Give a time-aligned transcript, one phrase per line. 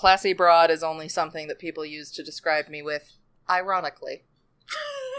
[0.00, 3.18] classy broad is only something that people use to describe me with,
[3.50, 4.24] ironically.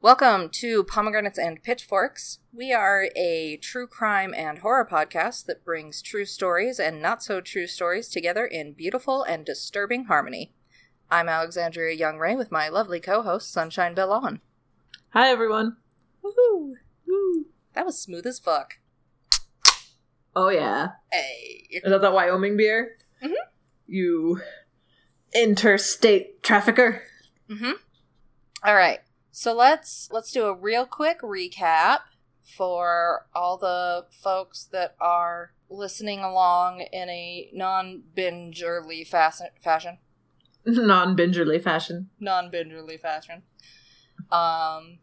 [0.00, 2.38] Welcome to Pomegranates and Pitchforks.
[2.52, 7.40] We are a true crime and horror podcast that brings true stories and not so
[7.40, 10.54] true stories together in beautiful and disturbing harmony.
[11.10, 14.40] I'm Alexandria Young Ray with my lovely co host, Sunshine Bellon.
[15.14, 15.78] Hi, everyone.
[16.24, 16.74] Woohoo!
[17.08, 17.46] Woo!
[17.74, 18.74] That was smooth as fuck.
[20.36, 20.90] Oh, yeah.
[21.10, 21.66] Hey.
[21.70, 22.98] Is that that Wyoming beer?
[23.20, 23.34] Mhm.
[23.88, 24.40] You
[25.34, 27.02] interstate trafficker.
[27.50, 27.72] Mm-hmm.
[28.64, 29.00] All right.
[29.38, 31.98] So let's let's do a real quick recap
[32.42, 39.98] for all the folks that are listening along in a non-bingerly fas- fashion,
[40.66, 42.10] Non bingerly fashion.
[42.18, 43.42] non-bingerly fashion.
[44.32, 44.98] Um,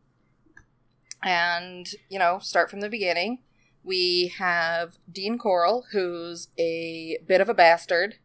[1.23, 3.39] and you know, start from the beginning.
[3.85, 8.15] We have Dean Corll, who's a bit of a bastard.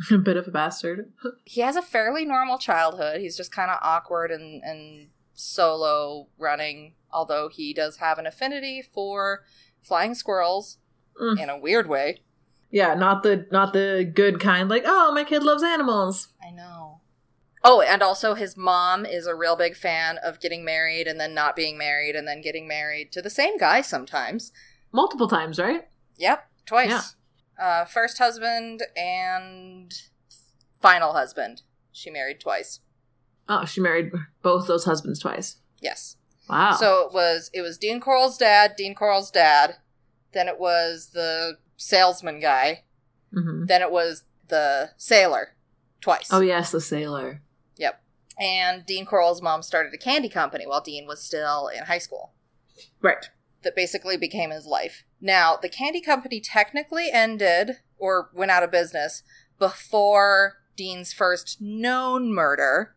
[0.10, 1.12] A bit of a bastard.
[1.44, 3.20] he has a fairly normal childhood.
[3.20, 8.82] He's just kind of awkward and, and solo running, although he does have an affinity
[8.82, 9.44] for
[9.82, 10.78] flying squirrels
[11.20, 11.42] Mm.
[11.42, 12.22] in a weird way.
[12.70, 14.68] Yeah, not the not the good kind.
[14.70, 16.28] Like, oh, my kid loves animals.
[16.42, 17.00] I know.
[17.62, 21.34] Oh, and also his mom is a real big fan of getting married and then
[21.34, 24.50] not being married and then getting married to the same guy sometimes.
[24.92, 25.88] Multiple times, right?
[26.16, 26.88] Yep, twice.
[26.88, 27.02] Yeah.
[27.60, 29.92] Uh, first husband and
[30.80, 31.62] final husband.
[31.92, 32.80] She married twice.
[33.48, 35.56] Oh, she married both those husbands twice.
[35.80, 36.16] Yes.
[36.48, 36.72] Wow.
[36.74, 39.76] So it was it was Dean Corll's dad, Dean Corll's dad.
[40.32, 42.84] Then it was the salesman guy.
[43.32, 45.54] hmm Then it was the sailor,
[46.00, 46.28] twice.
[46.32, 47.42] Oh yes, the sailor.
[47.76, 48.02] Yep.
[48.38, 52.32] And Dean Corll's mom started a candy company while Dean was still in high school.
[53.02, 53.28] Right.
[53.62, 55.04] That basically became his life.
[55.20, 59.22] Now the candy company technically ended or went out of business
[59.58, 62.96] before Dean's first known murder,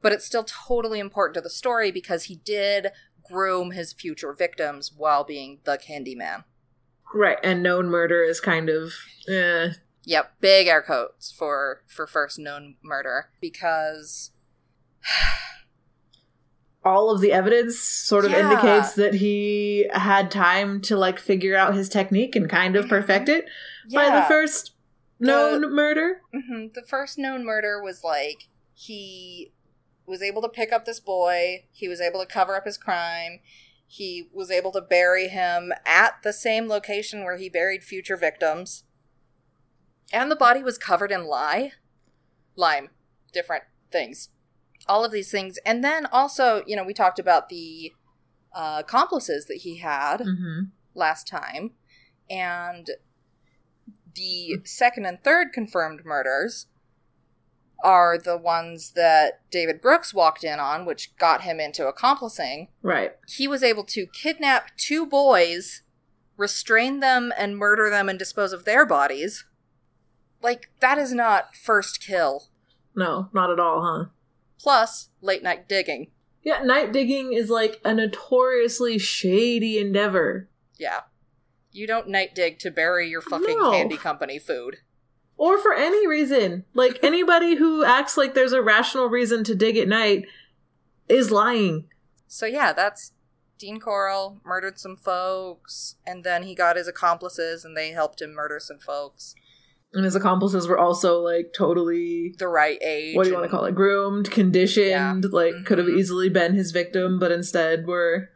[0.00, 2.88] but it's still totally important to the story because he did
[3.22, 6.44] groom his future victims while being the Candyman.
[7.14, 7.38] Right.
[7.44, 8.92] And known murder is kind of
[9.28, 9.74] eh.
[10.06, 14.32] Yep, big air quotes for for first known murder because
[16.84, 18.50] all of the evidence sort of Yeah.
[18.50, 23.28] indicates that he had time to like figure out his technique and kind of perfect
[23.28, 23.46] it
[23.92, 24.72] by the first
[25.18, 26.20] known murder.
[26.32, 29.52] hmm The first known murder was like he
[30.06, 31.64] was able to pick up this boy.
[31.72, 33.40] He was able to cover up his crime.
[33.86, 38.84] He was able to bury him at the same location where he buried future victims.
[40.12, 41.72] And the body was covered in lye.
[42.56, 42.90] Lime.
[43.32, 44.28] Different things.
[44.88, 45.58] All of these things.
[45.64, 47.92] And then also, you know, we talked about the
[48.54, 50.60] uh, accomplices that he had Mm-hmm.
[50.94, 51.72] last time.
[52.30, 52.88] And
[54.14, 56.66] the second and third confirmed murders
[57.82, 62.68] are the ones that David Brooks walked in on, which got him into accompliceing.
[62.82, 63.12] Right.
[63.28, 65.82] He was able to kidnap two boys,
[66.36, 69.44] restrain them, and murder them and dispose of their bodies.
[70.40, 72.44] Like, that is not first kill.
[72.94, 74.04] No, not at all, huh?
[74.64, 76.10] Plus, late night digging.
[76.42, 80.48] Yeah, night digging is like a notoriously shady endeavor.
[80.78, 81.00] Yeah.
[81.70, 83.72] You don't night dig to bury your fucking No.
[83.72, 84.78] candy company food.
[85.36, 86.64] Or for any reason.
[86.72, 90.24] Like anybody who acts like there's a rational reason to dig at night
[91.10, 91.88] is lying.
[92.26, 93.12] So yeah, that's
[93.58, 98.32] Dean Corll murdered some folks, and then he got his accomplices, and they helped him
[98.32, 99.34] murder some folks.
[99.94, 103.14] And his accomplices were also like totally The right age.
[103.16, 103.74] what do you want to call it?
[103.74, 105.96] Groomed, conditioned, like could have Mhm.
[105.98, 108.30] easily been his victim, but instead were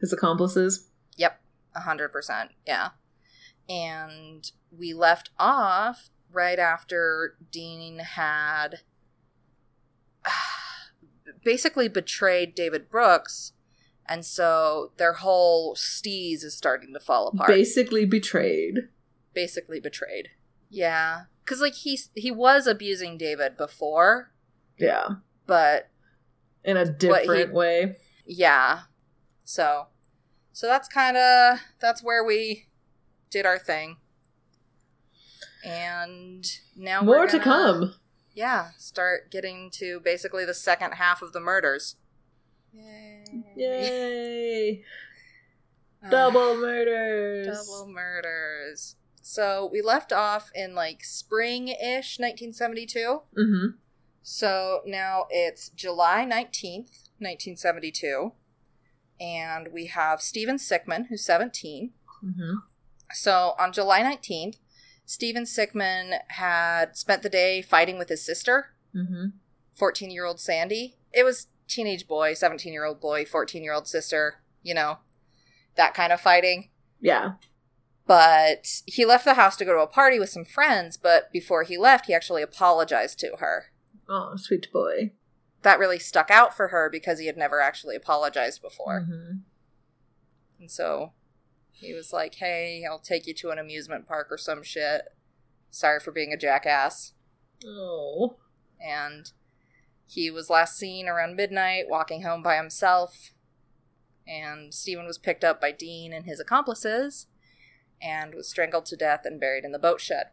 [0.00, 0.88] his accomplices.
[1.16, 1.38] Yep,
[1.74, 2.52] a hundred percent.
[2.66, 2.90] Yeah,
[3.68, 8.80] and we left off right after Dean had
[11.44, 13.52] basically betrayed David Brooks,
[14.06, 17.48] and so their whole steez is starting to fall apart.
[17.48, 18.88] Basically betrayed.
[19.34, 20.28] basically betrayed.
[20.74, 24.32] Yeah, because like he he was abusing David before,
[24.78, 25.06] Yeah.
[25.46, 25.90] but
[26.64, 27.96] In a different way.
[28.24, 28.82] yeah,
[29.44, 29.88] so
[30.52, 32.68] so that's kind of that's where we
[33.28, 33.98] did our thing,
[35.64, 36.44] and
[36.74, 37.94] now More we're to gonna, come.
[38.34, 41.96] Yeah, start getting to basically the second half of the murders.
[42.72, 43.24] Yay!
[43.56, 44.84] Yay.
[46.04, 47.46] Uh, double murders.
[47.46, 48.96] Double murders.
[49.22, 53.22] So we left off in like spring ish 1972.
[53.38, 53.66] Mm-hmm.
[54.22, 58.32] So now it's July 19th, 1972.
[59.20, 61.92] And we have Steven Sickman, who's 17.
[62.24, 62.54] Mm-hmm.
[63.12, 64.56] So on July 19th,
[65.06, 69.28] Steven Sickman had spent the day fighting with his sister, Mm-hmm.
[69.74, 70.96] 14 year old Sandy.
[71.12, 74.98] It was teenage boy, 17 year old boy, 14 year old sister, you know,
[75.76, 76.68] that kind of fighting.
[77.00, 77.32] Yeah.
[78.06, 81.62] But he left the house to go to a party with some friends, but before
[81.62, 83.66] he left, he actually apologized to her.
[84.08, 85.12] Oh, sweet boy.
[85.62, 89.06] That really stuck out for her because he had never actually apologized before.
[89.08, 89.42] Mhm.
[90.58, 91.12] And so
[91.70, 95.02] he was like, hey, I'll take you to an amusement park or some shit.
[95.70, 97.12] Sorry for being a jackass.
[97.64, 98.36] Oh.
[98.80, 99.30] And
[100.06, 103.30] he was last seen around midnight walking home by himself.
[104.26, 107.26] And Stephen was picked up by Dean and his accomplices
[108.02, 110.26] and was strangled to death and buried in the boat shed.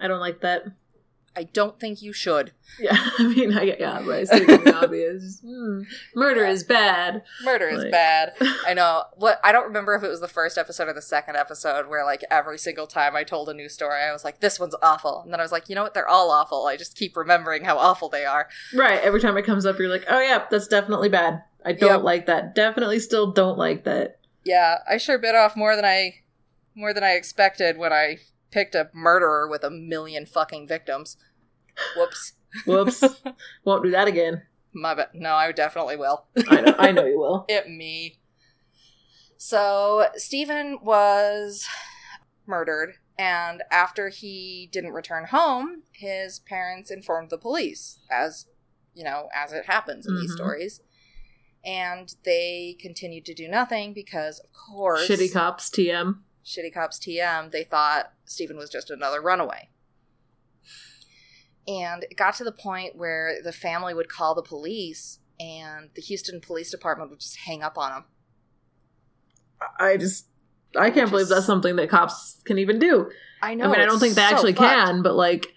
[0.00, 0.64] I don't like that.
[1.34, 2.52] I don't think you should.
[2.78, 5.40] Yeah, I mean, I yeah, but I see the obvious.
[5.40, 5.82] Hmm.
[6.14, 6.50] Murder Yeah.
[6.50, 7.22] is bad.
[7.42, 8.34] Murder is bad.
[8.66, 9.04] I know.
[9.14, 12.04] What I don't remember if it was the first episode or the second episode where
[12.04, 15.22] like every single time I told a new story, I was like, "This one's awful,"
[15.22, 15.94] and then I was like, "You know what?
[15.94, 18.50] They're all awful." I just keep remembering how awful they are.
[18.74, 19.00] Right.
[19.00, 21.42] Every time it comes up, you're like, oh yeah, that's definitely bad.
[21.64, 22.02] I don't Yep.
[22.02, 22.54] like that.
[22.54, 24.18] Definitely still don't like that.
[24.44, 26.16] Yeah, I sure bit off more than I
[26.74, 28.18] more than I expected when I
[28.50, 31.16] picked a murderer with a million fucking victims.
[31.96, 32.34] Whoops.
[32.66, 33.02] Whoops.
[33.64, 34.42] Won't do that again.
[34.74, 35.08] My bad.
[35.14, 36.26] No, I definitely will.
[36.48, 37.44] I know, I know you will.
[37.48, 38.18] it me.
[39.36, 41.66] So Stephen was
[42.46, 48.46] murdered, and after he didn't return home, his parents informed the police, as
[48.94, 50.36] you know, as it happens in these Mhm.
[50.36, 50.80] stories.
[51.64, 56.22] And they continued to do nothing because, of course, Shitty cops, TM.
[56.44, 59.68] Shitty cops TM, they thought Stephen was just another runaway.
[61.66, 66.02] And it got to the point where the family would call the police and the
[66.02, 68.04] Houston Police Department would just hang up on them.
[69.78, 70.26] I just,
[70.76, 73.10] I can't believe that's something that cops can even do.
[73.40, 73.66] I know.
[73.66, 75.54] I mean, I don't think they actually can, but like,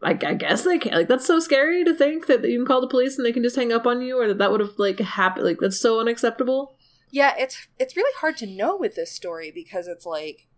[0.00, 0.92] like I guess they can.
[0.92, 3.42] Like that's so scary to think that you can call the police and they can
[3.42, 5.46] just hang up on you, or that that would have like happened.
[5.46, 6.76] Like that's so unacceptable.
[7.12, 10.48] Yeah, it's it's really hard to know with this story because it's like,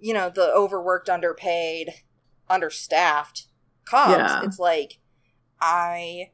[0.00, 1.90] you know, the overworked, underpaid,
[2.48, 3.46] understaffed
[3.84, 4.10] cops.
[4.16, 4.40] Yeah.
[4.42, 4.98] It's like,
[5.60, 6.30] I,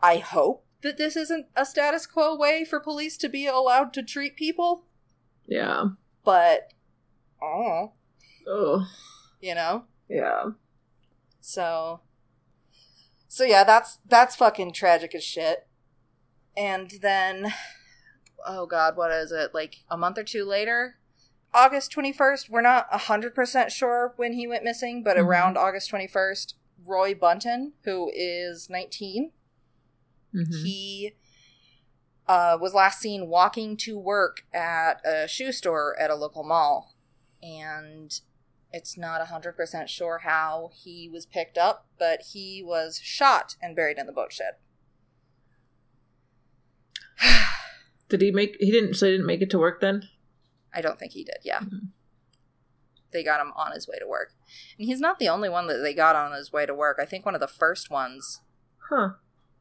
[0.00, 4.02] I hope that this isn't a status quo way for police to be allowed to
[4.02, 4.86] treat people,
[5.46, 5.84] Yeah.
[6.24, 6.72] but,
[7.40, 7.92] oh,
[8.48, 8.88] Oh.
[9.40, 9.84] you know.
[10.08, 10.46] Yeah.
[11.40, 12.00] So,
[13.28, 15.68] so yeah, that's that's fucking tragic as shit.
[16.56, 17.52] And then,
[18.46, 19.54] oh god, what is it?
[19.54, 20.98] Like a month or two later,
[21.54, 22.48] August twenty first.
[22.50, 25.24] We're not hundred percent sure when he went missing, but Mhm.
[25.24, 29.32] around August twenty first, Roy Bunton, who is nineteen,
[30.34, 30.62] Mhm.
[30.64, 31.16] he
[32.28, 36.94] uh, was last seen walking to work at a shoe store at a local mall.
[37.42, 38.18] And
[38.72, 43.98] it's not 100% sure how he was picked up, but he was shot and buried
[43.98, 44.54] in the boat shed.
[48.18, 48.56] Did he make?
[48.60, 48.94] He didn't.
[48.94, 50.08] So he didn't make it to work then.
[50.74, 51.60] I don't think he did, yeah.
[51.60, 51.88] Mhm.
[53.12, 54.32] They got him on his way to work.
[54.78, 56.98] And he's not the only one that they got on his way to work.
[57.00, 58.40] I think one of the first ones,
[58.88, 59.10] Huh.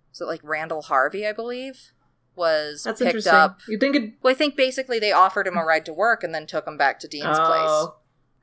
[0.10, 1.92] was it like Randall Harvey, I believe,
[2.36, 3.34] was That's picked interesting.
[3.34, 3.60] up.
[3.68, 4.14] You think it?
[4.22, 6.78] Well, I think basically they offered him a ride to work and then took him
[6.78, 7.68] back to Dean's place.
[7.68, 7.96] Oh,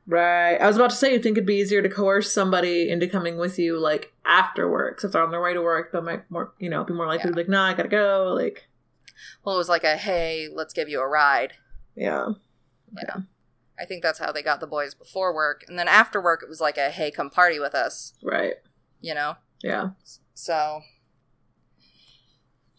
[0.06, 0.56] Right.
[0.56, 3.36] I was about to say you think it'd be easier to coerce somebody into coming
[3.36, 5.00] with you like after work.
[5.00, 7.06] So if they're on their way to work, they might more you know, be more
[7.06, 8.32] likely to be like, nah, I gotta go.
[8.34, 8.67] Like
[9.44, 11.54] Well, it was like a hey, let's give you a ride.
[11.94, 12.28] yeah.
[12.96, 13.24] You know,
[13.78, 16.48] I think that's how they got the boys before work, and then after work, it
[16.48, 18.14] was like a hey, come party with us.
[18.22, 18.54] Right.
[19.00, 19.90] You know, Yeah.
[20.34, 20.80] so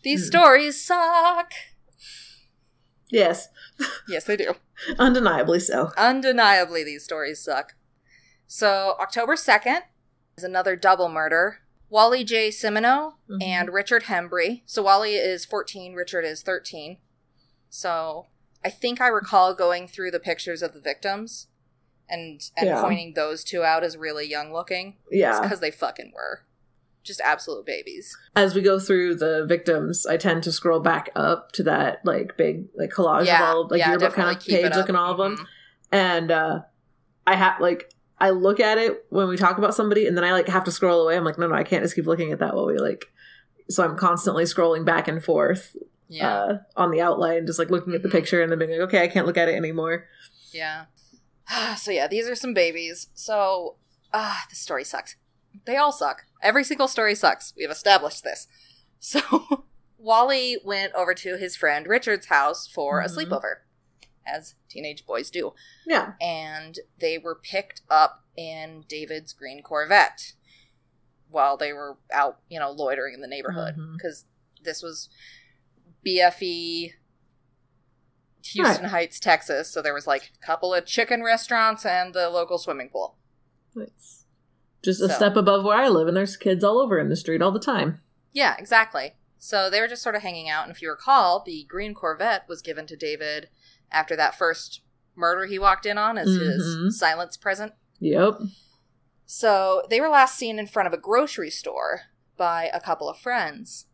[0.04, 0.28] these Hmm.
[0.28, 1.52] stories suck.
[3.10, 3.48] Yes.
[4.08, 4.56] Yes, they do.
[4.98, 5.92] Undeniably so.
[5.98, 7.74] Undeniably, these stories suck.
[8.48, 9.84] So October second
[10.38, 11.60] is another double murder.
[11.90, 12.50] Wally J.
[12.50, 13.44] Simoneaux Mhm.
[13.44, 14.62] and Richard Hembree.
[14.66, 16.98] So Wally is 14, Richard is 13.
[17.70, 18.28] So
[18.64, 21.48] I think I recall going through the pictures of the victims
[22.08, 22.82] and and Yeah.
[22.82, 24.98] pointing those two out as really young looking.
[25.12, 25.42] Yeah.
[25.42, 26.42] because they fucking were.
[27.04, 28.16] Just absolute babies.
[28.36, 32.36] As we go through the victims, I tend to scroll back up to that like
[32.38, 35.18] big like collage yeah, of all like yeah, yearbook kind of page looking all of
[35.18, 35.38] them.
[35.38, 35.46] Mhm.
[35.92, 36.60] and uh
[37.26, 40.32] i have like i look at it when we talk about somebody and then i
[40.32, 42.40] like have to scroll away i'm like no no i can't just keep looking at
[42.40, 43.06] that while we like
[43.70, 45.76] so i'm constantly scrolling back and forth
[46.08, 46.34] Yeah.
[46.34, 48.14] uh, on the outline, just like looking at the Mhm.
[48.14, 50.08] picture and then being like, okay, I can't look at it anymore.
[50.52, 50.86] Yeah.
[51.78, 53.10] so yeah, these are some babies.
[53.14, 53.76] So
[54.12, 55.16] ah, the story sucks.
[55.66, 56.24] They all suck.
[56.42, 57.54] Every single story sucks.
[57.56, 58.48] We have established this.
[59.00, 59.22] So
[60.00, 63.16] Wally went over to his friend Richard's house for a Mhm.
[63.16, 63.54] sleepover,
[64.26, 65.54] as teenage boys do.
[65.86, 66.14] Yeah.
[66.22, 70.34] And they were picked up in David's green Corvette
[71.30, 73.76] while they were out, you know, loitering in the neighborhood.
[73.76, 73.94] Mm-hmm.
[73.94, 74.26] Because
[74.64, 75.10] this was
[76.06, 76.94] BFE
[78.46, 79.70] Houston Heights, Texas.
[79.70, 83.16] So there was like a couple of chicken restaurants and the local swimming pool.
[83.76, 84.26] It's
[84.82, 87.16] just a So- step above where I live, and there's kids all over in the
[87.16, 88.02] street all the time.
[88.32, 89.16] Yeah, exactly.
[89.38, 90.64] So they were just sort of hanging out.
[90.64, 93.50] And if you recall, the green Corvette was given to David
[93.92, 94.82] after that first
[95.16, 96.86] murder he walked in on as Mhm.
[96.86, 97.74] his silence present.
[98.00, 98.40] Yep.
[99.26, 102.02] So they were last seen in front of a grocery store
[102.38, 103.86] by a couple of friends.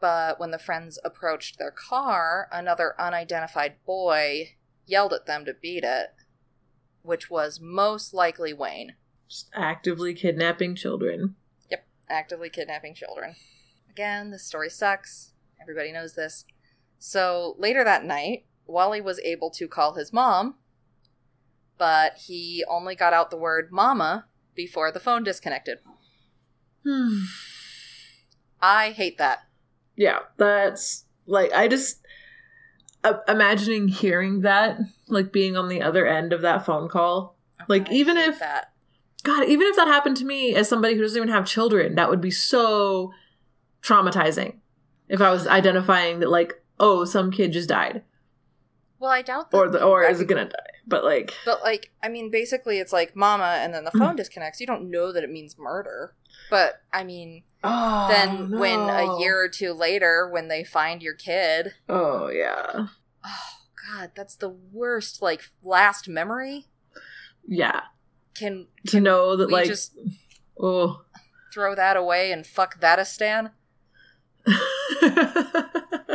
[0.00, 5.84] But when the friends approached their car, another unidentified boy yelled at them to beat
[5.84, 6.10] it,
[7.02, 8.96] which was most likely Wayne,
[9.28, 11.36] Just actively kidnapping children.
[11.70, 13.36] Yep, actively kidnapping children.
[13.88, 15.32] Again, this story sucks.
[15.62, 16.44] Everybody knows this.
[16.98, 20.54] So later that night, Wally was able to call his mom,
[21.78, 25.78] but he only got out the word mama before the phone disconnected.
[26.84, 27.20] Hmm.
[28.60, 29.40] I hate that.
[29.96, 32.00] yeah, that's like I just
[33.02, 34.78] uh, imagining hearing that,
[35.08, 37.36] like being on the other end of that phone call.
[37.68, 38.70] Like, even if- that.
[39.22, 42.10] God, even if that happened to me as somebody who doesn't even have children, that
[42.10, 43.10] would be so
[43.82, 44.56] traumatizing.
[45.08, 48.02] If I was identifying that, like, oh, some kid just died,
[49.04, 49.56] Well, I doubt that.
[49.58, 50.56] or the or is it gonna die,
[50.86, 53.98] but like, But like, I mean, basically, it's like mama, and then the Mm.
[53.98, 54.60] phone disconnects.
[54.60, 56.14] You don't know that it means murder.
[56.48, 61.12] But I mean, oh, then when a year or two later, when they find your
[61.14, 62.86] kid, oh yeah,
[63.26, 63.48] oh
[63.92, 65.20] god, that's the worst.
[65.20, 66.68] Like last memory.
[67.46, 67.82] yeah,
[68.34, 69.98] Can to know that like, just
[70.58, 71.04] oh,
[71.52, 73.50] throw that away and fuck that a stan?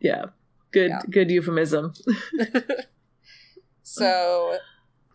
[0.00, 0.26] yeah,
[0.72, 1.00] good, Yeah.
[1.08, 1.94] good euphemism.
[3.92, 4.58] So,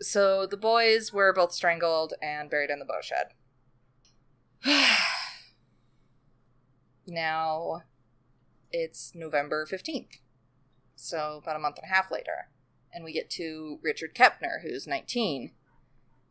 [0.01, 3.27] so the boys were both strangled and buried in the bow shed.
[7.07, 7.83] now,
[8.71, 10.19] it's November 15th.
[10.97, 12.49] So, about a month and a half later.
[12.93, 15.51] And we get to Richard Kepner, who's 19.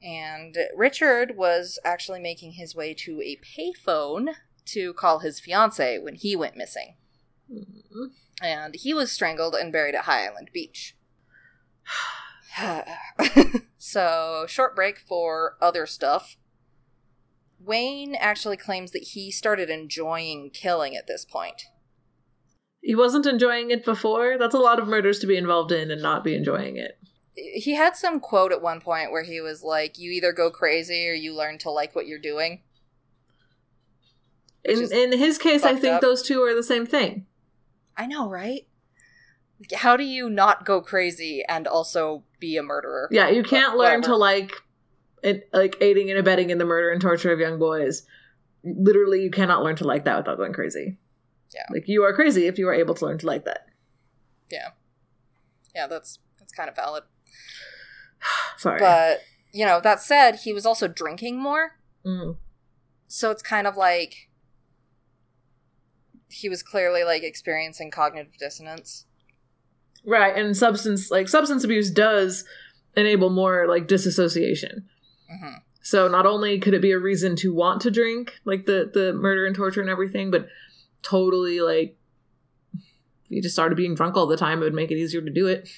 [0.03, 4.35] And Richard was actually making his way to a payphone
[4.67, 6.97] to call his fiance when he went missing.
[7.51, 8.05] Mm-hmm.
[8.43, 10.97] And he was strangled and buried at High Island Beach.
[13.79, 16.37] so, short break for other stuff.
[17.59, 21.63] Wayne actually claims that he started enjoying killing at this point.
[22.83, 24.37] He wasn't enjoying it before.
[24.39, 26.99] That's a lot of murders to be involved in and not be enjoying it.
[27.35, 31.09] He had some quote at one point where he was like, You either go crazy
[31.09, 32.63] or you learn to like what you're doing.
[34.65, 36.01] In in his case, I think up.
[36.01, 37.27] those two are the same thing.
[37.97, 38.67] I know, right?
[39.75, 43.09] How do you not go crazy and also be a murderer?
[43.11, 44.15] Yeah, you can't learn whatever.
[44.15, 44.53] to like
[45.23, 48.03] it, like aiding and abetting in the murder and torture of young boys.
[48.65, 50.99] Literally, you cannot learn to like that without going crazy.
[51.55, 51.63] Yeah.
[51.73, 53.67] like you are crazy if you are able to learn to like that.
[54.51, 54.71] Yeah,
[55.75, 57.05] Yeah, that's that's kind of valid.
[58.59, 59.21] Sorry, But,
[59.53, 61.79] you know, that said, he was also drinking more.
[62.05, 62.37] Mm.
[63.07, 64.31] So it's kind of like
[66.35, 69.07] he was clearly like experiencing cognitive dissonance.
[70.05, 70.37] right.
[70.37, 72.45] And substance like substance abuse does
[72.97, 74.89] enable more like disassociation.
[75.31, 78.91] hmm So not only could it be a reason to want to drink, like the
[78.93, 80.49] the murder and torture and everything, but
[81.03, 81.97] totally like
[82.75, 85.31] if you just started being drunk all the time, it would make it easier to
[85.31, 85.69] do it.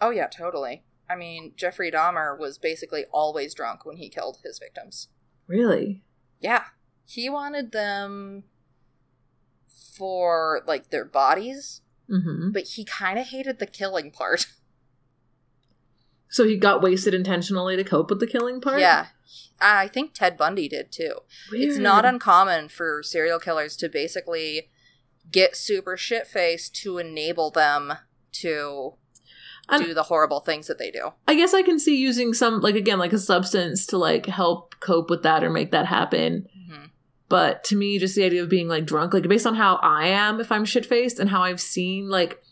[0.00, 0.84] Oh yeah, totally.
[1.10, 5.08] I mean, Jeffrey Dahmer was basically always drunk when he killed his victims.
[5.46, 6.02] Really?
[6.40, 6.64] Yeah.
[7.04, 8.44] He wanted them
[10.02, 14.46] for like their bodies, hmm but he kind of hated the killing part.
[16.28, 18.80] So he got wasted intentionally to cope with the killing part.
[18.80, 19.08] Yeah.
[19.60, 21.16] I think Ted Bundy did too.
[21.52, 24.70] It's not uncommon for serial killers to basically
[25.30, 27.92] get super shit faced to enable them
[28.40, 28.94] to
[29.76, 31.12] do the horrible things that they do.
[31.28, 34.74] I guess I can see using some like again like a substance to like help
[34.80, 36.48] cope with that or make that happen.
[37.32, 40.08] But to me, just the idea of being like drunk, like based on how I
[40.08, 42.42] am, if I'm shit faced, and how I've seen like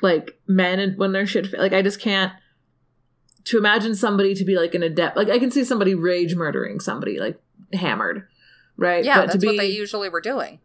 [0.00, 2.32] like men and when they're shit, like I just can't
[3.44, 5.18] to imagine somebody to be like an adept.
[5.18, 7.38] Like I can see somebody rage murdering somebody like
[7.74, 8.26] hammered,
[8.78, 9.04] right?
[9.04, 10.60] Yeah, But that's what they usually were doing.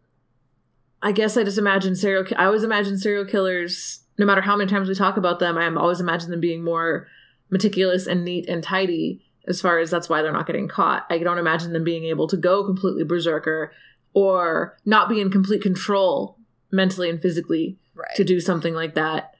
[1.02, 2.24] I guess I just imagine serial.
[2.38, 4.00] I always imagine serial killers.
[4.18, 7.06] No matter how many times we talk about them, I always imagine them being more
[7.50, 9.26] meticulous and neat and tidy.
[9.50, 11.04] As far as that's why they're not getting caught.
[11.10, 13.72] I don't imagine them being able to go completely berserker
[14.14, 16.38] or not be in complete control
[16.72, 18.14] mentally and physically Right.
[18.16, 19.34] to do something like that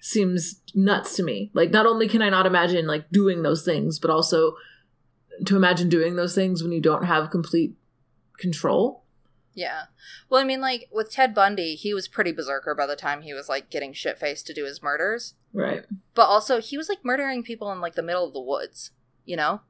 [0.00, 1.50] seems nuts to me.
[1.54, 4.56] Like not only can I not imagine like doing those things, but also
[5.46, 7.74] to imagine doing those things when you don't have complete
[8.38, 9.04] control.
[9.54, 9.82] Yeah.
[10.28, 13.32] Well, I mean, like with Ted Bundy, he was pretty berserker by the time he
[13.32, 15.34] was like getting shit faced to do his murders.
[15.52, 15.84] Right.
[16.14, 18.90] But also, he was like murdering people in like the middle of the woods,
[19.24, 19.60] you know,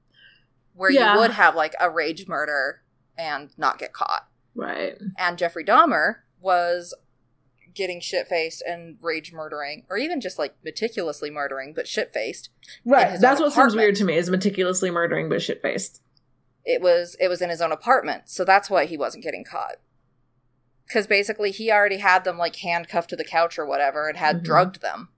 [0.75, 1.14] where Yeah.
[1.14, 2.82] you would have like a rage murder
[3.18, 4.28] and not get caught.
[4.54, 4.97] Right.
[5.18, 6.94] And Jeffrey Dahmer was
[7.75, 12.50] getting shit faced and rage murdering, or even just like meticulously murdering, but shit faced.
[12.85, 13.18] Right.
[13.18, 16.02] That's what seems weird to me is meticulously murdering but shit faced.
[16.64, 19.76] It was it was in his own apartment, so that's why he wasn't getting caught.
[20.87, 24.40] Because basically, he already had them like handcuffed to the couch or whatever, and had
[24.40, 24.44] Mhm.
[24.44, 25.09] drugged them,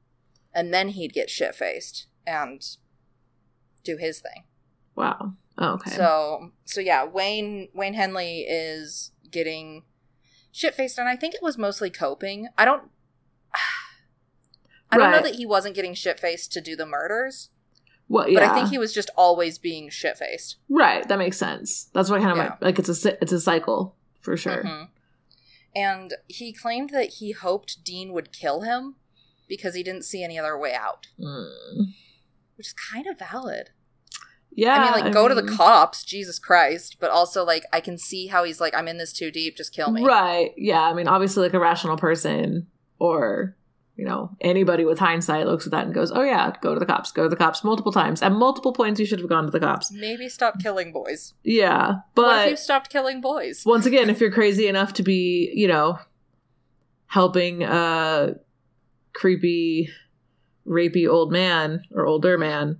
[0.54, 2.62] and then he'd get shit faced and
[3.84, 4.44] do his thing.
[4.96, 5.34] Wow.
[5.58, 5.90] Oh, okay.
[5.92, 9.84] So so yeah, Wayne Wayne Henley is getting
[10.52, 12.48] shit faced, and I think it was mostly coping.
[12.58, 12.84] I don't.
[14.90, 17.50] I don't know that he wasn't getting shit faced to do the murders,
[18.08, 18.38] well, yeah.
[18.38, 20.56] but I think he was just always being shit faced.
[20.68, 21.06] Right.
[21.08, 21.90] That makes sense.
[21.92, 22.54] That's what kind of Yeah.
[22.60, 24.62] like it's a it's a cycle for sure.
[24.62, 24.88] Mhm.
[25.74, 28.94] And he claimed that he hoped Dean would kill him
[29.48, 31.92] because he didn't see any other way out, Mm.
[32.56, 33.70] Which is kind of valid.
[34.56, 34.74] Yeah.
[34.74, 36.96] I mean, like, go to the cops, Jesus Christ.
[37.00, 39.74] But also, like, I can see how he's like, I'm in this too deep, just
[39.74, 40.04] kill me.
[40.04, 40.52] Right.
[40.56, 40.82] Yeah.
[40.82, 42.68] I mean, obviously, like a rational person
[42.98, 43.56] or,
[43.96, 46.86] you know, anybody with hindsight looks at that and goes, oh, yeah, go to the
[46.86, 48.22] cops, go to the cops multiple times.
[48.22, 49.90] At multiple points, you should have gone to the cops.
[49.92, 51.34] Maybe stop killing boys.
[51.42, 51.96] Yeah.
[52.14, 53.62] what if you stopped killing boys?
[53.66, 55.98] once again, if you're crazy enough to be, you know,
[57.06, 58.34] helping a
[59.12, 59.88] creepy,
[60.66, 62.78] rapey old man or older man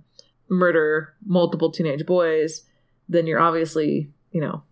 [0.49, 2.63] murder multiple teenage boys,
[3.07, 4.63] then you're obviously, you know,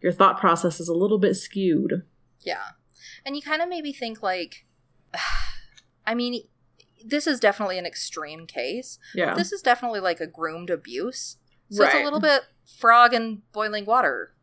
[0.00, 2.02] your thought process is a little bit skewed.
[2.40, 2.70] Yeah.
[3.24, 4.66] And you kind of maybe think, like,
[6.06, 6.42] I mean,
[7.04, 8.98] this is definitely an extreme case.
[9.14, 9.34] Yeah.
[9.34, 11.36] This is definitely like a groomed abuse.
[11.70, 14.34] So it's a little bit frog in boiling water,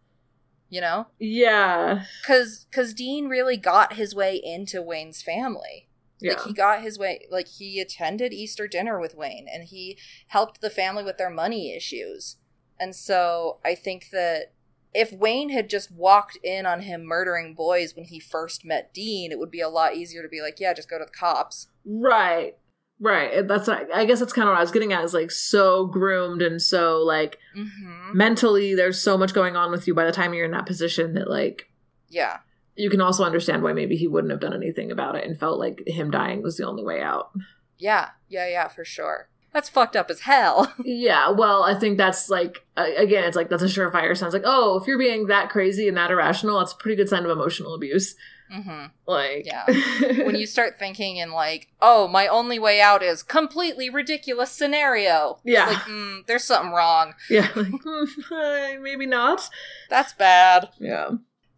[0.67, 1.07] you know?
[1.19, 2.05] Yeah.
[2.21, 5.88] because because Dean really got his way into Wayne's family.
[6.21, 6.33] Yeah.
[6.33, 7.25] Like he got his way.
[7.31, 11.75] Like he attended Easter dinner with Wayne, and he helped the family with their money
[11.75, 12.37] issues.
[12.79, 14.53] And so I think that
[14.93, 19.31] if Wayne had just walked in on him murdering boys when he first met Dean,
[19.31, 21.67] it would be a lot easier to be like, yeah, just go to the cops.
[21.85, 22.55] right.
[23.01, 23.47] Right.
[23.47, 26.41] That's I guess that's kind of what I was getting at is like so groomed
[26.41, 28.17] and so like Mm-hmm.
[28.17, 31.13] mentally there's so much going on with you by the time you're in that position
[31.13, 31.69] that like
[32.09, 32.39] Yeah,
[32.79, 35.59] you can also understand why maybe he wouldn't have done anything about it and felt
[35.59, 37.31] like him dying was the only way out.
[37.77, 39.29] yeah, yeah, yeah, for sure.
[39.53, 40.73] That's fucked up as hell.
[40.85, 44.79] Yeah, well, I think that's like again, it's like that's a surefire sounds like, "Oh,
[44.79, 47.73] if you're being that crazy and that irrational, that's a pretty good sign of emotional
[47.73, 48.15] abuse."
[48.53, 48.85] mm-hmm.
[49.07, 49.65] Like Yeah.
[50.25, 55.39] when you start thinking in like, oh, my only way out is completely ridiculous scenario.
[55.43, 55.65] It's Yeah.
[55.67, 57.13] like, mm, there's something wrong.
[57.29, 59.49] Yeah, like hmm, maybe not.
[59.89, 60.69] That's bad.
[60.79, 61.09] Yeah.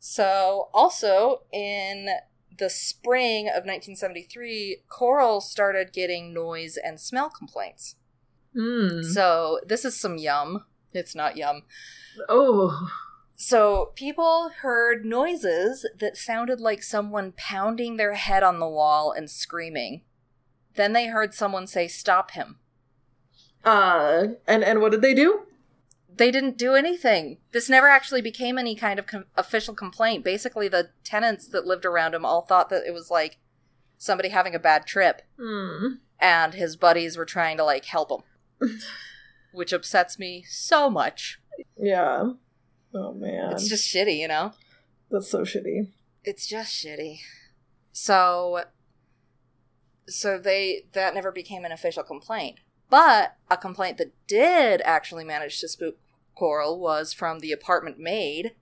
[0.03, 2.09] So, also in
[2.57, 7.97] the spring of 1973, Corll started getting noise and smell complaints.
[8.57, 9.03] Hmm.
[9.03, 10.65] So, this is some yum.
[10.91, 11.61] It's not yum.
[12.27, 12.89] Oh.
[13.35, 19.29] So, people heard noises that sounded like someone pounding their head on the wall and
[19.29, 20.01] screaming.
[20.77, 22.57] Then they heard someone say, Stop him.
[23.63, 25.41] Uh, and and what did they do?
[26.21, 27.39] They didn't do anything.
[27.51, 30.23] This never actually became any kind of com- official complaint.
[30.23, 33.39] Basically, the tenants that lived around him all thought that it was like
[33.97, 35.95] somebody having a bad trip, Hmm.
[36.19, 38.77] and his buddies were trying to like help him.
[39.51, 41.39] Which upsets me so much.
[41.75, 42.33] Yeah.
[42.93, 43.51] Oh man.
[43.53, 44.53] It's just shitty, you know?
[45.09, 45.87] that's so shitty.
[46.23, 47.17] it's just shitty.
[47.93, 48.65] So
[50.07, 52.59] so they that never became an official complaint.
[52.91, 55.97] But a complaint that did actually manage to spook
[56.35, 58.55] Corll was from the apartment maid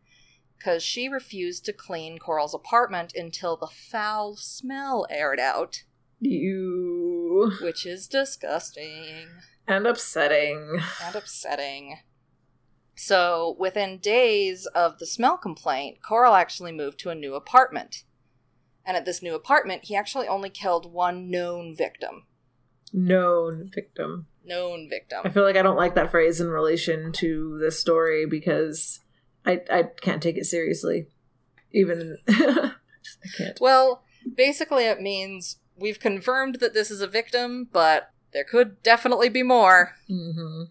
[0.64, 5.84] cuz she refused to clean Corll's apartment until the foul smell aired out,
[6.20, 9.28] You which is disgusting
[9.68, 10.82] and upsetting.
[11.04, 12.00] and upsetting.
[12.96, 18.04] So, within days of the smell complaint, Corll actually moved to a new apartment.
[18.86, 22.26] And at this new apartment, he actually only killed one known victim.
[22.92, 24.28] Known victim.
[24.50, 24.90] Known
[25.24, 29.00] I feel like I don't like that phrase in relation to this story because
[29.46, 31.08] I I can't take it seriously.
[31.72, 32.74] Even I
[33.38, 33.62] can't.
[33.62, 34.04] Well,
[34.36, 39.44] basically, it means we've confirmed that this is a victim, but there could definitely be
[39.44, 39.96] more.
[40.08, 40.64] hmm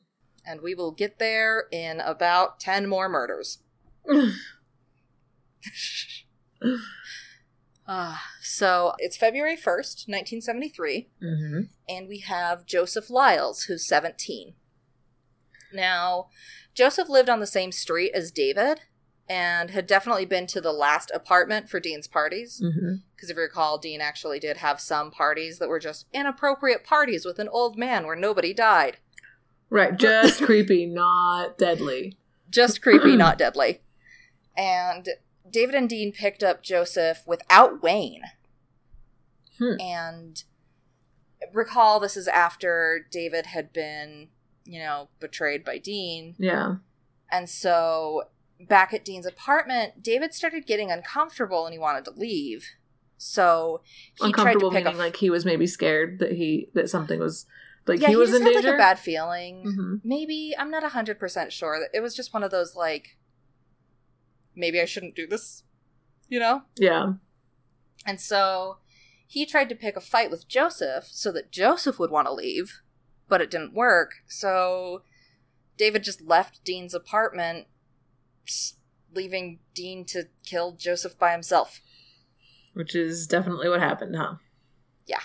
[0.44, 3.58] And we will get there in about 10 more murders.
[7.90, 14.52] Ah, so it's February 1st, 1973, hmm and we have Joseph Lyles, who's 17.
[15.72, 16.28] Now,
[16.74, 18.80] Joseph lived on the same street as David
[19.28, 22.62] and had definitely been to the last apartment for Dean's parties.
[23.14, 27.24] Because if you recall, Dean actually did have some parties that were just inappropriate parties
[27.24, 28.98] with an old man where nobody died.
[29.70, 32.16] Right, just creepy, not deadly.
[32.50, 33.80] Just creepy, not deadly.
[34.56, 35.08] And
[35.50, 38.22] David and Dean picked up Joseph without Wayne.
[39.58, 39.80] Hmm.
[39.80, 40.42] And
[41.52, 44.28] recall this is after David had been,
[44.64, 46.34] you know, betrayed by Dean.
[46.38, 46.76] Yeah.
[47.30, 48.24] And so
[48.60, 52.66] back at Dean's apartment, David started getting uncomfortable and he wanted to leave.
[53.16, 53.82] So
[54.14, 56.88] he tried to Uncomfortable pick meaning a like he was maybe scared that he that
[56.88, 57.46] something was
[57.86, 58.68] like yeah, he was just in had danger.
[58.68, 59.62] like a bad feeling.
[59.64, 61.88] hmm Maybe I'm not hundred percent sure.
[61.92, 63.17] It was just one of those like,
[64.58, 65.62] maybe I shouldn't do this,
[66.28, 66.62] you know.
[66.76, 67.14] Yeah.
[68.04, 68.78] And so
[69.26, 72.80] he tried to pick a fight with Joseph so that Joseph would want to leave,
[73.28, 74.12] but it didn't work.
[74.26, 75.02] So
[75.76, 77.66] David just left Dean's apartment,
[79.14, 81.80] leaving Dean to kill Joseph by himself.
[82.74, 84.34] Which is definitely what happened, huh?
[85.06, 85.22] Yeah.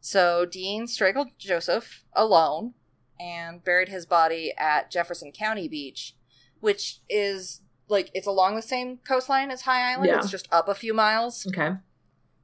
[0.00, 2.74] So Dean strangled Joseph alone
[3.20, 6.16] and buried his body at Jefferson County Beach,
[6.60, 10.06] which is like it's along the same coastline as High Island.
[10.08, 10.18] Yeah.
[10.18, 11.72] It's just up a few miles, Okay.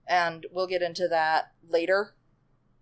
[0.07, 2.15] and we'll get into that later.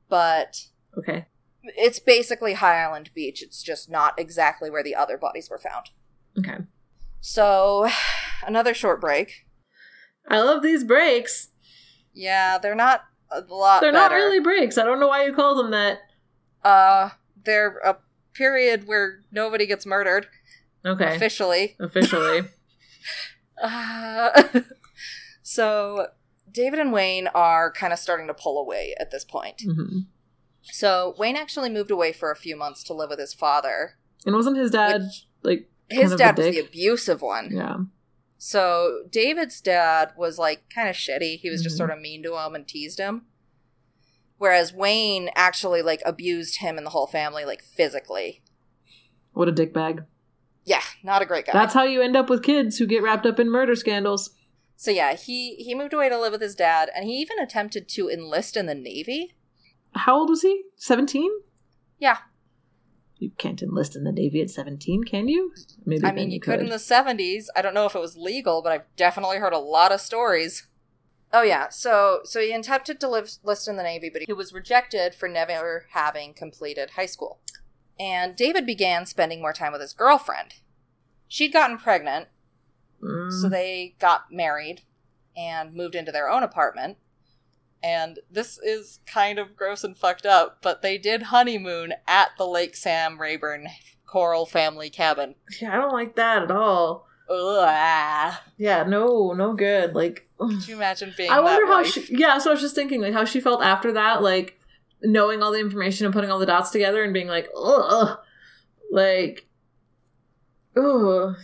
[0.09, 0.67] But
[0.99, 1.27] Okay.
[1.63, 3.43] it's basically High Island Beach.
[3.43, 5.87] It's just not exactly where the other bodies were found.
[6.39, 6.59] Okay.
[7.21, 7.89] So,
[8.47, 9.47] another short break.
[10.29, 11.49] I love these breaks.
[12.13, 13.81] Yeah, they're not a lot.
[13.81, 14.23] They're not better.
[14.23, 14.79] really breaks.
[14.79, 15.99] I don't know why you call them that.
[16.63, 17.11] Uh,
[17.45, 17.97] they're a
[18.33, 20.27] period where nobody gets murdered
[20.87, 21.15] Okay.
[21.17, 21.77] officially.
[21.81, 22.43] Officially.
[23.63, 24.49] Uh,
[25.43, 26.09] so
[26.51, 29.63] David and Wayne are kind of starting to pull away at this point.
[29.65, 30.01] hmm
[30.63, 33.93] So Wayne actually moved away for a few months to live with his father.
[34.27, 37.51] And wasn't his dad which- like his kind of a dad was the abusive one.
[37.53, 37.77] Yeah.
[38.39, 41.39] So David's dad was like kind of shitty.
[41.39, 41.79] He was just Mhm.
[41.79, 43.27] sort of mean to him and teased him.
[44.39, 48.43] Whereas Wayne actually like abused him and the whole family like physically.
[49.33, 50.07] What a dickbag.
[50.65, 51.53] Yeah, not a great guy.
[51.53, 54.31] That's how you end up with kids who get wrapped up in murder scandals.
[54.77, 57.89] so yeah, he he moved away to live with his dad and he even attempted
[57.91, 59.35] to enlist in the navy.
[59.95, 60.65] How old was he?
[60.77, 61.31] 17?
[61.99, 62.19] Yeah.
[63.19, 65.53] You can't enlist in the Navy at 17, can you?
[65.87, 67.45] Maybe I mean, you could in the 70s.
[67.55, 70.67] I don't know if it was legal, but I've definitely heard a lot of stories.
[71.33, 74.53] Oh yeah, so so he attempted to live, list in the Navy, but he was
[74.53, 77.41] rejected for never having completed high school.
[77.99, 80.55] And David began spending more time with his girlfriend.
[81.29, 82.29] She'd gotten pregnant,
[83.03, 83.31] Mm.
[83.43, 84.83] so they got married
[85.37, 86.97] and moved into their own apartment.
[87.83, 92.47] And this is kind of gross and fucked up, but they did honeymoon at the
[92.47, 93.69] Lake Sam Rayburn
[94.07, 95.35] Corll family cabin.
[95.61, 97.07] yeah, I don't like that at all.
[97.29, 98.35] Ugh.
[98.57, 99.95] Yeah, no, no good.
[99.95, 101.89] Like, Could you imagine being I wonder how wife?
[101.93, 102.07] she.
[102.11, 104.59] Yeah, so I was just thinking, like, how she felt after that, like,
[105.05, 108.19] knowing all the information and putting all the dots together and being like, ugh.
[108.91, 109.47] Like,
[110.77, 111.37] ugh.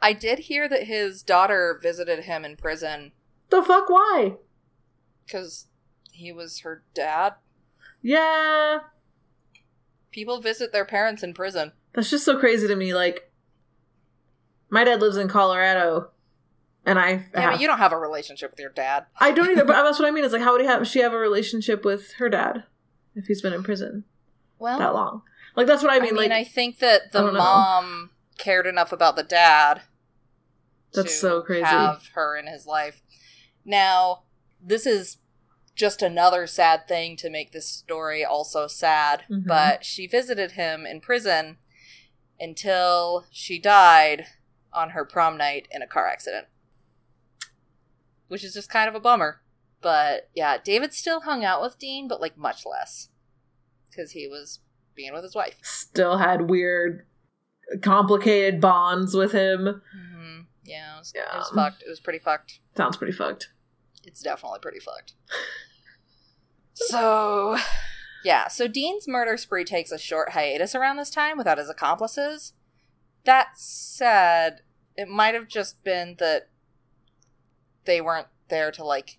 [0.00, 3.12] I did hear that his daughter visited him in prison
[3.50, 4.36] The fuck, why?
[5.26, 5.66] because
[6.12, 7.34] he was her dad.
[8.00, 8.78] Yeah.
[10.10, 11.72] People visit their parents in prison.
[11.92, 12.94] That's just so crazy to me.
[12.94, 13.30] Like,
[14.70, 16.10] my dad lives in Colorado,
[16.86, 19.04] and I Yeah, have, but you don't have a relationship with your dad.
[19.18, 19.64] I don't either.
[19.66, 20.24] But that's what I mean.
[20.24, 20.86] Is like, how would he have?
[20.88, 22.64] She have a relationship with her dad
[23.14, 24.04] if he's been in prison
[24.58, 25.22] Well, that long?
[25.56, 26.10] Like, that's what I mean.
[26.16, 26.30] I mean.
[26.30, 27.38] like, I think that the don't know.
[27.40, 29.82] mom cared enough about the dad.
[30.92, 31.64] That's to so crazy.
[31.64, 33.02] Have her in his life.
[33.64, 34.22] Now,
[34.62, 35.18] this is
[35.74, 39.24] just another sad thing to make this story also sad.
[39.30, 39.46] Mhm.
[39.46, 41.58] But she visited him in prison
[42.40, 44.26] until she died
[44.72, 46.46] on her prom night in a car accident,
[48.28, 49.40] which is just kind of a bummer.
[49.80, 53.08] But yeah, David still hung out with Dean, but like much less
[53.90, 54.60] because he was
[54.94, 55.56] being with his wife.
[55.62, 57.06] still had weird,
[57.82, 59.82] complicated bonds with him.
[59.92, 61.34] hmm Yeah, it was, Yeah.
[61.34, 61.82] it was fucked.
[61.82, 62.58] It was pretty fucked.
[62.76, 63.50] Sounds pretty fucked.
[64.04, 65.12] It's definitely pretty fucked.
[66.74, 67.56] So,
[68.24, 68.48] yeah.
[68.48, 72.52] So Dean's murder spree takes a short hiatus around this time without his accomplices.
[73.24, 74.60] That said,
[74.96, 76.48] it might have just been that
[77.84, 79.18] they weren't there to like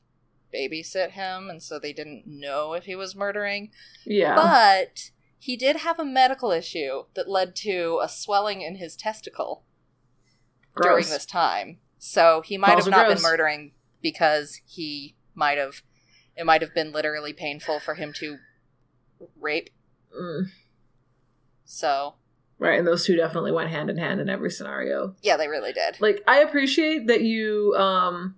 [0.53, 3.71] babysit him, and so they didn't know if he was murdering.
[4.05, 4.35] Yeah.
[4.35, 9.63] But he did have a medical issue that led to a swelling in his testicle
[10.81, 11.77] during this time.
[11.97, 13.21] So he might Balls have not gross.
[13.21, 15.81] been murdering because he might have
[16.35, 18.37] it might have been literally painful for him to
[19.39, 19.69] rape.
[20.17, 20.45] Mm.
[21.65, 22.15] So
[22.57, 25.15] Right, and those two definitely went hand in hand in every scenario.
[25.21, 25.99] yeah, they really did.
[26.01, 28.35] Like I appreciate that you um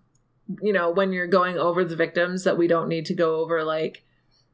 [0.62, 3.64] you know, when you're going over the victims that we don't need to go over
[3.64, 4.04] like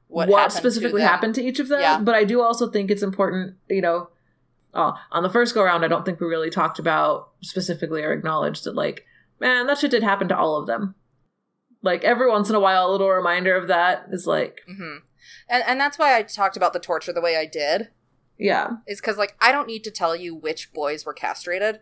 [0.07, 1.09] What, what, happened specifically them.
[1.09, 1.81] happened to each of them.
[1.81, 1.99] Yeah.
[1.99, 4.09] But I do also think it's important, you know,
[4.73, 8.11] uh, on the first go around, I don't think we really talked about specifically or
[8.13, 9.05] acknowledged that, like,
[9.39, 10.93] man, that shit did happen to all of them.
[11.81, 14.97] Like, every once in a while, a little reminder of that is like, hmm
[15.49, 17.89] And and that's why I talked about the torture the way I did.
[18.37, 21.79] yeah, Is because like I don't need to tell you which boys were castrated.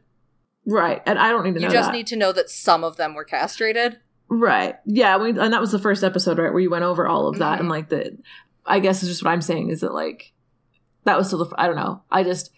[0.66, 1.02] right.
[1.06, 1.96] And I don't need to You just that.
[1.98, 4.00] need to know that some of them were castrated.
[4.28, 4.76] Right.
[4.86, 5.18] Yeah.
[5.18, 7.58] We, and that was the first episode, right, where you went over all of that.
[7.58, 7.60] Mhm.
[7.62, 8.18] And like the,
[8.66, 10.34] I guess is just what I'm saying is that like,
[11.04, 12.02] that was still the, I don't know.
[12.12, 12.52] I just,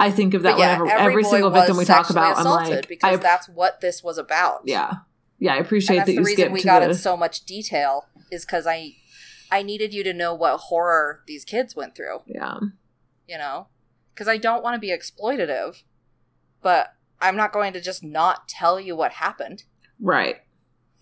[0.00, 2.88] I think of that yeah, whenever every, boy single victim we talk about, I'm like,
[2.88, 4.62] because I, that's what this was about.
[4.64, 4.92] yeah.
[5.38, 5.54] Yeah.
[5.54, 8.66] I appreciate that the you reason we got the, in so much detail is because
[8.66, 8.94] I
[9.50, 12.20] I needed you to know what horror these kids went through.
[12.26, 12.58] yeah.
[13.28, 13.68] You know,
[14.14, 15.82] because I don't want to be exploitative,
[16.62, 19.64] but I'm not going to just not tell you what happened.
[20.00, 20.36] Right.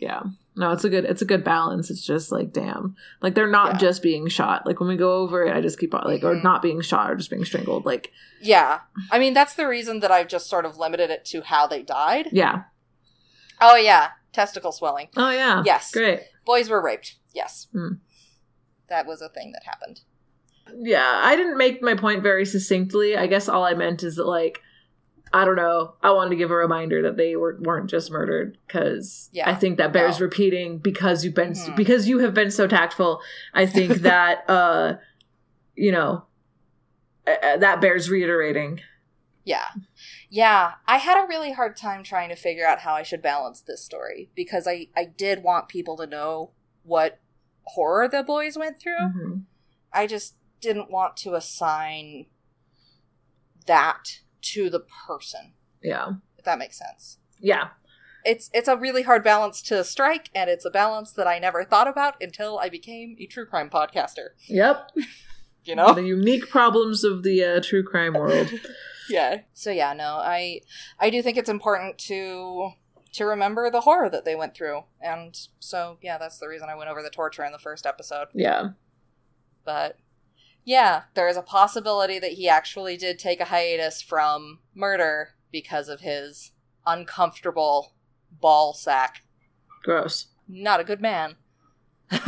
[0.01, 0.23] Yeah.
[0.57, 1.91] No, it's a good it's a good balance.
[1.91, 2.97] It's just like damn.
[3.23, 3.79] Like they're not Yeah.
[3.79, 4.67] just being shot.
[4.67, 6.43] Like when we go over it, I just keep on like or Mhm.
[6.43, 7.87] not being shot or just being strangled.
[7.87, 8.11] Like
[8.41, 11.67] Yeah, I mean that's the reason that I've just sort of limited it to how
[11.67, 12.29] they died.
[12.33, 12.65] yeah.
[13.61, 15.09] Oh yeah, testicle swelling.
[15.17, 15.63] Oh yeah.
[15.65, 15.93] Yes.
[15.93, 16.21] Great.
[16.47, 17.17] Boys were raped.
[17.35, 17.95] Yes, Hmm.
[18.89, 20.01] that was a thing that happened.
[20.75, 23.17] Yeah, I didn't make my point very succinctly.
[23.17, 24.61] I guess all I meant is that like
[25.33, 25.95] I don't know.
[26.03, 29.49] I wanted to give a reminder that they were weren't just murdered because Yeah.
[29.49, 30.25] I think that bears No.
[30.27, 31.77] repeating because you've been Mhm.
[31.77, 33.21] because you have been so tactful.
[33.55, 34.95] I think that uh
[35.77, 36.25] you know
[37.27, 38.81] uh, uh, that bears reiterating.
[39.45, 39.69] Yeah.
[40.29, 43.61] Yeah, I had a really hard time trying to figure out how I should balance
[43.61, 46.51] this story because I I did want people to know
[46.83, 47.21] what
[47.65, 48.99] horror the boys went through.
[48.99, 49.43] Mhm.
[49.93, 52.27] I just didn't want to assign
[53.67, 56.13] that to the person, Yeah.
[56.39, 57.19] if that makes sense.
[57.39, 57.69] Yeah.
[58.25, 61.65] It's it's a really hard balance to strike and it's a balance that I never
[61.65, 64.31] thought about until I became a true crime podcaster.
[64.47, 64.91] Yep.
[65.63, 65.93] You know?
[65.93, 68.51] The unique problems of the uh, true crime world.
[69.11, 70.61] yeah so yeah no i
[70.99, 72.71] i do think it's important to
[73.13, 76.75] to remember the horror that they went through and so yeah that's the reason i
[76.77, 78.69] went over the torture in the first episode yeah.
[79.65, 79.97] but
[80.71, 85.89] yeah there is a possibility that he actually did take a hiatus from murder because
[85.89, 86.53] of his
[86.87, 87.95] uncomfortable
[88.41, 89.23] ball sack
[89.83, 90.27] Gross.
[90.49, 91.37] not a good man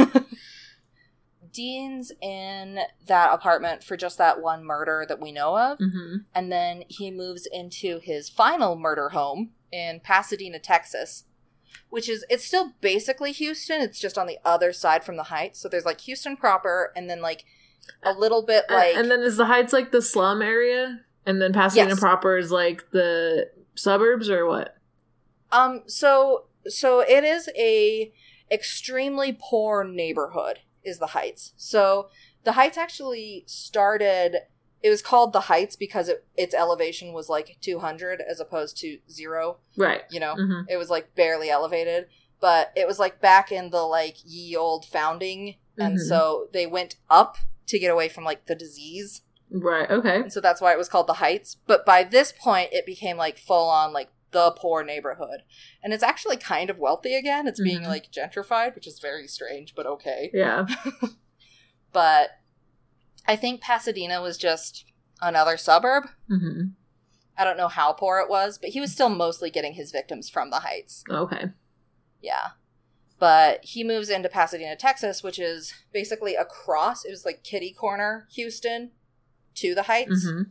[1.52, 6.50] dean's in that apartment for just that one murder that we know of hmm and
[6.50, 11.24] then he moves into his final murder home in Pasadena, Texas,
[11.88, 13.80] which is it's still basically Houston.
[13.80, 15.58] It's just on the other side from the Heights.
[15.58, 17.44] So there's like Houston proper, and then like
[18.02, 21.00] a little bit like and then is the Heights like the slum area?
[21.26, 22.00] And then Pasadena Yes.
[22.00, 24.76] proper is like the suburbs or what?
[25.50, 25.82] um.
[25.86, 28.12] So so it is a
[28.50, 30.60] extremely poor neighborhood.
[30.84, 31.52] Is the Heights.
[31.56, 32.08] So
[32.44, 34.36] the Heights actually started.
[34.82, 38.98] It was called the Heights because it, its elevation was like 200 as opposed to
[39.08, 39.58] zero.
[39.76, 40.02] Right.
[40.10, 42.06] You know, hmm it was like barely elevated
[42.40, 46.08] but it was like back in the like ye old founding and Mhm.
[46.08, 49.22] so they went up to get away from like the disease
[49.54, 49.90] Right.
[49.90, 50.16] Okay.
[50.16, 53.16] and so that's why it was called the heights but by this point it became
[53.18, 55.42] like full on like the poor neighborhood
[55.82, 57.88] and it's actually kind of wealthy again it's being Mhm.
[57.88, 60.64] like gentrified which is very strange but okay Yeah.
[61.92, 62.30] but
[63.28, 64.86] i think pasadena was just
[65.20, 66.62] another suburb hmm
[67.36, 70.30] i don't know how poor it was but he was still mostly getting his victims
[70.30, 71.50] from the heights Okay.
[72.22, 72.50] Yeah.
[73.22, 78.26] But he moves into Pasadena, Texas, which is basically across, it was like kitty corner
[78.32, 78.90] Houston
[79.54, 80.28] to the Heights.
[80.28, 80.42] hmm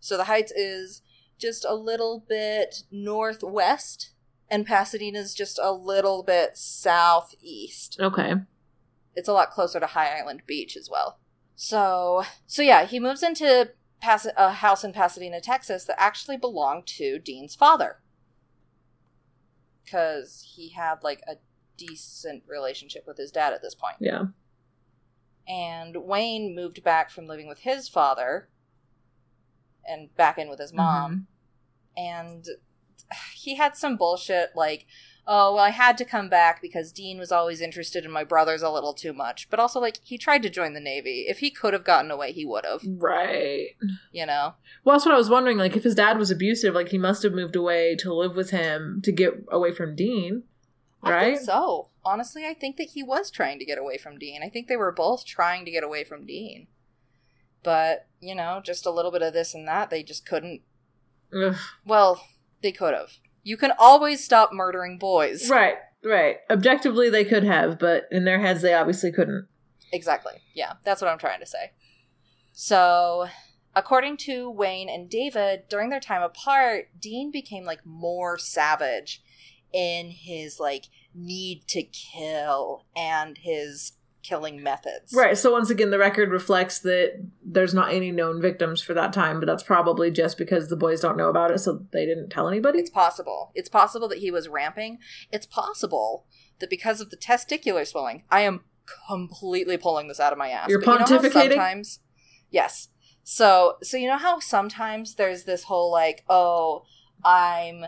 [0.00, 1.02] So the Heights is
[1.38, 4.10] just a little bit northwest,
[4.50, 7.98] and Pasadena's just a little bit southeast.
[8.00, 8.34] Okay.
[9.14, 11.20] It's a lot closer to High Island Beach as well.
[11.54, 16.88] So, so yeah, he moves into Pas- a house in Pasadena, Texas that actually belonged
[16.98, 17.98] to Dean's father.
[19.84, 21.36] Because he had like a
[21.76, 23.96] decent relationship with his dad at this point.
[24.00, 24.26] Yeah.
[25.48, 28.48] And Wayne moved back from living with his father
[29.84, 31.26] and back in with his mom.
[31.98, 32.04] Mm-hmm.
[32.04, 32.46] And
[33.34, 34.86] he had some bullshit like,
[35.26, 38.62] oh, well, I had to come back because Dean was always interested in my brothers
[38.62, 39.48] a little too much.
[39.50, 41.26] But also, like, he tried to join the Navy.
[41.28, 43.70] If he could have gotten away, he would have, Right.
[44.12, 44.54] you know?
[44.84, 45.58] Well, that's what I was wondering.
[45.58, 48.50] Like, if his dad was abusive, like he must have moved away to live with
[48.50, 50.44] him to get away from Dean,
[51.10, 51.34] right?
[51.34, 51.90] think so.
[52.04, 54.42] Honestly, I think that he was trying to get away from Dean.
[54.42, 56.68] I think they were both trying to get away from Dean.
[57.62, 60.62] But, you know, just a little bit of this and that, they just couldn't.
[61.32, 61.56] Ugh.
[61.84, 62.24] Well,
[62.60, 63.12] they could have.
[63.42, 65.48] You can always stop murdering boys.
[65.48, 65.76] Right.
[66.04, 66.36] Right.
[66.50, 69.46] Objectively, they could have, but in their heads, they obviously couldn't.
[69.92, 70.34] Exactly.
[70.54, 71.72] Yeah, that's what I'm trying to say.
[72.52, 73.28] So,
[73.74, 79.21] according to Wayne and David, during their time apart, Dean became like more savage
[79.72, 85.12] in his like need to kill and his killing methods.
[85.12, 85.36] Right.
[85.36, 89.40] So once again, the record reflects that there's not any known victims for that time,
[89.40, 92.48] but that's probably just because the boys don't know about it, so they didn't tell
[92.48, 92.78] anybody.
[92.78, 93.50] It's possible.
[93.54, 94.98] It's possible that he was ramping.
[95.32, 96.26] It's possible
[96.60, 98.62] that because of the testicular swelling, I am
[99.08, 100.68] completely pulling this out of my ass.
[100.68, 101.32] You're but you know pontificating?
[101.32, 102.00] sometimes,
[102.50, 102.88] yes.
[103.24, 106.84] So, so you know how sometimes there's this whole like, oh,
[107.24, 107.86] I'm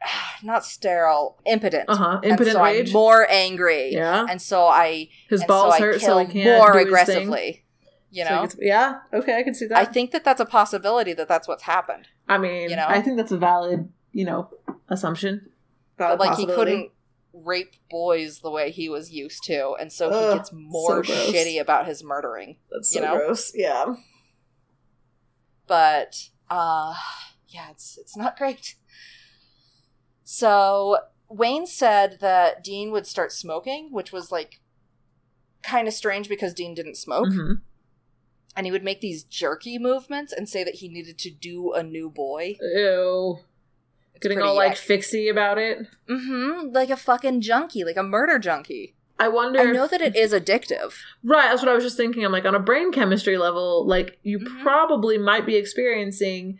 [0.42, 1.88] not sterile, impotent.
[1.88, 2.20] Uh huh.
[2.22, 2.88] And Impotent so rage.
[2.88, 3.92] I'm more angry.
[3.92, 4.26] yeah.
[4.28, 6.84] And so I His balls so I hurt, kill so he can't more do his
[6.84, 6.86] thing.
[6.88, 7.64] aggressively.
[8.10, 9.00] You So know, gets- yeah.
[9.12, 9.76] Okay, I can see that.
[9.78, 12.08] I think that that's a possibility that that's what's happened.
[12.28, 12.86] I mean, you know?
[12.88, 14.48] I think that's a valid, you know,
[14.88, 15.50] assumption.
[15.98, 16.90] But like he couldn't
[17.32, 21.12] rape boys the way he was used to, and so Ugh, he gets more so
[21.12, 22.56] shitty about his murdering.
[22.70, 23.16] That's you so know?
[23.16, 23.52] gross.
[23.54, 23.94] Yeah.
[25.66, 26.94] But uh
[27.48, 28.76] yeah, it's it's not great.
[30.28, 34.60] So Wayne said that Dean would start smoking, which was like
[35.62, 37.28] kind of strange because Dean didn't smoke.
[37.28, 37.60] Mhm.
[38.56, 41.82] And he would make these jerky movements and say that he needed to do a
[41.84, 42.56] new boy.
[42.60, 43.38] Ew.
[44.14, 45.78] It's Getting all like fixy about it.
[46.10, 46.72] Mm-hmm.
[46.72, 48.94] Like a fucking junkie, like a murder junkie.
[49.20, 49.60] I wonder.
[49.60, 50.94] I know if- that it is addictive.
[51.22, 52.24] Right, that's what I was just thinking.
[52.24, 54.62] I'm like, on a brain chemistry level, like, you Mhm.
[54.62, 56.58] probably might be experiencing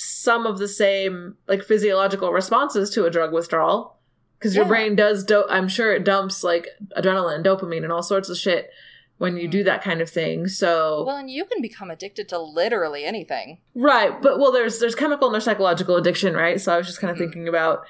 [0.00, 3.96] some of the same, like, physiological responses to a drug withdrawal.
[4.38, 4.68] Because your Yeah.
[4.68, 8.70] brain does, do- I'm sure it dumps, like, adrenaline, dopamine, and all sorts of shit
[9.16, 10.46] when you do that kind of thing.
[10.46, 13.58] So, Well, and you can become addicted to literally anything.
[13.74, 16.60] right, but, well, there's there's chemical and there's psychological addiction, right?
[16.60, 17.20] So I was just kind of Mhm.
[17.20, 17.82] thinking about,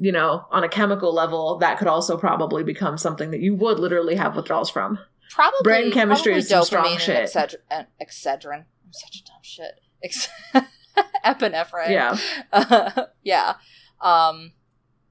[0.00, 3.78] you know, on a chemical level, that could also probably become something that you would
[3.78, 4.98] literally have withdrawals from.
[5.30, 7.16] Probably Brain chemistry probably is some strong dopamine shit.
[7.16, 8.58] And excedrin, and excedrin.
[8.86, 9.74] I'm such a dumb shit.
[10.02, 10.28] Ex-
[11.24, 11.90] epinephrine.
[11.90, 12.18] Yeah.
[12.52, 13.54] Uh, yeah.
[14.00, 14.52] Um,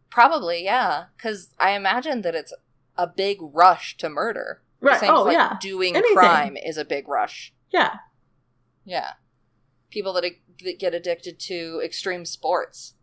[0.09, 1.05] probably, yeah.
[1.17, 2.53] Because I imagine that it's
[2.97, 4.61] a big rush to murder.
[4.79, 4.99] Right.
[4.99, 5.57] same as, Oh, like, yeah.
[5.61, 6.15] Doing Anything.
[6.15, 7.53] crime is a big rush.
[7.71, 7.95] Yeah.
[8.83, 9.11] Yeah.
[9.89, 10.23] People that,
[10.63, 12.95] that get addicted to extreme sports.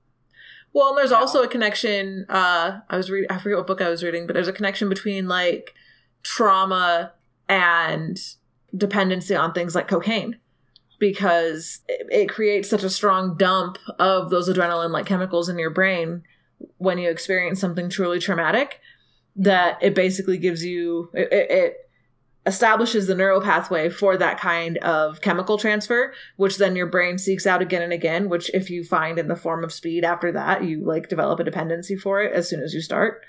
[0.73, 1.21] Well, and there's you know?
[1.21, 2.27] also a connection.
[2.29, 3.31] Uh, I was reading.
[3.31, 5.75] I forget what book I was reading, but there's a connection between like
[6.23, 7.13] trauma
[7.49, 8.19] and
[8.77, 10.37] dependency on things like cocaine,
[10.99, 16.23] because it, creates such a strong dump of those adrenaline-like chemicals in your brain
[16.79, 18.81] when you experience something truly traumatic
[19.37, 21.77] that it basically gives you it, it, it
[22.47, 27.47] establishes the neural pathway for that kind of chemical transfer which then your brain seeks
[27.47, 30.65] out again and again which if you find in the form of speed after that
[30.65, 33.21] you like develop a dependency for it as soon as you start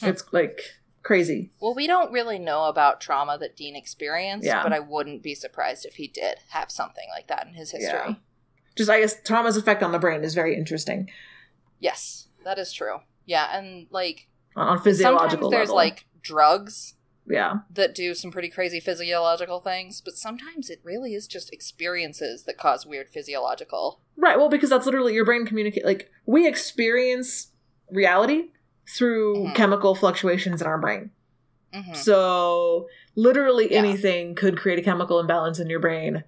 [0.00, 0.06] Hmm.
[0.06, 0.60] it's like
[1.08, 4.62] crazy Well, we don't really know about trauma that Dean experienced, Yeah.
[4.62, 7.88] but I wouldn't be surprised if he did have something like that in his history.
[8.10, 8.14] Yeah.
[8.76, 11.08] just i guess trauma's effect on the brain is very interesting
[11.80, 12.98] Yes, that is true.
[13.24, 15.76] Yeah, and like on, physiological sometimes there's level.
[15.76, 16.94] like drugs
[17.30, 22.44] yeah that do some pretty crazy physiological things, but sometimes it really is just experiences
[22.44, 24.00] that cause weird physiological.
[24.16, 27.52] right well because that's literally your brain communicate like we experience
[27.90, 28.50] reality
[28.88, 29.54] through Mhm.
[29.54, 31.10] chemical fluctuations in our brain
[31.72, 33.78] hmm So literally Yeah.
[33.80, 36.24] anything could create a chemical imbalance in your brain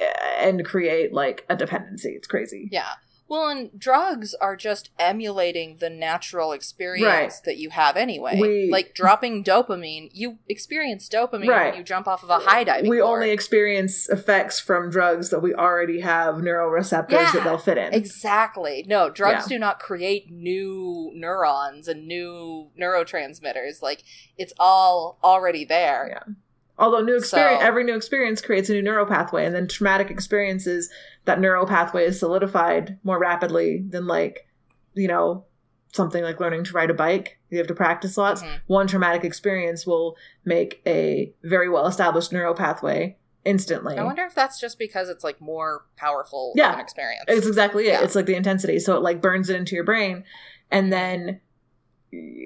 [0.00, 0.04] uh,
[0.38, 2.10] and create like a dependency.
[2.10, 2.68] It's crazy.
[2.70, 2.92] Yeah.
[3.28, 7.32] Well, and drugs are just emulating the natural experience Right.
[7.44, 8.38] that you have anyway.
[8.40, 11.70] We- like dropping dopamine, you experience dopamine Right.
[11.70, 13.14] when you jump off of a high diving We board.
[13.16, 17.92] only experience effects from drugs that we already have neuroreceptors Yeah, that they'll fit in.
[17.92, 18.84] Exactly.
[18.86, 19.56] No, drugs Yeah.
[19.56, 23.82] do not create new neurons and new neurotransmitters.
[23.82, 24.04] Like
[24.38, 26.08] it's all already there.
[26.10, 26.32] Yeah.
[26.78, 30.10] Although new experience, So- every new experience creates a new neural pathway, and then traumatic
[30.10, 30.90] experiences,
[31.24, 34.46] that neural pathway is solidified more rapidly than like,
[34.94, 35.44] you know,
[35.92, 37.38] something like learning to ride a bike.
[37.48, 38.42] You have to practice lots.
[38.42, 38.60] Mhm.
[38.66, 43.16] One traumatic experience will make a very well established neural pathway
[43.46, 43.96] instantly.
[43.96, 46.78] I wonder if that's just because it's like more powerful Yeah.
[46.80, 47.24] experience.
[47.28, 47.92] It's exactly it.
[47.92, 48.02] Yeah.
[48.02, 50.24] It's like the intensity, so it like burns it into your brain,
[50.70, 51.40] and then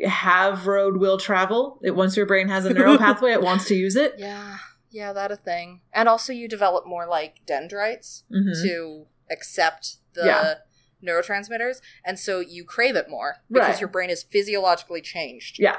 [0.07, 1.79] have road will travel.
[1.83, 4.15] It once your brain has a neural pathway, it wants to use it.
[4.19, 4.59] Yeah,
[4.91, 5.81] yeah, that a thing.
[5.93, 8.63] And also, you develop more like dendrites Mhm.
[8.63, 10.55] to accept the Yeah.
[11.03, 13.81] neurotransmitters, and so you crave it more because Right.
[13.81, 15.59] your brain is physiologically changed.
[15.59, 15.77] Yeah,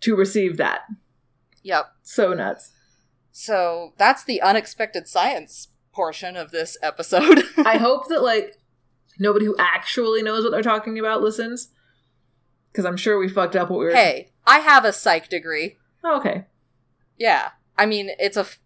[0.00, 0.82] to receive that.
[1.62, 1.86] Yep.
[2.02, 2.72] So nuts.
[3.30, 7.44] So that's the unexpected science portion of this episode.
[7.58, 8.56] I hope that like
[9.18, 11.68] nobody who actually knows what they're talking about listens,
[12.72, 13.92] because I'm sure we fucked up what we were.
[13.92, 15.76] hey, I have a psych degree.
[16.02, 16.46] Oh, okay.
[17.18, 17.50] Yeah.
[17.76, 18.58] I mean, it's a f-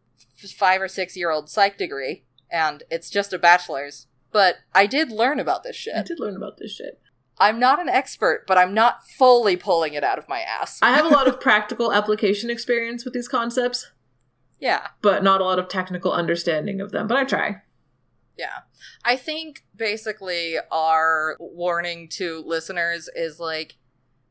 [0.57, 4.07] five or six year old psych degree, and it's just a bachelor's.
[4.33, 5.95] But I did learn about this shit.
[5.97, 7.01] I did learn about this shit.
[7.39, 10.79] I'm not an expert, but I'm not fully pulling it out of my ass.
[10.83, 13.91] I have a lot of practical application experience with these concepts,
[14.59, 14.89] yeah.
[15.03, 17.07] but not a lot of technical understanding of them.
[17.07, 17.63] But I try.
[18.39, 18.61] Yeah.
[19.05, 23.77] I think basically our warning to listeners is like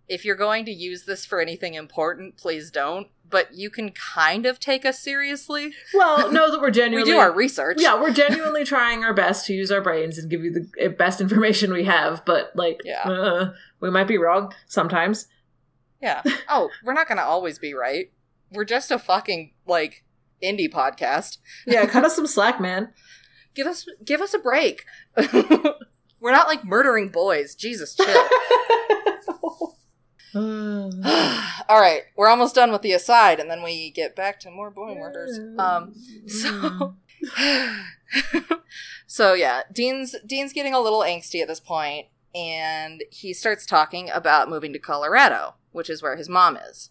[0.07, 3.07] if you're going to use this for anything important, please don't.
[3.27, 5.73] But you can kind of take us seriously.
[5.95, 7.77] Well, know that we're genuinely We do our research.
[7.79, 10.87] yeah, we're genuinely trying our best to use our brains and give you the eh,
[10.89, 12.23] best information we have.
[12.23, 13.01] But like, Yeah.
[13.01, 15.27] uh, we might be wrong sometimes.
[16.01, 16.21] Yeah.
[16.49, 18.11] Oh, we're not going to always be right.
[18.51, 20.03] We're just a fucking like
[20.43, 21.39] indie podcast.
[21.65, 22.93] Yeah, cut us some slack, man.
[23.55, 24.85] Give us give us a break.
[25.17, 27.55] we're not like murdering boys.
[27.55, 28.27] Jesus, chill.
[31.69, 34.69] All right, we're almost done with the aside, and then we get back to more
[34.69, 35.39] boy murders.
[35.57, 35.93] Um,
[36.27, 36.95] so,
[39.07, 44.09] so yeah, Dean's Dean's getting a little angsty at this point, and he starts talking
[44.09, 46.89] about moving to Colorado, which is where his mom is.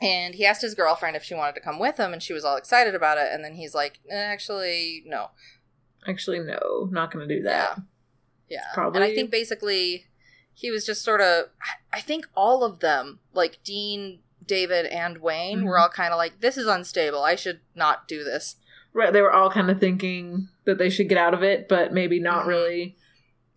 [0.00, 2.44] And he asked his girlfriend if she wanted to come with him, and she was
[2.44, 3.28] all excited about it.
[3.32, 5.30] And then he's like, "Eh, "Actually, no."
[6.06, 7.80] Actually, no, not going to do that.
[8.48, 10.06] Yeah, Probably- And I think basically
[10.58, 11.50] he was just sort of.
[11.92, 15.80] I think all of them, like Dean, David, and Wayne, were Mhm.
[15.82, 17.22] all kind of like, "This is unstable.
[17.22, 18.56] I should not do this."
[18.94, 21.92] Right, they were all kind of thinking that they should get out of it, but
[21.92, 22.48] maybe not Mhm.
[22.48, 22.96] really.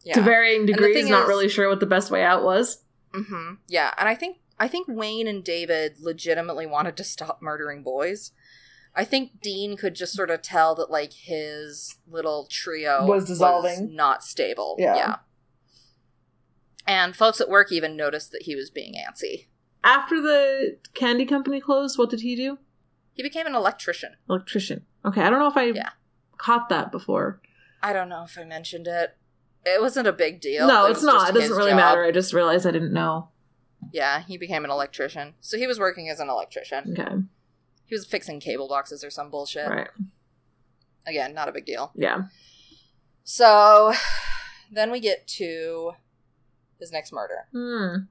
[0.04, 0.16] Yeah.
[0.16, 2.84] To varying degrees, not is- really sure what the best way out was.
[3.14, 7.82] hmm Yeah, and I think I think Wayne and David legitimately wanted to stop murdering
[7.82, 8.34] boys.
[8.94, 13.96] I think Dean could just sort of tell that like his little trio Was dissolving.
[13.96, 14.76] not stable.
[14.78, 15.18] Yeah.
[16.90, 19.46] And folks at work even noticed that he was being antsy.
[19.84, 22.58] After the candy company closed, what did he do?
[23.14, 24.16] He became an electrician.
[24.28, 24.86] Electrician.
[25.06, 25.92] Okay, I don't know if I Yeah.
[26.38, 27.42] caught that before.
[27.84, 29.16] I don't know if I mentioned it.
[29.66, 30.68] It wasn't a big deal.
[30.68, 31.30] no, It it's not.
[31.30, 31.78] It doesn't really job.
[31.78, 32.04] matter.
[32.04, 33.30] I just realized I didn't know.
[33.94, 35.36] Yeah, he became an electrician.
[35.42, 36.96] So he was working as an electrician.
[37.00, 37.16] Okay,
[37.86, 39.68] He was fixing cable boxes or some bullshit.
[39.70, 39.90] right.
[41.06, 41.92] Again, not a big deal.
[41.96, 42.24] Yeah.
[43.24, 43.94] So
[44.72, 45.92] then we get to
[46.80, 47.48] his next murder.
[47.52, 48.06] Hmm.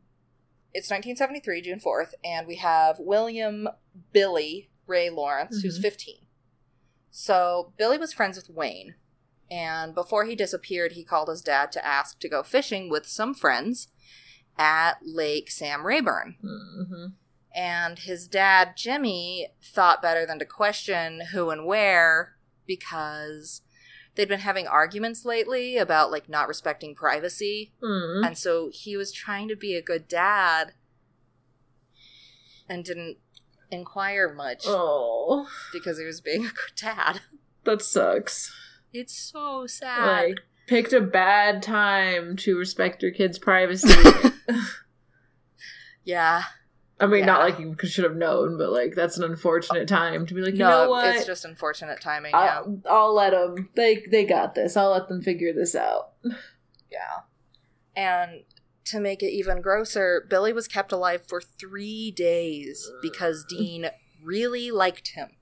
[0.74, 3.68] It's 1973, June 4th, and we have William
[4.12, 5.82] Billy Ray Lawrence, who's Mhm.
[5.82, 6.26] 15.
[7.10, 8.94] So Billy was friends with Wayne,
[9.50, 13.34] and before he disappeared, he called his dad to ask to go fishing with some
[13.34, 13.88] friends
[14.58, 16.36] at Lake Sam Rayburn.
[16.40, 17.06] hmm
[17.54, 23.62] And his dad, Jimmy, thought better than to question who and where because
[24.18, 27.72] they'd been having arguments lately about like not respecting privacy.
[27.80, 30.72] hmm And so he was trying to be a good dad
[32.68, 33.18] and didn't
[33.70, 37.20] inquire much Oh, because he was being a good dad.
[37.64, 38.52] that sucks.
[38.92, 40.04] It's so sad.
[40.06, 43.94] Like, picked a bad time to respect your kid's privacy.
[46.04, 46.42] yeah.
[47.00, 50.34] I mean, not like you should have known, but like that's an unfortunate time to
[50.34, 51.14] be like, you no, know what?
[51.14, 52.32] it's just unfortunate timing.
[52.32, 52.62] Yeah.
[52.64, 53.68] I'll, I'll let them.
[53.76, 54.76] They they got this.
[54.76, 56.12] I'll let them figure this out.
[56.90, 57.20] Yeah.
[57.94, 58.44] And
[58.86, 63.90] to make it even grosser, Billy was kept alive for three days because Dean
[64.24, 65.32] really liked him.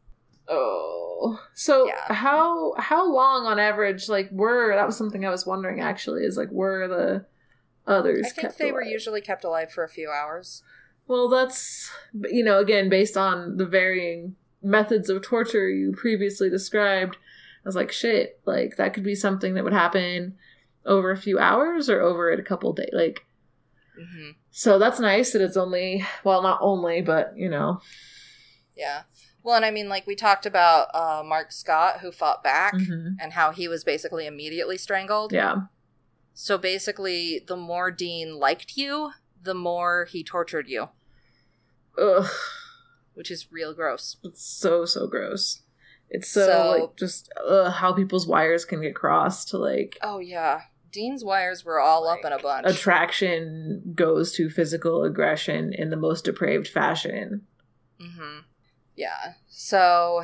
[0.48, 2.12] Oh, so Yeah.
[2.12, 4.08] how how long on average?
[4.08, 6.24] Like, were that was something I was wondering actually.
[6.24, 7.26] Is like were the
[7.86, 8.26] others?
[8.26, 10.64] I think they were usually kept alive for a few hours.
[11.08, 11.90] Well, that's
[12.30, 17.16] you know again based on the varying methods of torture you previously described.
[17.16, 20.36] I was like, shit, like that could be something that would happen
[20.84, 22.90] over a few hours or over a couple days.
[22.92, 23.20] Like,
[23.96, 27.80] hmm so that's nice that it's only well, not only, but you know,
[28.76, 29.02] Yeah.
[29.42, 33.16] Well, and I mean, like we talked about uh, Mark Scott, who fought back, mhm.
[33.20, 35.32] and how he was basically immediately strangled.
[35.32, 35.56] yeah,
[36.34, 40.88] So basically, the more Dean liked you, the more he tortured you,
[42.00, 42.28] ugh,
[43.14, 44.16] which is real gross.
[44.24, 45.62] it's so so gross.
[46.08, 50.62] It's so, So- like just how people's wires can get crossed to like Oh yeah,
[50.92, 52.66] Dean's wires were all up in a bunch.
[52.68, 57.46] Attraction goes to physical aggression in the most depraved fashion.
[58.00, 58.38] Mm hmm
[58.94, 59.34] Yeah.
[59.48, 60.22] So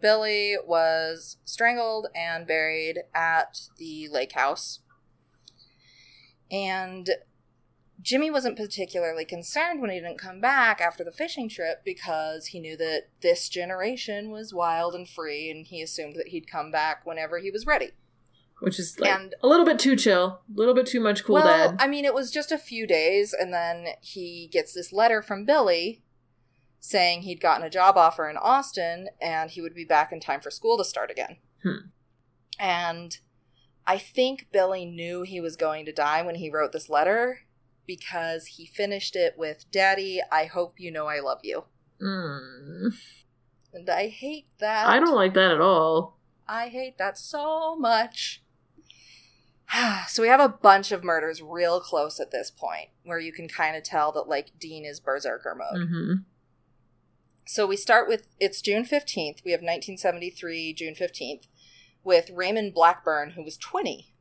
[0.00, 4.80] Billy was strangled and buried at the lake house.
[6.50, 7.08] And
[8.02, 12.58] Jimmy wasn't particularly concerned when he didn't come back after the fishing trip because he
[12.58, 17.06] knew that this generation was wild and free and he assumed that he'd come back
[17.06, 17.90] whenever he was ready.
[18.60, 21.34] Which is like And- a little bit too chill, a little bit too much cool
[21.34, 21.76] well, dad.
[21.80, 25.44] I mean, it was just a few days, and then he gets this letter from
[25.44, 26.02] Billy
[26.78, 30.40] saying he'd gotten a job offer in Austin and he would be back in time
[30.40, 31.36] for school to start again.
[31.62, 31.90] Hmm.
[32.58, 33.18] And
[33.86, 37.40] I think Billy knew he was going to die when he wrote this letter
[37.86, 41.64] because he finished it with Daddy, I hope you know I love you.
[42.00, 42.94] Mm.
[43.74, 44.86] And I hate that.
[44.86, 46.18] I don't like that at all.
[46.48, 48.42] I hate that so much.
[50.08, 53.48] so we have a bunch of murders real close at this point where you can
[53.48, 55.88] kind of tell that like Dean is berserker mode.
[55.88, 56.14] hmm
[57.46, 59.44] So we start with it's June 15th.
[59.44, 61.46] We have 1973 June 15th
[62.04, 64.11] with Raymond Blackburn who was 20.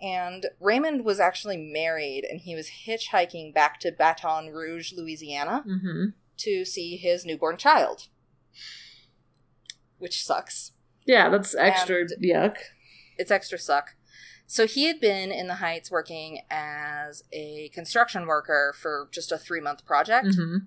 [0.00, 6.06] And Raymond was actually married and he was hitchhiking back to Baton Rouge, Louisiana hmm
[6.38, 8.08] to see his newborn child.
[9.98, 10.72] Which sucks.
[11.06, 12.56] Yeah, that's extra And- yuck.
[13.16, 13.94] it's extra suck.
[14.46, 19.38] So he had been in the Heights working as a construction worker for just a
[19.38, 20.34] three month project.
[20.36, 20.58] hmm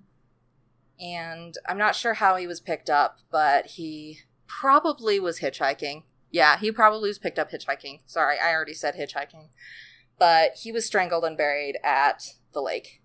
[0.98, 4.18] And I'm not sure how he was picked up, but he
[4.48, 6.02] probably was hitchhiking.
[6.30, 8.00] Yeah, he probably was picked up hitchhiking.
[8.06, 9.48] Sorry, I already said hitchhiking.
[10.18, 12.22] But he was strangled and buried at
[12.52, 13.02] the lake.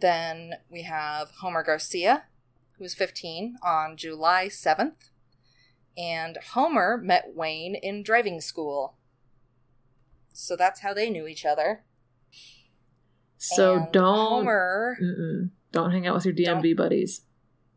[0.00, 2.24] Then we have Homer Garcia,
[2.76, 5.10] who was 15, on July 7th.
[5.96, 8.96] And Homer met Wayne in driving school.
[10.32, 11.84] So that's how they knew each other.
[13.36, 14.96] So And don't Homer
[15.72, 17.22] don't hang out with your DMV buddies.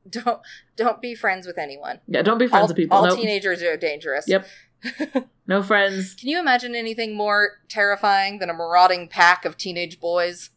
[0.10, 0.42] don't
[0.76, 2.00] don't be friends with anyone.
[2.08, 2.98] Yeah, don't be friends all, with people.
[2.98, 3.18] all Nope.
[3.18, 4.28] teenagers are dangerous.
[4.28, 4.48] Yep.
[5.52, 6.14] No friends.
[6.14, 10.52] Can you imagine anything more terrifying than a marauding pack of teenage boys?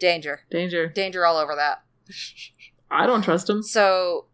[0.00, 0.40] Danger.
[0.50, 0.88] Danger.
[0.88, 1.84] Danger all over that.
[2.90, 3.62] I don't trust them.
[3.62, 4.24] So,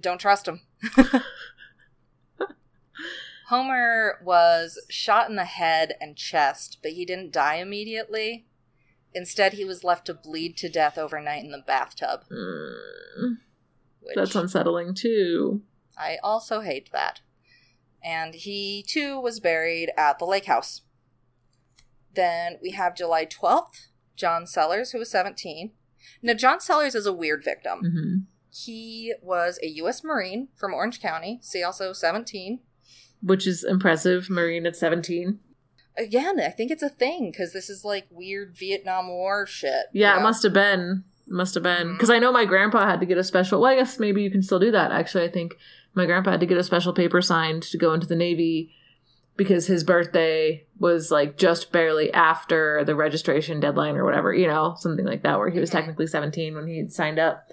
[0.00, 0.62] don't trust him.
[3.46, 8.47] Homer was shot in the head and chest, but he didn't die immediately.
[9.14, 12.24] Instead, he was left to bleed to death overnight in the bathtub.
[12.30, 13.38] Mm,
[14.14, 15.62] that's unsettling too.
[15.96, 17.20] I also hate that.
[18.04, 20.82] And he too was buried at the lake house.
[22.14, 25.72] Then we have July 12th, John Sellers, who was 17.
[26.22, 27.80] Now, John Sellers is a weird victim.
[27.80, 28.16] hmm
[28.50, 30.02] He was a U.S.
[30.04, 32.60] Marine from Orange County, see also 17.
[33.20, 34.30] Which is impressive.
[34.30, 35.40] Marine at 17.
[35.98, 39.86] Again, I think it's a thing because this is like weird Vietnam War shit.
[39.92, 41.04] you Yeah, it must have been.
[41.26, 41.92] It Must have been.
[41.92, 43.60] Because I know my grandpa had to get a special.
[43.60, 44.92] Well, I guess maybe you can still do that.
[44.92, 45.54] Actually, I think
[45.94, 48.72] my grandpa had to get a special paper signed to go into the Navy
[49.36, 54.74] because his birthday was like just barely after the registration deadline or whatever, you know,
[54.78, 55.74] something like that, where he was Mhm.
[55.74, 57.50] technically 17 when he signed up.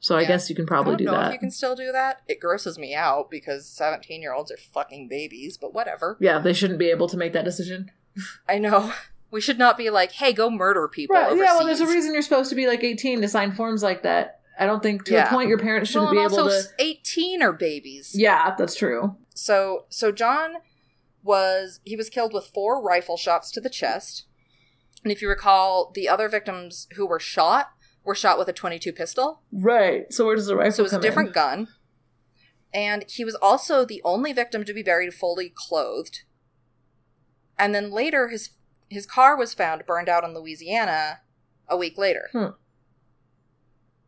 [0.00, 1.26] So I guess you can I probably don't do know that.
[1.28, 2.22] if you can still do that.
[2.28, 6.16] It grosses me out because 17 year olds are fucking babies, but whatever.
[6.20, 7.90] Yeah, they shouldn't be able to make that decision.
[8.48, 8.92] I know.
[9.30, 11.14] We should not be like, hey, go murder people.
[11.14, 11.36] Right.
[11.36, 14.02] Yeah, well, there's a reason you're supposed to be like 18 to sign forms like
[14.04, 14.40] that.
[14.58, 15.26] I don't think to Yeah.
[15.26, 16.74] a point your parents shouldn't well, and be able also to.
[16.82, 18.12] 18 are babies.
[18.14, 19.16] Yeah, that's true.
[19.34, 20.54] So so John
[21.22, 24.24] was he was killed with four rifle shots to the chest.
[25.04, 27.70] And if you recall, the other victims who were shot
[28.08, 29.42] were shot with a 22 pistol.
[29.52, 30.10] Right.
[30.12, 31.08] So where does the rifle So it was a come in?
[31.10, 31.68] different gun.
[32.72, 36.22] And he was also the only victim to be buried fully clothed.
[37.58, 38.50] And then later his
[38.88, 41.20] his car was found burned out in Louisiana
[41.68, 42.30] a week later.
[42.32, 42.46] Hmm.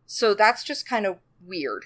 [0.07, 1.85] So that's just kind of weird.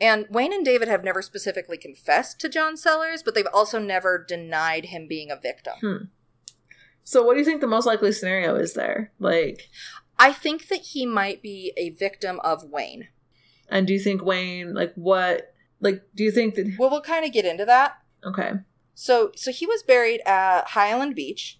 [0.00, 4.24] And Wayne and David have never specifically confessed to John Sellers, but they've also never
[4.26, 5.74] denied him being a victim.
[5.80, 6.04] Hmm.
[7.02, 9.12] So what do you think the most likely scenario is there?
[9.18, 9.68] Like,
[10.20, 13.08] I think that he might be a victim of Wayne.
[13.68, 16.74] and do you think Wayne, like, what, like, do you think that?
[16.78, 17.98] Well, we'll kind of get into that.
[18.24, 18.52] Okay.
[18.94, 21.58] So, so he was buried at High Island Beach.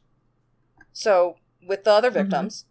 [0.92, 1.36] So
[1.66, 2.14] with the other Mhm.
[2.14, 2.64] victims,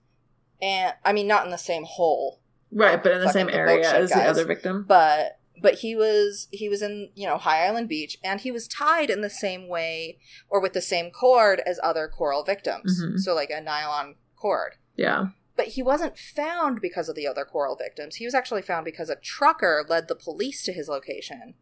[0.62, 3.92] and I mean not in the same hole, Right, but in the same the area
[3.92, 4.86] as the other victim.
[4.88, 8.68] but but he was he was in you know High Island Beach, and he was
[8.68, 10.20] tied in the same way
[10.50, 13.02] or with the same cord as other Corll victims.
[13.04, 13.20] Mhm.
[13.20, 14.76] So like a nylon cord.
[14.96, 15.28] Yeah.
[15.60, 18.16] But he wasn't found because of the other Corll victims.
[18.16, 21.56] He was actually found because a trucker led the police to his location.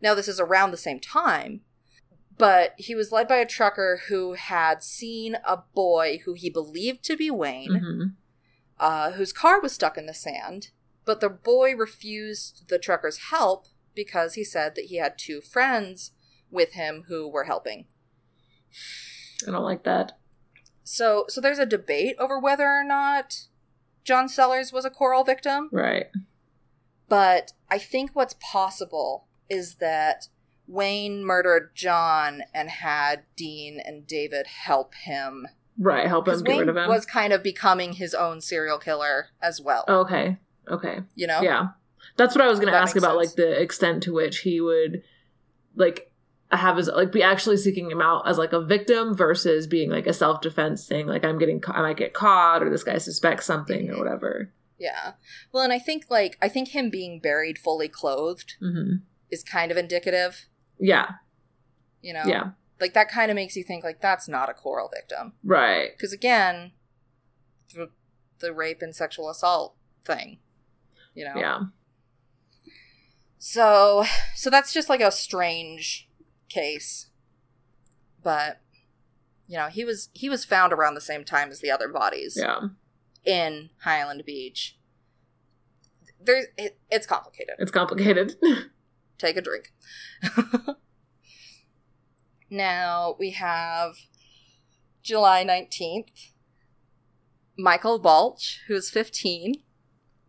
[0.00, 1.62] Now, this is around the same time,
[2.38, 7.02] But he was led by a trucker who had seen a boy who he believed
[7.06, 8.14] to be Wayne, Mhm.
[8.78, 10.70] uh, whose car was stuck in the sand.
[11.04, 16.12] But the boy refused the trucker's help because he said that he had two friends
[16.48, 17.86] with him who were helping.
[19.46, 20.12] I don't like that.
[20.84, 23.46] So, so there's a debate over whether or not
[24.04, 25.68] John Sellers was a Corll victim.
[25.72, 26.06] Right.
[27.08, 30.28] But I think what's possible is that
[30.66, 35.46] Wayne murdered John and had Dean and David help him.
[35.78, 36.06] Right.
[36.06, 36.88] Help him get Wayne rid of him.
[36.88, 39.84] was kind of becoming his own serial killer as well.
[39.88, 40.38] Oh, okay.
[40.68, 41.00] Okay.
[41.14, 41.42] You know?
[41.42, 41.68] Yeah.
[42.16, 43.30] That's what I was going to ask about, sense.
[43.30, 45.02] like the extent to which he would,
[45.76, 46.11] like,
[46.56, 50.06] have his like be actually seeking him out as like a victim versus being like
[50.06, 51.06] a self defense thing.
[51.06, 54.52] Like I'm getting, I might get caught, or this guy suspects something, or whatever.
[54.78, 55.12] Yeah.
[55.52, 58.96] Well, and I think like I think him being buried fully clothed hmm
[59.30, 60.46] is kind of indicative.
[60.78, 61.12] Yeah.
[62.02, 62.24] You know?
[62.26, 62.50] Yeah.
[62.80, 65.32] Like that kind of makes you think like that's not a Corll victim.
[65.42, 65.90] Right.
[65.96, 66.72] Because again,
[67.74, 67.88] the,
[68.40, 69.74] the rape and sexual assault
[70.04, 70.38] thing.
[71.14, 71.34] You know?
[71.36, 71.60] Yeah.
[73.38, 76.08] So, so that's just like a strange
[76.52, 77.06] case.
[78.22, 78.60] But
[79.48, 82.36] you know, he was he was found around the same time as the other bodies
[82.40, 82.68] Yeah.
[83.24, 84.78] in High Island Beach.
[86.20, 87.54] There's it, it's complicated.
[87.58, 88.36] It's complicated.
[89.18, 89.72] Take a drink.
[92.50, 93.94] now we have
[95.02, 96.30] July 19th.
[97.58, 99.54] Michael Baulch, who's 15,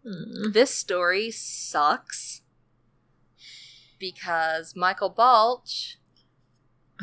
[0.06, 0.52] Mm.
[0.52, 2.42] this story sucks
[3.98, 5.96] because Michael Baulch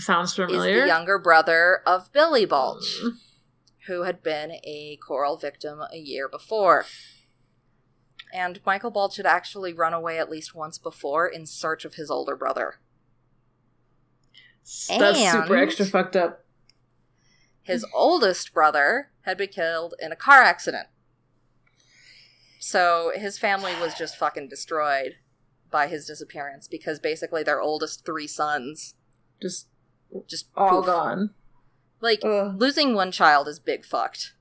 [0.00, 0.82] Sounds is familiar.
[0.82, 3.18] the younger brother of Billy Baulch, Mm.
[3.86, 6.84] who had been a Corll victim a year before.
[8.32, 12.10] And Michael Baulch had actually run away at least once before in search of his
[12.10, 12.76] older brother.
[14.88, 16.44] That's super extra fucked up.
[17.62, 20.88] His oldest brother had been killed in a car accident.
[22.60, 25.16] So his family was just fucking destroyed
[25.70, 28.94] by his disappearance because basically their oldest three sons
[29.40, 29.68] Just
[30.26, 30.86] just all poof.
[30.86, 31.30] gone.
[32.00, 32.54] Like Ugh.
[32.58, 34.34] losing one child is big fucked.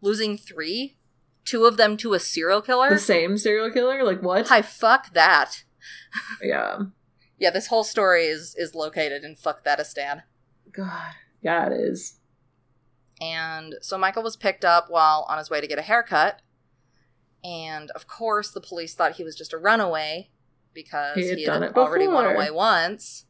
[0.00, 0.96] Losing three,
[1.44, 2.90] two of them to a serial killer.
[2.90, 4.02] The same serial killer?
[4.04, 4.48] Like what?
[4.48, 5.64] Hi, fuck that.
[6.42, 6.78] Yeah.
[7.38, 10.22] Yeah, this whole story is is located in fuck thatistan.
[10.72, 11.12] God.
[11.40, 12.18] Yeah, it is.
[13.20, 16.40] And so Michael was picked up while on his way to get a haircut.
[17.44, 20.30] And of course, the police thought he was just a runaway
[20.74, 23.24] because He he had had, done it already run away once.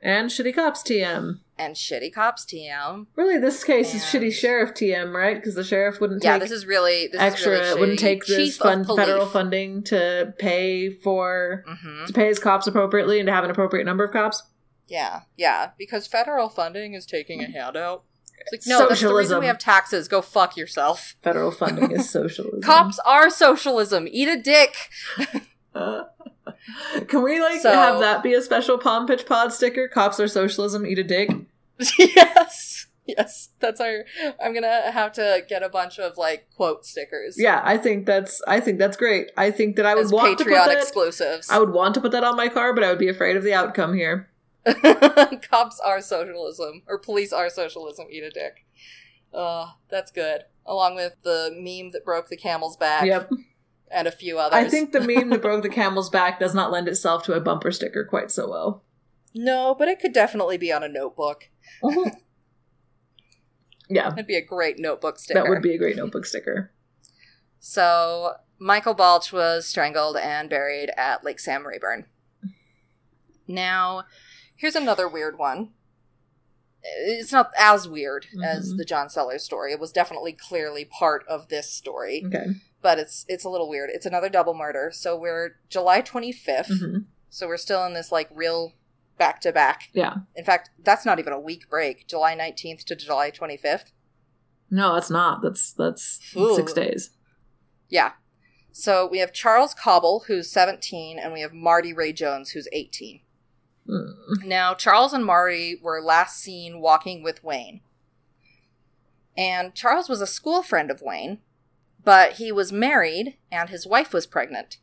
[0.00, 1.40] And shitty cops TM.
[1.58, 3.06] And shitty cops TM.
[3.16, 5.34] Really, this case is shitty sheriff TM, right?
[5.34, 8.24] Because the sheriff wouldn't Yeah, take this is really this extra, Is really wouldn't take
[8.26, 12.06] this fund, federal funding to pay for Mhm.
[12.06, 14.44] to pay his cops appropriately and to have an appropriate number of cops.
[14.86, 18.04] Yeah, yeah, because federal funding is taking a handout.
[18.52, 20.06] It's like, no, that's the reason we have taxes.
[20.06, 21.16] Go fuck yourself.
[21.22, 22.62] Federal funding is socialism.
[22.62, 24.06] Cops are socialism.
[24.08, 24.76] Eat a dick.
[25.74, 26.02] Uh,
[27.08, 29.88] can we like So- have that be a special Palm Pitch Pod sticker?
[29.88, 30.86] Cops are socialism.
[30.86, 31.30] Eat a dick.
[31.98, 32.86] yes.
[33.06, 33.48] Yes.
[33.60, 34.04] That's our
[34.42, 37.36] I'm gonna have to get a bunch of like quote stickers.
[37.38, 39.30] Yeah, I think that's I think that's great.
[39.36, 40.76] I think that I would As want to put that.
[40.76, 41.48] exclusives.
[41.50, 43.42] I would want to put that on my car, but I would be afraid of
[43.44, 44.28] the outcome here.
[45.50, 46.82] Cops are socialism.
[46.86, 48.06] Or police are socialism.
[48.10, 48.66] Eat a dick.
[49.32, 50.42] Uh, that's good.
[50.66, 53.30] Along with the meme that broke the camel's back Yep.
[53.90, 54.54] And a few others.
[54.54, 57.40] I think the meme that broke the camel's back does not lend itself to a
[57.40, 58.84] bumper sticker quite so well.
[59.34, 61.50] No, but it could definitely be on a notebook.
[61.82, 62.10] Uh-huh.
[63.88, 65.40] yeah, That'd be a great notebook sticker.
[65.40, 66.72] that would be a great notebook sticker.
[67.60, 72.06] So Michael Baulch was strangled and buried at Lake Sam Rayburn.
[73.46, 74.04] Now,
[74.56, 75.70] here's another weird one.
[76.82, 78.76] It's not as weird as Mhm.
[78.78, 79.72] the John Sellers story.
[79.72, 82.46] It was definitely clearly part of this story, Okay.
[82.80, 83.90] but it's it's a little weird.
[83.92, 84.90] It's another double murder.
[84.92, 86.68] So we're July 25th.
[86.80, 86.98] hmm
[87.30, 88.74] So we're still in this like real
[89.18, 89.88] back to back.
[89.92, 90.14] Yeah.
[90.36, 92.06] In fact, that's not even a week break.
[92.06, 93.92] July 19th to July 25th.
[94.70, 95.42] No, that's not.
[95.42, 96.54] That's that's Ooh.
[96.54, 97.10] six days.
[97.88, 98.12] Yeah.
[98.70, 103.22] So we have Charles Cobble, who's 17, and we have Marty Ray Jones, who's 18.
[103.88, 104.44] Mm.
[104.44, 107.80] Now, Charles and Marty were last seen walking with Wayne.
[109.36, 111.38] And Charles was a school friend of Wayne,
[112.04, 114.78] but he was married and his wife was pregnant.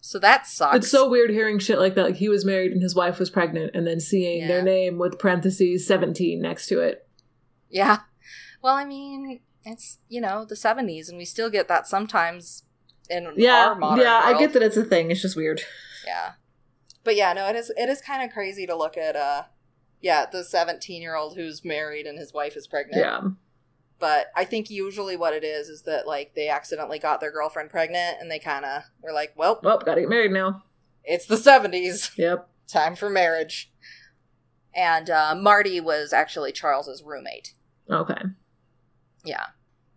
[0.00, 0.76] So that sucks.
[0.76, 2.04] It's so weird hearing shit like that.
[2.04, 4.48] Like he was married and his wife was pregnant, and then seeing Yeah.
[4.48, 7.08] their name with parentheses seventeen next to it.
[7.70, 8.00] Yeah.
[8.62, 12.64] Well, I mean, it's, you know, the 70s, and we still get that sometimes
[13.08, 14.20] in Yeah, our modern yeah.
[14.24, 15.10] I get that it's a thing.
[15.10, 15.62] It's just weird.
[16.06, 16.32] Yeah.
[17.04, 19.42] But yeah, no, it is it is kind of crazy to look at uh
[20.00, 23.00] Yeah, the 17 year old who's married and his wife is pregnant.
[23.04, 23.20] Yeah.
[24.00, 27.70] But I think usually what it is is that like they accidentally got their girlfriend
[27.70, 30.64] pregnant and they kind of were like, well, Well, gotta get married now.
[31.04, 32.10] it's the 70s.
[32.18, 32.48] Yep.
[32.66, 33.70] Time for marriage.
[34.74, 37.54] And uh, Marty was actually Charles's roommate.
[37.90, 38.20] Okay.
[39.24, 39.46] Yeah.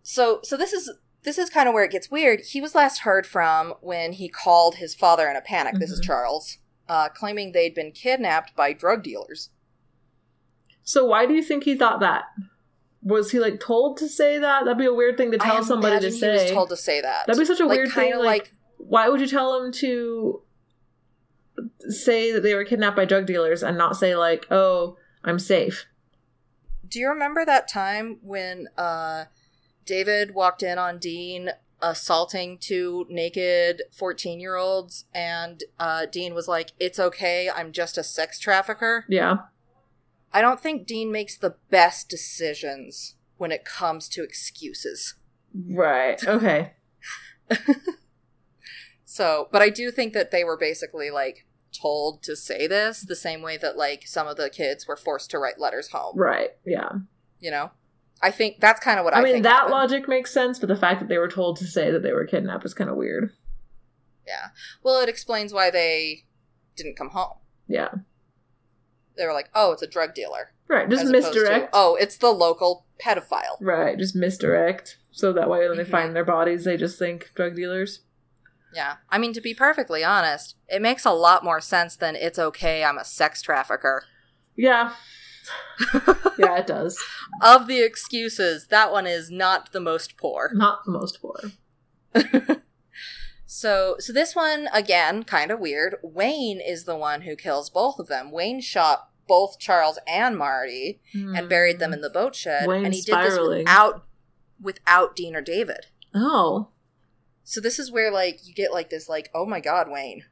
[0.02, 0.90] So so this is
[1.24, 2.40] this is kind of where it gets weird.
[2.40, 5.74] He was last heard from when he called his father in a panic.
[5.78, 6.04] This is Mhm.
[6.04, 9.50] Charles, uh, claiming they'd been kidnapped by drug dealers.
[10.82, 12.24] So why do you think he thought that?
[13.02, 14.64] Was he like told to say that?
[14.64, 16.32] That'd be a weird thing to tell somebody to say.
[16.38, 17.26] He was told to say that.
[17.26, 18.10] That'd be such a like, weird thing.
[18.10, 20.42] kinda Like, why would you tell him to
[21.88, 25.86] say that they were kidnapped by drug dealers and not say like, "Oh, I'm safe"?
[26.86, 29.26] Do you remember that time when uh,
[29.84, 31.50] David walked in on Dean
[31.80, 37.98] assaulting two naked 14 year olds and uh, Dean was like, It's okay, I'm just
[37.98, 39.04] a sex trafficker?
[39.08, 39.36] Yeah.
[40.32, 45.14] I don't think Dean makes the best decisions when it comes to excuses.
[45.54, 46.22] Right.
[46.26, 46.72] Okay.
[49.10, 53.16] So, but I do think that they were basically like told to say this the
[53.16, 56.50] same way that like some of the kids were forced to write letters home, Right.
[56.64, 56.90] Yeah.
[57.40, 57.72] you know?
[58.20, 59.72] I think that's kind of what I, I mean, that happened.
[59.72, 62.24] logic makes sense, but the fact that they were told to say that they were
[62.26, 63.30] kidnapped is kind of weird.
[64.26, 64.48] Yeah.
[64.82, 66.24] Well, it explains why they
[66.76, 67.34] didn't come home.
[67.68, 67.88] Yeah.
[69.16, 70.88] They were like, "Oh, it's a drug dealer." Right.
[70.88, 71.70] Just opposed to, misdirect.
[71.72, 73.56] oh, it's the local pedophile.
[73.60, 73.98] Right.
[73.98, 74.98] Just misdirect.
[75.10, 75.90] So that way, when they Mhm.
[75.90, 78.00] find their bodies, they just think drug dealers.
[78.74, 78.96] Yeah.
[79.08, 82.84] I mean, to be perfectly honest, it makes a lot more sense than it's okay,
[82.84, 84.04] I'm a sex trafficker.
[84.56, 84.92] Yeah.
[86.38, 87.02] Yeah, it does.
[87.42, 90.50] Of the excuses, that one is not the most poor.
[90.54, 91.52] Not the most poor.
[93.50, 95.96] So, so this one again, kind of weird.
[96.02, 98.30] Wayne is the one who kills both of them.
[98.30, 101.48] Wayne shot both Charles and Marty and hmm.
[101.48, 103.50] buried them in the boat shed, Wayne and he did spiraling.
[103.50, 104.04] this without
[104.60, 105.86] without Dean or David.
[106.14, 106.68] Oh.
[107.42, 110.24] So this is where like you get like this like oh my god Wayne.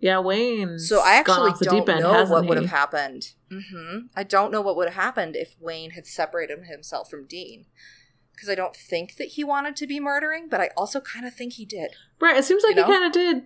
[0.00, 0.78] Yeah, Wayne.
[0.78, 3.34] So I actually don't end, know what would have happened.
[3.50, 7.66] hmm I don't know what would have happened if Wayne had separated himself from Dean.
[8.32, 11.34] Because I don't think that he wanted to be murdering, but I also kind of
[11.34, 11.90] think he did.
[12.20, 12.36] Right.
[12.36, 13.42] It seems like You he kind of did,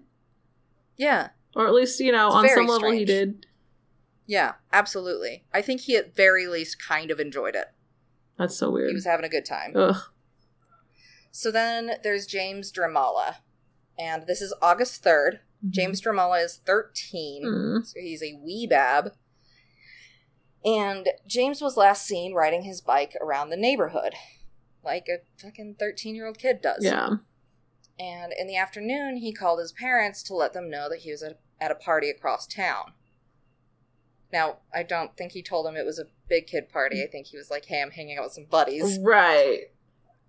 [0.98, 3.46] Yeah, or at least you know, It's on some level, he did.
[4.26, 5.44] yeah, absolutely.
[5.54, 7.68] I think he at very least kind of enjoyed it.
[8.36, 8.88] That's so weird.
[8.90, 9.72] He was having a good time.
[9.74, 9.96] Ugh.
[11.30, 13.36] So then there's James Dreymala,
[13.98, 15.38] and this is August 3rd.
[15.68, 17.44] James Dreymala is 13.
[17.44, 17.86] Mm.
[17.86, 19.12] So he's a wee bab.
[20.64, 24.14] And James was last seen riding his bike around the neighborhood,
[24.84, 26.84] like a fucking 13 year old kid does.
[26.84, 27.10] Yeah.
[27.98, 31.22] And in the afternoon, he called his parents to let them know that he was
[31.22, 32.92] at, at a party across town.
[34.32, 37.02] Now, I don't think he told them it was a big kid party.
[37.02, 38.98] I think he was like, hey, I'm hanging out with some buddies.
[39.02, 39.64] Right.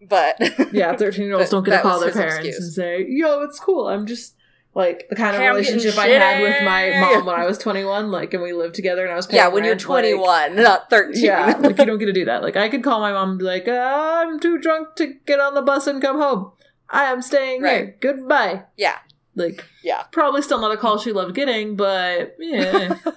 [0.01, 0.37] But.
[0.73, 2.57] Yeah, 13 year olds don't get to call their parents excuse.
[2.57, 3.87] and say, yo, it's cool.
[3.87, 4.35] I'm just
[4.75, 8.11] like the kind of Hey, relationship I had with my mom when I was 21.
[8.11, 10.55] Like, and we lived together and I was paying yeah, when you're rent, like- 21,
[10.55, 11.23] not 13.
[11.23, 12.41] yeah, like you don't get to do that.
[12.41, 15.39] Like I could call my mom and be like, "Ah, I'm too drunk to get
[15.39, 16.51] on the bus and come home.
[16.89, 17.95] I am staying here.
[17.99, 18.63] Goodbye.
[18.77, 18.97] yeah.
[19.35, 20.03] Like Yeah.
[20.11, 22.97] probably still not a call she loved getting, but yeah.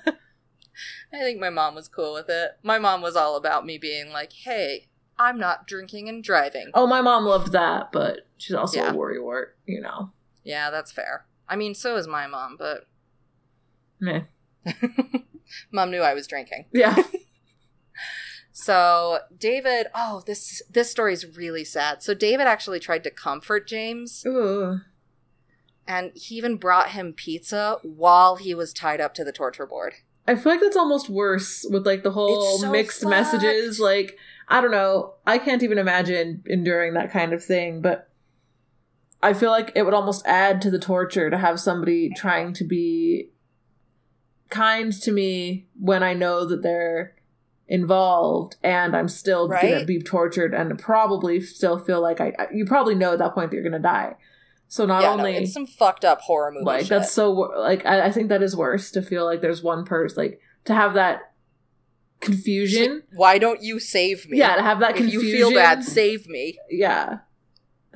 [1.13, 2.53] I think my mom was cool with it.
[2.63, 4.89] My mom was all about me being like, hey,
[5.19, 6.71] I'm not drinking and driving.
[6.75, 8.91] oh, my mom loved that, but she's also Yeah.
[8.91, 10.11] a worrywart, you know.
[10.45, 11.25] Yeah, that's fair.
[11.49, 12.87] I mean, so is my mom, but
[14.01, 14.23] Meh.
[15.71, 16.67] mom knew I was drinking.
[16.73, 16.97] Yeah.
[18.59, 22.03] So David, oh, this this story is really sad.
[22.03, 24.81] So David actually tried to comfort James, Ooh.
[25.87, 29.97] and he even brought him pizza while he was tied up to the torture board.
[30.27, 33.11] I feel like that's almost worse with like the whole so mixed fucked.
[33.11, 33.79] messages.
[33.79, 34.17] Like,
[34.49, 35.17] I don't know.
[35.27, 38.09] I can't even imagine enduring that kind of thing, but
[39.23, 42.65] I feel like it would almost add to the torture to have somebody trying to
[42.65, 43.31] be
[44.51, 47.15] kind to me when I know that they're
[47.69, 52.65] involved and I'm still gonna be tortured and probably still feel like I, I- you
[52.65, 54.15] probably know at that point that you're gonna die.
[54.69, 56.89] So not yeah, no, only it's some fucked up horror movie like shit.
[56.91, 60.23] that's so like I, I think that is worse to feel like there's one person
[60.23, 61.33] like to have that
[62.21, 64.39] confusion Why don't you save me?
[64.39, 66.59] yeah to have that if confusion you feel bad, save me.
[66.71, 67.19] yeah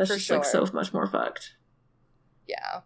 [0.01, 0.67] that's For just like sure.
[0.67, 1.53] so much more fucked
[2.49, 2.81] Yeah.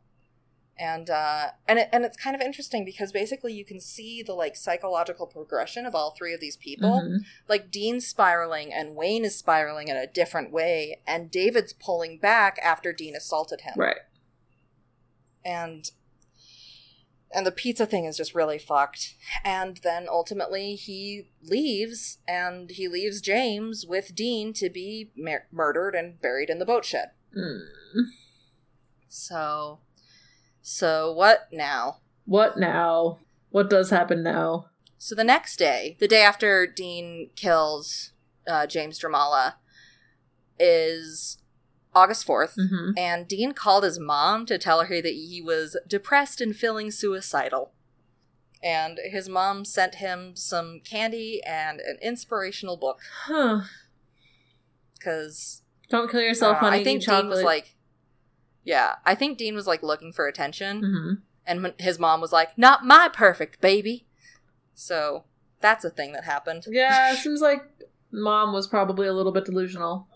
[0.77, 4.35] And uh and it, and it's kind of interesting because basically you can see the
[4.35, 7.01] like psychological progression of all three of these people.
[7.03, 7.19] Mhm.
[7.49, 12.59] Like Dean's spiraling and Wayne is spiraling in a different way and David's pulling back
[12.63, 13.75] after Dean assaulted him.
[13.77, 13.99] right
[15.45, 15.91] And
[17.35, 19.15] and the pizza thing is just really fucked.
[19.45, 25.95] And then ultimately he leaves, and he leaves James with Dean to be mur- murdered
[25.95, 27.11] and buried in the boat shed.
[27.37, 27.61] Mm.
[29.09, 29.81] So,
[30.63, 31.99] so what now?
[32.25, 33.19] What now?
[33.51, 34.67] What does happen now?
[34.99, 38.13] So the next day, the day after Dean kills
[38.47, 39.55] uh, James Dreymala,
[40.59, 41.39] is
[41.95, 42.55] August 4th.
[42.57, 46.91] hmm And Dean called his mom to tell her that he was depressed and feeling
[46.91, 47.73] suicidal.
[48.63, 52.99] And his mom sent him some candy and an inspirational book.
[53.27, 53.61] Huh.
[54.99, 56.79] Because Don't kill yourself, honey.
[56.79, 57.29] Uh, I think Dean chocolate.
[57.29, 57.77] was like,
[58.65, 60.81] yeah, I think Dean was like looking for attention.
[60.83, 61.13] hmm
[61.47, 64.07] And his mom was like, not my perfect baby.
[64.75, 65.25] So
[65.61, 66.65] that's a thing that happened.
[66.69, 67.63] Yeah, it seems like
[68.11, 70.09] mom was probably a little bit delusional.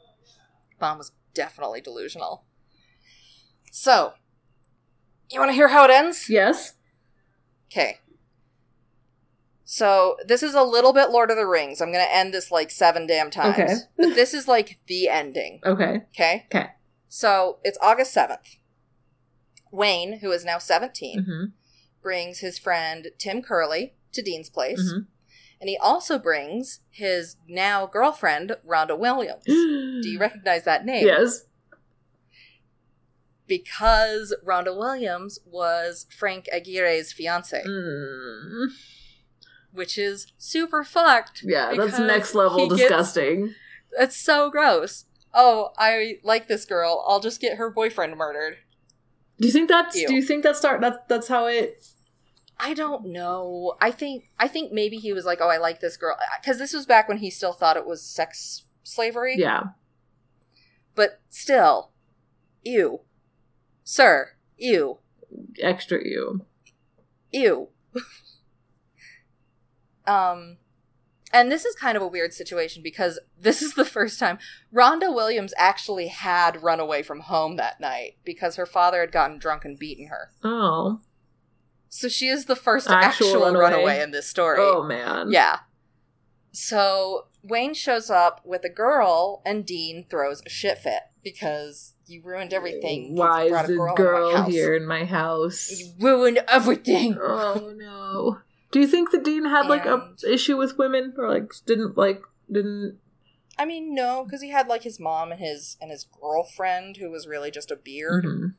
[0.81, 2.45] Mom was definitely delusional.
[3.71, 4.15] So,
[5.31, 6.29] you want to hear how it ends?
[6.29, 6.75] Yes.
[7.71, 7.99] Okay.
[9.65, 11.81] So, this is a little bit Lord of the Rings.
[11.81, 13.59] I'm going to end this like seven damn times.
[13.59, 13.75] Okay.
[13.97, 15.61] but this is like the ending.
[15.65, 16.03] Okay.
[16.15, 16.47] Okay?
[16.53, 16.69] Okay.
[17.09, 18.57] So, it's August 7th.
[19.71, 21.45] Wayne, who is now 17, hmm
[22.01, 24.81] brings his friend Tim Kerley to Dean's place.
[24.93, 25.01] hmm
[25.61, 29.43] And he also brings his now girlfriend, Rhonda Williams.
[29.47, 31.07] Do you recognize that name?
[31.07, 31.47] Yes.
[33.47, 38.67] Because Rhonda Williams was Frank Aguirre's fiance, Mm.
[39.73, 41.43] which is super fucked.
[41.43, 43.55] Yeah, that's next level he gets- disgusting.
[43.99, 45.07] It's so gross.
[45.33, 47.05] Oh, I like this girl.
[47.09, 48.59] I'll just get her boyfriend murdered.
[49.41, 49.97] Do you think that's?
[49.97, 50.09] Ew.
[50.09, 50.81] Do you think that start?
[50.83, 51.83] That that's how it.
[52.61, 53.75] I don't know.
[53.81, 56.73] I think I think maybe he was like, "Oh, I like this girl," because this
[56.73, 59.37] was back when he still thought it was sex slavery.
[59.39, 59.63] Yeah.
[60.95, 61.93] But still,
[62.65, 63.03] ew,
[63.85, 64.99] sir, ew,
[65.61, 66.45] Extra you.
[67.31, 67.69] ew.
[70.07, 70.59] um,
[71.33, 74.39] and this is kind of a weird situation because this is the first time
[74.75, 79.39] Rhonda Williams actually had run away from home that night because her father had gotten
[79.39, 80.33] drunk and beaten her.
[80.43, 81.01] Oh.
[81.89, 83.63] So she is the first Actual actual, runaway.
[83.63, 84.59] runaway in this story.
[84.61, 85.31] Oh man.
[85.31, 85.61] Yeah.
[86.53, 92.23] So Wayne shows up with a girl, and Dean throws a shit fit because you
[92.25, 93.15] ruined everything.
[93.15, 95.71] Why is a the girl, girl, in here in my house?
[95.71, 97.17] You ruined everything.
[97.21, 98.39] Oh no.
[98.71, 102.23] Do you think the dean had like a issue with women, or like didn't like
[102.51, 102.99] didn't?
[103.59, 107.11] I mean, no, because he had like his mom and his and his girlfriend, who
[107.11, 108.25] was really just a beard.
[108.25, 108.55] Mhm.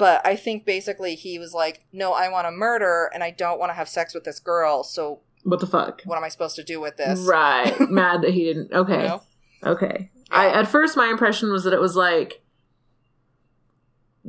[0.00, 3.60] But I think basically he was like, "No, I want to murder, and I don't
[3.60, 4.82] want to have sex with this girl.
[4.82, 6.00] So What the fuck?
[6.06, 7.78] what am I supposed to do with this?" Right.
[7.90, 8.70] Mad that he didn't.
[8.72, 9.06] You Okay.
[9.06, 9.22] know?
[9.64, 10.10] Okay.
[10.30, 12.42] I at first my impression was that it was like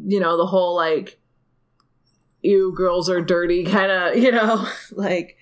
[0.06, 1.20] you know, the whole like
[2.42, 5.38] you girls are dirty kind of, you know, like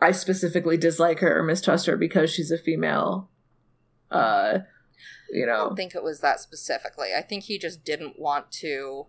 [0.00, 3.30] I specifically dislike her or mistrust her because she's a female
[4.10, 4.58] uh
[5.30, 5.66] you I know.
[5.68, 7.08] don't think it was that specifically.
[7.16, 9.06] I think he just didn't want to.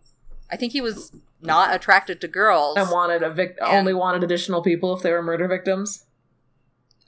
[0.51, 1.11] I think he was
[1.41, 2.75] not attracted to girls.
[2.77, 6.05] And wanted a vic- And- only wanted additional people if they were murder victims.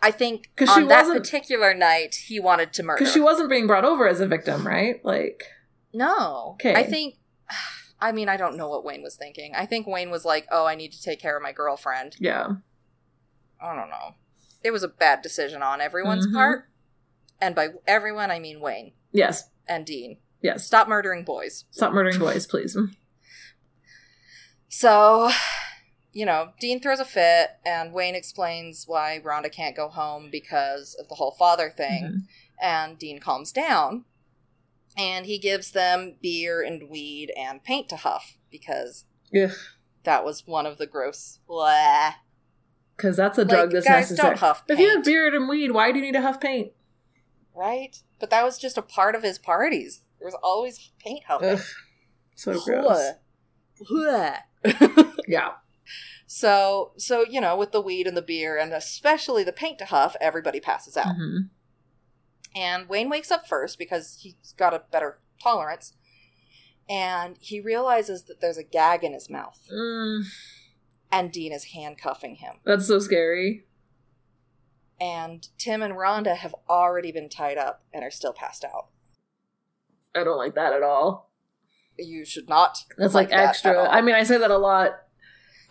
[0.03, 2.97] I think on that particular night he wanted to murder.
[2.99, 5.03] Because she wasn't being brought over as a victim, right?
[5.05, 5.43] Like,
[5.93, 6.55] No.
[6.59, 6.73] 'Kay.
[6.75, 7.15] I think.
[8.03, 9.53] I mean, I don't know what Wayne was thinking.
[9.55, 12.47] I think Wayne was like, "Oh, I need to take care of my girlfriend." yeah.
[13.61, 14.15] I don't know.
[14.63, 16.33] It was a bad decision on everyone's Mhm.
[16.33, 16.65] part,
[17.39, 19.49] and by everyone I mean Wayne Yes.
[19.67, 20.17] and Dean.
[20.41, 20.65] Yes.
[20.65, 21.65] Stop murdering boys.
[21.71, 22.75] Stop murdering boys, please.
[24.69, 25.29] So,
[26.13, 30.95] you know, Dean throws a fit, and Wayne explains why Rhonda can't go home because
[30.99, 32.03] of the whole father thing.
[32.03, 32.19] Mhm.
[32.61, 34.05] And Dean calms down,
[34.97, 39.05] and he gives them beer and weed and paint to huff because
[39.35, 39.51] Ugh.
[40.03, 41.39] that was one of the gross.
[41.47, 44.29] Because that's a Like, drug that's guys, necessary.
[44.29, 46.71] don't huff If you have beer and weed, why do you need to huff paint?
[47.55, 47.95] Right?
[48.19, 50.01] But that was just a part of his parties.
[50.19, 51.49] There was always paint huffing.
[51.49, 51.61] Ugh.
[52.35, 53.11] So gross.
[55.27, 55.51] Yeah.
[56.27, 59.85] so, so you know, with the weed and the beer, and especially the paint to
[59.85, 61.15] huff, everybody passes out.
[61.15, 61.49] Mhm.
[62.55, 65.93] And Wayne wakes up first because he's got a better tolerance.
[66.89, 69.59] And he realizes that there's a gag in his mouth.
[69.71, 70.23] Mm,
[71.11, 72.55] And Dean is handcuffing him.
[72.65, 73.65] that's so scary.
[75.01, 78.89] And Tim and Rhonda have already been tied up and are still passed out.
[80.13, 81.31] I don't like that at all.
[81.97, 82.85] You should not.
[82.99, 83.79] That's like, that at extra.
[83.79, 83.87] all.
[83.89, 84.99] I mean, I say that a lot.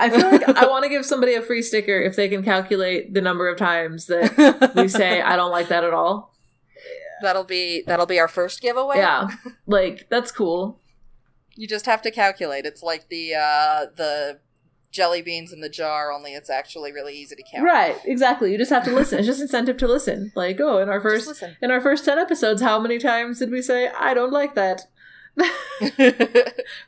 [0.00, 3.14] I feel like I want to give somebody a free sticker if they can calculate
[3.14, 6.34] the number of times that we say I don't like that at all.
[7.22, 8.96] that'll be that'll be our first giveaway.
[8.96, 9.28] Yeah.
[9.66, 10.80] Like that's cool.
[11.54, 12.64] You just have to calculate.
[12.64, 14.40] It's like the uh the
[14.90, 17.64] jelly beans in the jar, only it's actually really easy to count.
[17.64, 18.50] Right, exactly.
[18.52, 19.18] You just have to listen.
[19.18, 20.32] It's just incentive to listen.
[20.34, 23.62] Like, oh, in our first in our first ten episodes, how many times did we
[23.62, 24.82] say I don't like that?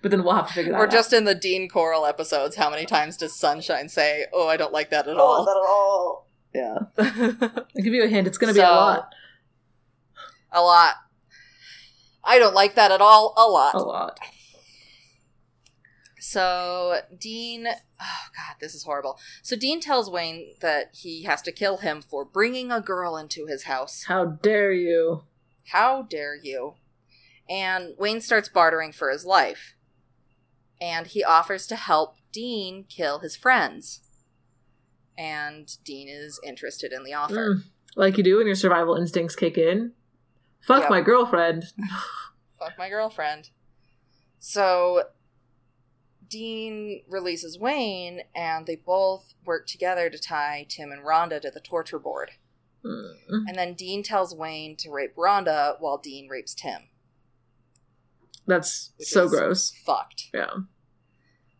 [0.02, 0.88] But then we'll have to figure that or out.
[0.88, 4.56] Or just in the Dean Corll episodes, how many times does Sunshine say, "Oh, I
[4.56, 5.44] don't like that at Oh, all"?
[5.44, 6.26] that at all.
[6.54, 6.78] Yeah.
[7.76, 8.26] I'll give you a hint.
[8.26, 9.14] It's going to be a lot.
[10.50, 10.94] a lot.
[12.24, 13.32] I don't like that at all.
[13.36, 13.74] A lot.
[13.74, 14.18] A lot.
[16.20, 17.66] So Dean,
[18.02, 19.18] oh god, this is horrible.
[19.42, 23.46] So Dean tells Wayne that he has to kill him for bringing a girl into
[23.46, 24.04] his house.
[24.08, 25.22] How dare you?
[25.68, 26.74] How dare you?
[27.48, 29.74] And Wayne starts bartering for his life.
[30.80, 34.00] And he offers to help Dean kill his friends.
[35.16, 37.56] And Dean is interested in the offer.
[37.56, 37.62] Mm.
[37.94, 39.92] Like you do when your survival instincts kick in.
[40.60, 40.90] Fuck Yep.
[40.90, 41.64] my girlfriend.
[42.58, 43.50] Fuck my girlfriend.
[44.38, 45.04] So
[46.32, 51.60] Dean releases Wayne, and they both work together to tie Tim and Rhonda to the
[51.60, 52.30] torture board.
[52.82, 53.14] Mm.
[53.28, 56.88] And then Dean tells Wayne to rape Rhonda while Dean rapes Tim.
[58.46, 59.72] That's so gross.
[59.84, 60.30] Fucked.
[60.32, 60.54] Yeah.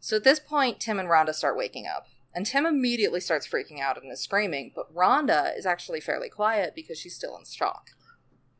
[0.01, 2.07] So at this point, Tim and Rhonda start waking up.
[2.35, 6.73] And Tim immediately starts freaking out and is screaming, but Rhonda is actually fairly quiet
[6.75, 7.91] because she's still in shock.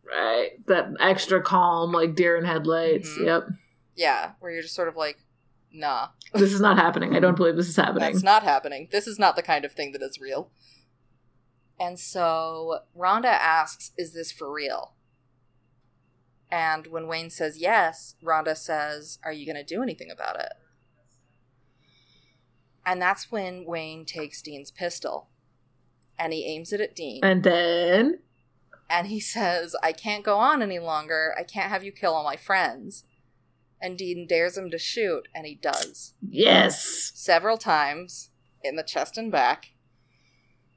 [0.07, 0.65] Right.
[0.67, 3.09] That extra calm, like deer in headlights.
[3.17, 3.25] Mhm.
[3.25, 3.49] Yep.
[3.97, 5.17] Yeah, where you're just sort of like,
[5.73, 7.15] nah, This is not happening.
[7.15, 8.13] I don't believe this is happening.
[8.13, 8.89] That's not happening.
[8.91, 10.51] This is not the kind of thing that is real.
[11.79, 14.95] And so Rhonda asks, Is this for real?
[16.51, 20.53] And when Wayne says yes, Rhonda says, Are you going to do anything about it?
[22.85, 25.29] And that's when Wayne takes Dean's pistol
[26.19, 27.21] and he aims it at Dean.
[27.23, 28.19] and then
[28.91, 31.35] and he says, I can't go on any longer.
[31.39, 33.05] I can't have you kill all my friends.
[33.83, 37.11] And Dean dares him to shoot, and he does yes.
[37.17, 38.31] several times
[38.63, 39.73] in the chest and back.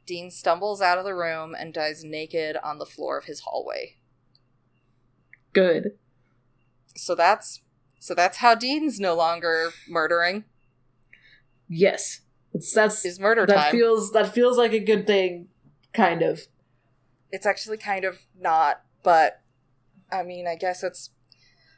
[0.07, 3.95] Dean stumbles out of the room and dies naked on the floor of his hallway.
[5.53, 5.91] Good.
[6.95, 7.61] So that's
[7.99, 10.45] so that's how Dean's no longer murdering.
[11.67, 12.21] Yes.
[12.53, 13.71] It's, that's Is murder that time.
[13.71, 15.49] feels that feels like a good thing,
[15.93, 16.41] kind of.
[17.31, 19.41] it's actually kind of not, but
[20.11, 21.09] I mean, I guess it's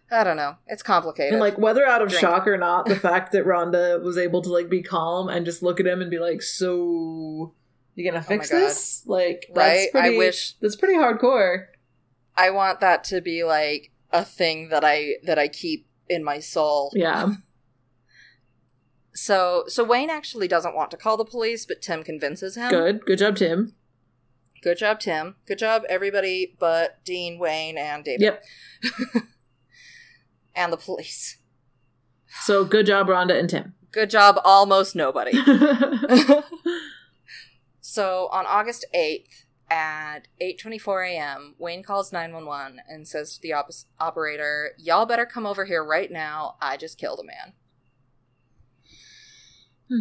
[0.10, 0.56] I don't know.
[0.68, 1.34] It's complicated.
[1.34, 2.22] And like whether out of Drink.
[2.22, 5.62] shock or not, the fact that Rhonda was able to like be calm and just
[5.62, 7.54] look at him and be like, "So,
[7.96, 8.58] you gonna Oh fix God.
[8.58, 9.88] this?" Like, that's Right?
[9.94, 11.66] I Pretty, wish- that's pretty hardcore.
[12.38, 16.40] I want that to be like a thing that I that I keep in my
[16.40, 16.92] soul.
[16.96, 17.34] Yeah.
[19.14, 22.70] So so Wayne actually doesn't want to call the police, but Tim convinces him.
[22.70, 23.06] Good.
[23.06, 23.74] Good job, Tim.
[24.62, 25.36] Good job, Tim.
[25.46, 28.22] Good job, everybody but Dean, Wayne, and David.
[28.22, 28.44] Yep.
[30.58, 31.38] and the police.
[32.42, 33.76] So good job, Rhonda and Tim.
[33.92, 35.32] Good job, almost nobody.
[37.82, 43.70] so on August 8th at 8.24 a.m., Wayne calls 911 and says to the op-
[44.00, 46.56] operator, Y'all better come over here right now.
[46.62, 47.54] I just killed a man.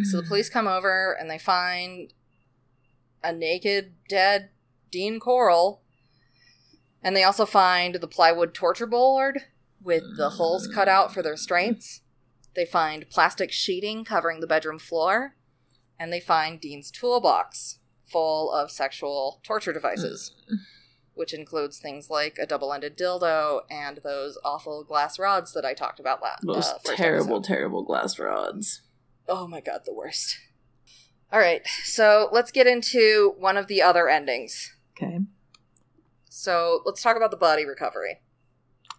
[0.03, 0.27] So the hmm.
[0.27, 2.11] police come over and they find
[3.23, 4.49] a naked, dead
[4.91, 5.81] Dean Corll.
[7.01, 9.43] And they also find the plywood torture board
[9.81, 12.01] with the holes cut out for the restraints.
[12.55, 15.35] They find plastic sheeting covering the bedroom floor.
[15.99, 20.31] And they find Dean's toolbox full of sexual torture devices,
[21.15, 25.73] which includes things like a double ended dildo and those awful glass rods that I
[25.73, 27.43] talked about last Those uh, terrible, episode.
[27.45, 28.83] terrible glass rods.
[29.27, 30.37] Oh my god, the worst.
[31.33, 34.75] All right, so let's get into one of the other endings.
[34.95, 35.19] Okay.
[36.29, 38.21] So let's talk about the body recovery,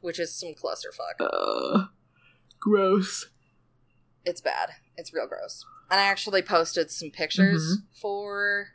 [0.01, 1.21] which is some clusterfuck.
[1.21, 1.87] Uh,
[2.61, 3.27] gross.
[4.25, 4.71] It's bad.
[4.97, 5.65] It's real gross.
[5.91, 7.99] And I actually posted some pictures Mm-hmm.
[8.01, 8.69] for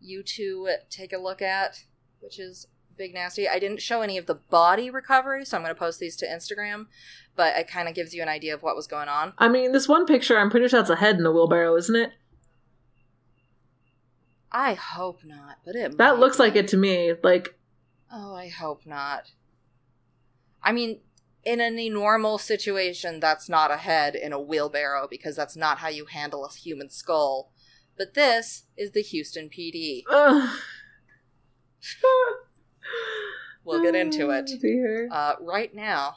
[0.00, 1.84] you to take a look at,
[2.20, 2.66] which is
[2.98, 3.48] big nasty.
[3.48, 6.26] I didn't show any of the body recovery, so I'm going to post these to
[6.26, 6.86] Instagram,
[7.36, 9.32] but it kind of gives you an idea of what was going on.
[9.38, 11.94] I mean, this one picture, I'm pretty sure that's a head in the wheelbarrow, isn't
[11.94, 12.10] it?
[14.50, 16.42] I hope not, but it That looks be.
[16.42, 17.14] like it to me.
[17.22, 17.54] Like,
[18.12, 19.30] Oh, I hope not.
[20.62, 21.00] I mean,
[21.44, 25.88] in any normal situation, that's not a head in a wheelbarrow because that's not how
[25.88, 27.50] you handle a human skull.
[27.98, 30.02] But this is the Houston PD.
[33.64, 34.46] We'll get into it
[35.10, 36.16] Oh, uh, right now.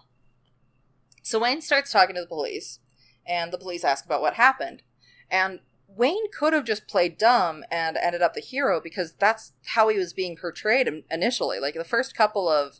[1.22, 2.80] So Wayne starts talking to the police,
[3.28, 4.84] and the police ask about what happened.
[5.30, 9.88] And Wayne could have just played dumb and ended up the hero because that's how
[9.90, 11.60] he was being portrayed initially.
[11.60, 12.80] Like the first couple of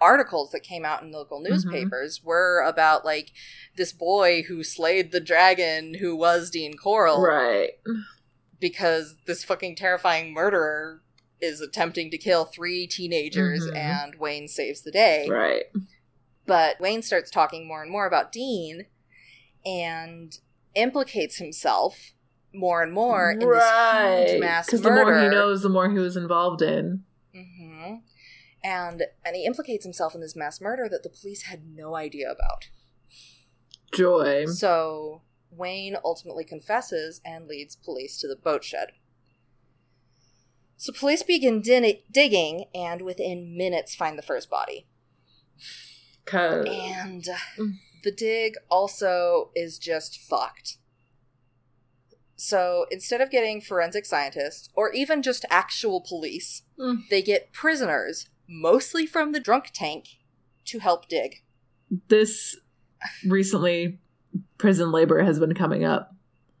[0.00, 1.52] articles that came out in local Mm-hmm.
[1.52, 3.32] newspapers were about like
[3.76, 7.70] this boy who slayed the dragon who was Dean Corll Right.
[8.60, 11.02] because this fucking terrifying murderer
[11.40, 13.76] is attempting to kill three teenagers Mhm.
[13.76, 15.28] and Wayne saves the day.
[15.28, 15.64] Right.
[16.46, 18.86] But Wayne starts talking more and more about Dean
[19.64, 20.38] and
[20.74, 22.12] implicates himself
[22.54, 25.98] more and more in this huge mass Because the more he knows, the more he
[25.98, 27.04] was involved in.
[28.66, 32.28] And and he implicates himself in this mass murder that the police had no idea
[32.28, 32.68] about.
[33.92, 34.46] Joy.
[34.46, 38.88] So Wayne ultimately confesses and leads police to the boat shed.
[40.76, 44.86] So police begin din- digging and within minutes find the first body.
[46.24, 47.24] Cause And
[47.56, 47.74] Mm.
[48.02, 50.78] the dig also is just fucked.
[52.34, 57.08] So instead of getting forensic scientists or even just actual police, Mm.
[57.08, 60.18] they get prisoners, mostly from the drunk tank,
[60.66, 61.42] to help dig.
[62.08, 62.56] this
[63.26, 63.98] recently
[64.58, 66.14] prison labor has been coming up.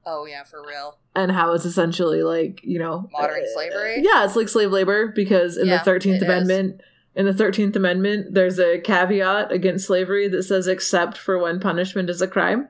[0.04, 0.98] Oh yeah, for real.
[1.16, 4.02] and how it's essentially like you know Modern uh, slavery?
[4.02, 6.28] Yeah, it's like slave labor because in Yeah, the Thirteenth it is.
[6.28, 6.80] Amendment,
[7.16, 12.08] in the Thirteenth Amendment, there's a caveat against slavery that says except for when punishment
[12.08, 12.68] is a crime.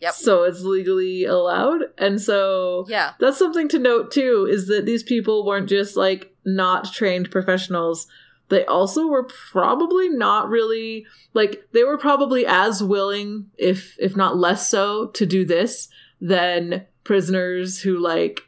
[0.00, 0.14] Yep.
[0.14, 3.12] So it's legally allowed, and so Yeah.
[3.20, 4.48] that's something to note too.
[4.50, 8.06] Is that these people weren't just like not trained professionals.
[8.48, 14.36] They also were probably not really like they were probably as willing, if if not
[14.36, 15.88] less so, to do this
[16.20, 18.40] than prisoners who like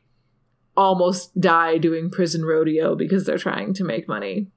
[0.77, 4.49] almost die doing prison rodeo because they're trying to make money.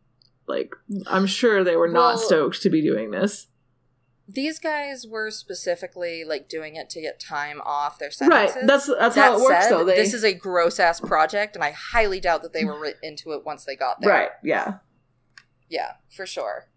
[0.47, 0.73] Like
[1.07, 3.47] I'm sure they were not Well- stoked to be doing this.
[4.27, 8.49] These guys were specifically like doing it to get time off their Right.
[8.49, 8.63] sentences.
[8.65, 9.83] That's that's That how it works though.
[9.85, 13.33] They This is a gross ass project, and I highly doubt that they were into
[13.33, 14.09] it once they got there.
[14.09, 14.29] Right.
[14.43, 14.79] Yeah.
[15.69, 16.67] Yeah, for sure.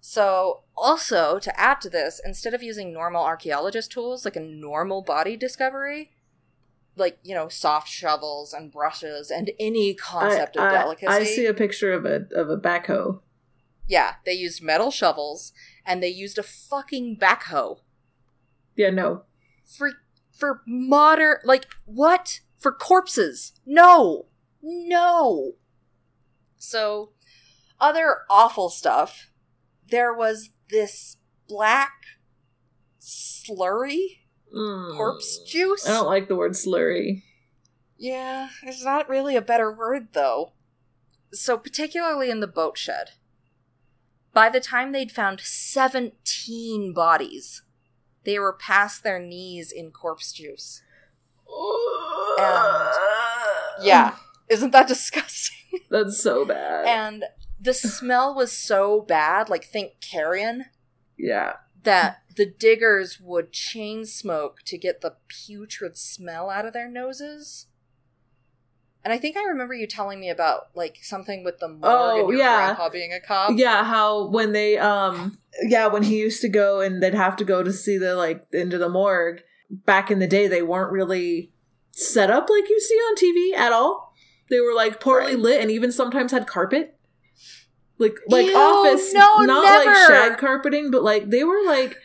[0.00, 5.00] So, also to add to this, instead of using normal archaeologist tools like a normal
[5.00, 6.10] body discovery,
[6.96, 11.24] like you know, soft shovels and brushes and any concept I, of I- delicacy, I
[11.24, 13.20] see a picture of a of a backhoe.
[13.86, 15.52] Yeah, they used metal shovels
[15.84, 17.78] and they used a fucking backhoe.
[18.76, 19.22] Yeah, no.
[19.64, 19.92] for
[20.32, 22.40] for modern like what?
[22.58, 23.52] For corpses?
[23.66, 24.26] No.
[24.62, 25.52] No.
[26.56, 27.10] So
[27.80, 29.28] other awful stuff.
[29.90, 31.92] There was this black
[33.00, 34.20] slurry?
[34.54, 34.96] Mm.
[34.96, 35.86] corpse juice?
[35.86, 37.24] I don't like the word slurry.
[37.98, 40.52] yeah it's not really a better word though.
[41.32, 43.10] So particularly in the boat shed
[44.34, 47.62] by the time they'd found 17 bodies
[48.24, 50.82] they were past their knees in corpse juice
[53.82, 54.16] Yeah.
[54.48, 55.80] Isn't that disgusting?
[55.90, 56.86] That's so bad.
[56.86, 57.24] and
[57.60, 60.66] the smell was so bad, like think carrion,
[61.18, 61.54] yeah.
[61.82, 67.66] that the diggers would chain smoke to get the putrid smell out of their noses.
[69.04, 72.20] And I think I remember you telling me about like something with the morgue Oh,
[72.20, 72.56] and your yeah.
[72.66, 73.52] grandpa being a cop.
[73.54, 77.44] Yeah, how when they um yeah, when he used to go and they'd have to
[77.44, 79.40] go to see the like into the morgue,
[79.70, 81.52] back in the day they weren't really
[81.90, 84.14] set up like you see on TV at all.
[84.50, 85.38] They were like poorly Right.
[85.42, 86.98] lit and even sometimes had carpet.
[87.98, 91.96] Like like Ew, office no, not like shag carpeting, but like they were like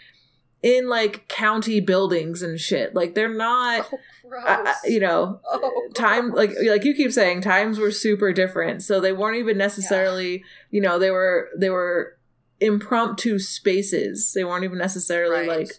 [0.61, 2.93] in like county buildings and shit.
[2.93, 3.97] Like they're not Oh.
[4.37, 8.81] I- I- you know Oh, time like like you keep saying times were super different.
[8.83, 12.17] So they weren't even necessarily you know they were they were
[12.59, 14.33] impromptu spaces.
[14.33, 15.59] They weren't even necessarily Right.
[15.59, 15.69] like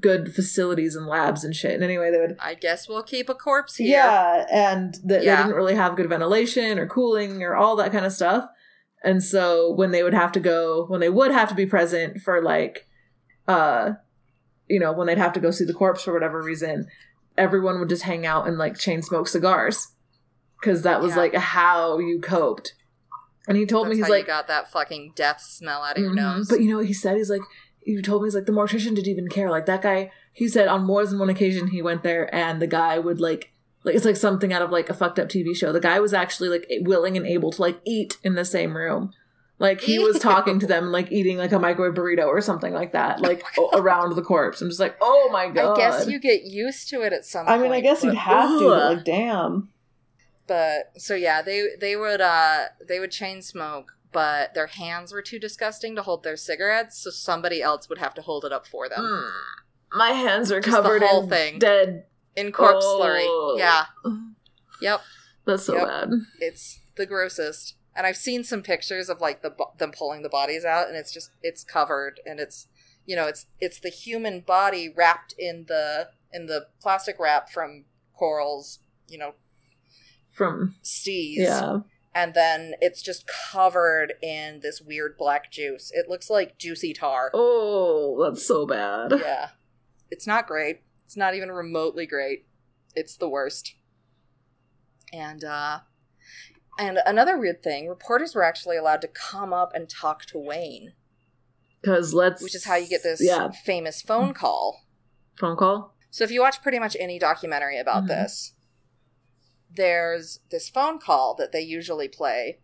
[0.00, 1.72] good facilities and labs and shit.
[1.72, 3.88] And anyway they would I guess we'll keep a corpse here.
[3.98, 8.06] yeah and th- they didn't really have good ventilation or cooling or all that kind
[8.06, 8.46] of stuff.
[9.02, 12.20] And so when they would have to go when they would have to be present
[12.22, 12.88] for like
[13.46, 13.90] uh
[14.66, 16.86] you know when they'd have to go see the corpse for whatever reason
[17.36, 19.88] everyone would just hang out and like chain smoke cigars
[20.60, 21.16] because that was Yeah.
[21.18, 22.74] like how you coped
[23.46, 26.12] and he told That's me he's like got that fucking death smell out of your
[26.12, 26.16] Mhm.
[26.16, 26.48] nose.
[26.48, 27.16] But you know what he said?
[27.18, 27.42] He's like,
[27.80, 29.50] he told me he's like the mortician didn't even care.
[29.50, 32.66] Like that guy, he said on more than one occasion he went there and the
[32.66, 33.52] guy would like,
[33.84, 35.72] like it's like something out of like a fucked up TV show.
[35.72, 39.12] The guy was actually like willing and able to like eat in the same room.
[39.58, 42.92] Like he was talking to them, like eating like a microwave burrito or something like
[42.92, 44.60] that, like o- around the corpse.
[44.60, 45.74] I'm just like, oh my god.
[45.74, 47.62] I guess you get used to it at some I point.
[47.62, 48.68] mean, I guess you'd have to.
[48.68, 49.68] But, like, damn.
[50.46, 55.22] but so yeah, they they would uh they would chain smoke, but their hands were
[55.22, 58.66] too disgusting to hold their cigarettes, so somebody else would have to hold it up
[58.66, 59.30] for them Mm.
[59.96, 61.58] My hands are Just the covered whole in thing.
[61.60, 62.06] dead.
[62.34, 63.00] in corpse Oh.
[63.00, 63.58] slurry.
[63.60, 63.84] Yeah,
[64.80, 65.00] yep,
[65.46, 65.86] That's so Yep.
[65.86, 66.10] bad.
[66.40, 67.76] it's the grossest.
[67.96, 71.12] And I've seen some pictures of like the them pulling the bodies out, and it's
[71.12, 72.66] just it's covered, and it's
[73.06, 77.84] you know it's it's the human body wrapped in the in the plastic wrap from
[78.16, 79.34] corals, you know,
[80.32, 81.78] From stees, yeah.
[82.14, 85.92] and then it's just covered in this weird black juice.
[85.94, 87.30] It looks like juicy tar.
[87.32, 89.12] Oh, that's so bad.
[89.12, 89.50] Yeah.
[90.10, 90.82] It's not great.
[91.04, 92.46] It's not even remotely great.
[92.96, 93.74] It's the worst.
[95.12, 95.80] And uh
[96.78, 100.92] and another weird thing, reporters were actually allowed to come up and talk to Wayne,
[101.80, 104.84] Because let's which is how you get this yeah famous phone call.
[105.38, 105.94] phone call.
[106.10, 108.08] So if you watch pretty much any documentary about Mhm.
[108.08, 108.52] this,
[109.70, 112.60] there's this phone call that they usually play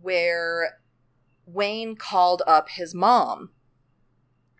[0.00, 0.78] where
[1.46, 3.50] Wayne called up his mom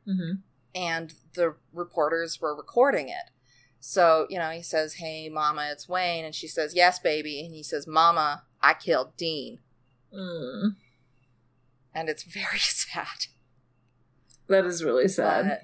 [0.06, 0.40] Mm-hmm.
[0.74, 3.30] and the reporters were recording it.
[3.78, 6.24] So, you know, he says, Hey, mama, it's Wayne.
[6.24, 7.44] And she says, Yes, baby.
[7.44, 9.58] And he says, Mama, I killed Dean.
[10.14, 10.76] Mm.
[11.94, 13.26] And it's very sad.
[14.48, 15.48] That is really sad.
[15.48, 15.60] But,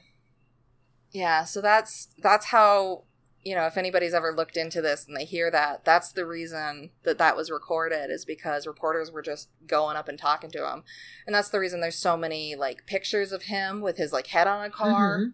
[1.11, 3.05] yeah, so that's that's how,
[3.43, 6.91] you know, if anybody's ever looked into this and they hear that, that's the reason
[7.05, 10.85] that that was recorded is because reporters were just going up and talking to him.
[11.27, 14.47] And that's the reason there's so many like pictures of him with his like head
[14.47, 15.19] on a car.
[15.19, 15.33] Mhm.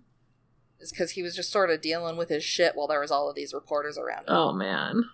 [0.81, 3.29] Is because he was just sort of dealing with his shit while there was all
[3.29, 4.35] of these reporters around him.
[4.35, 5.05] Oh man.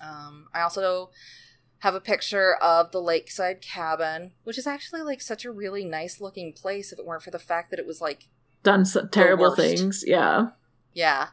[0.00, 1.10] Um, I also
[1.80, 6.20] have a picture of the lakeside cabin, which is actually like such a really nice
[6.20, 8.28] looking place if it weren't for the fact that it was like,
[8.62, 10.02] Done so- terrible things.
[10.06, 10.48] Yeah.
[10.92, 11.28] yeah.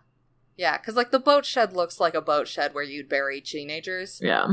[0.56, 4.20] Yeah, because like the boat shed looks like a boat shed where you'd bury teenagers.
[4.22, 4.50] Yeah.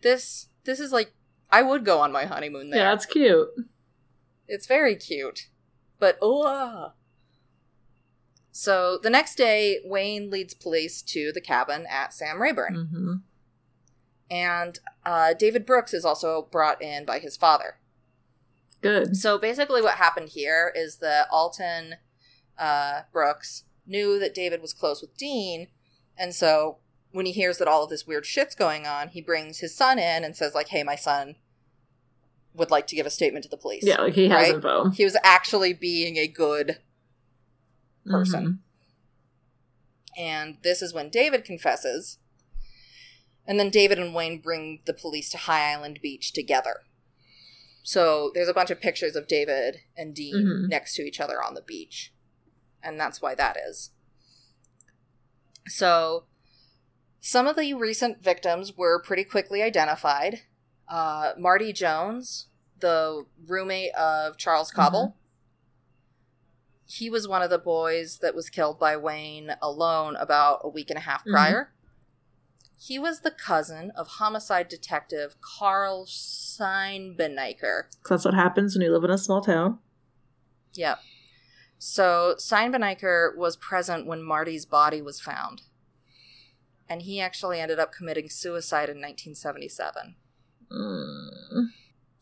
[0.00, 1.12] This this is like
[1.50, 2.80] I would go on my honeymoon there.
[2.80, 3.48] Yeah, that's cute.
[4.48, 5.48] It's very cute.
[5.98, 6.92] But oh.
[8.50, 12.88] So the next day, Wayne leads police to the cabin at Sam Rayburn.
[12.90, 13.14] hmm
[14.32, 17.76] And uh, David Brooks is also brought in by his father.
[18.80, 19.14] Good.
[19.14, 21.96] So basically, what happened here is that Alton
[22.58, 25.68] uh, Brooks knew that David was close with Dean,
[26.16, 26.78] and so
[27.10, 29.98] when he hears that all of this weird shit's going on, he brings his son
[29.98, 31.36] in and says, like, "Hey, my son
[32.54, 34.54] would like to give a statement to the police." Yeah, like he has Right?
[34.54, 34.88] info.
[34.90, 36.78] he was actually being a good
[38.06, 38.60] person.
[40.16, 40.18] Mhm.
[40.18, 42.18] And this is when David confesses.
[43.46, 46.82] And then David and Wayne bring the police to High Island Beach together.
[47.82, 50.68] So there's a bunch of pictures of David and Dean Mhm.
[50.68, 52.14] next to each other on the beach.
[52.82, 53.90] And that's why that is.
[55.66, 56.26] So
[57.20, 60.42] some of the recent victims were pretty quickly identified.
[60.88, 62.48] Uh, Marty Jones,
[62.78, 65.16] the roommate of Charles Cobble,
[66.84, 70.90] he was one of the boys that was killed by Wayne alone about a week
[70.90, 71.32] and a half Mhm.
[71.32, 71.72] prior.
[72.84, 77.84] He was the cousin of homicide detective Carl Seinbeniker.
[78.08, 79.78] that's what happens when you live in a small town.
[80.74, 80.98] Yep.
[81.78, 85.62] So Seinbeniker was present when Marty's body was found.
[86.88, 90.16] And he actually ended up committing suicide in 1977.
[90.72, 91.66] Mm.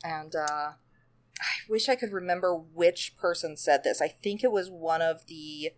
[0.05, 0.73] And uh,
[1.41, 4.03] I wish I could remember which person said this.
[4.03, 5.71] I think it was one of the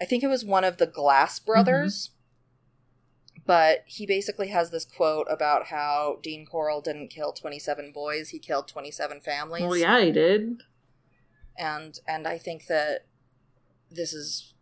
[0.00, 2.10] I think it was one of the Glass brothers.
[3.46, 8.38] But he basically has this quote about how Dean Corll didn't kill 27 boys, he
[8.38, 9.62] killed 27 families.
[9.62, 10.62] Well, yeah, he did.
[11.56, 13.06] And and I think that
[13.90, 14.52] this is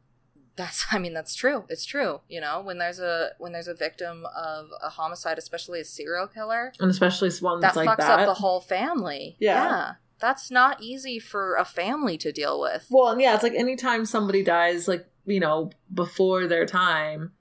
[0.57, 1.65] that's I mean that's true.
[1.69, 5.81] It's true, you know, when there's a when there's a victim of a homicide, especially
[5.81, 8.21] a serial killer, And especially ones that like fucks that.
[8.21, 9.37] up the whole family.
[9.41, 9.95] Yeah.
[10.21, 12.87] That's not easy for a family to deal with.
[12.89, 17.33] Well, and yeah, it's like anytime somebody dies, like, you know, before their time,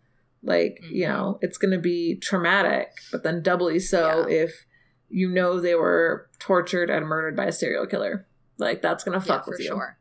[0.43, 1.09] like, you Mhm.
[1.09, 4.65] know, it's going to be traumatic, but then doubly so if
[5.09, 8.27] you know they were tortured and murdered by a serial killer.
[8.57, 9.67] Like, that's going to yeah, fuck for with you.
[9.67, 9.97] sure.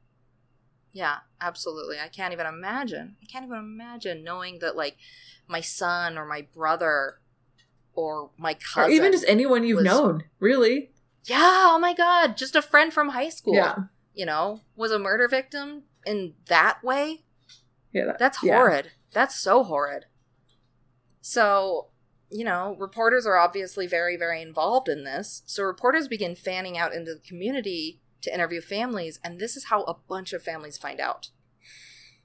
[0.93, 1.99] Yeah, absolutely.
[1.99, 3.17] I can't even imagine.
[3.23, 4.97] I can't even imagine knowing that like
[5.49, 7.19] my son or my brother
[7.95, 10.93] or my Or cousin even just anyone you've was- known, really.
[11.25, 11.39] Yeah,
[11.71, 13.55] oh my god, just a friend from high school.
[13.55, 13.77] Yeah.
[14.15, 17.25] You know, was a murder victim in that way.
[17.93, 18.07] Yeah.
[18.07, 18.57] that- That's yeah.
[18.57, 18.93] horrid.
[19.13, 20.07] That's so horrid.
[21.23, 21.89] So,
[22.31, 25.43] you know, reporters are obviously very, very involved in this.
[25.47, 29.83] So reporters begin fanning out into the community to interview families, and this is how
[29.85, 31.31] a bunch of families find out.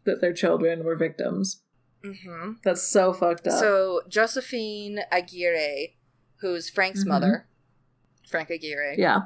[0.03, 1.63] That their children were victims.
[2.03, 2.53] Mm-hmm.
[2.63, 3.59] That's so fucked up.
[3.59, 5.95] So Josephine Aguirre,
[6.41, 7.07] who's Frank's Mhm.
[7.07, 7.47] mother,
[8.29, 9.21] Frank Aguirre, yeah.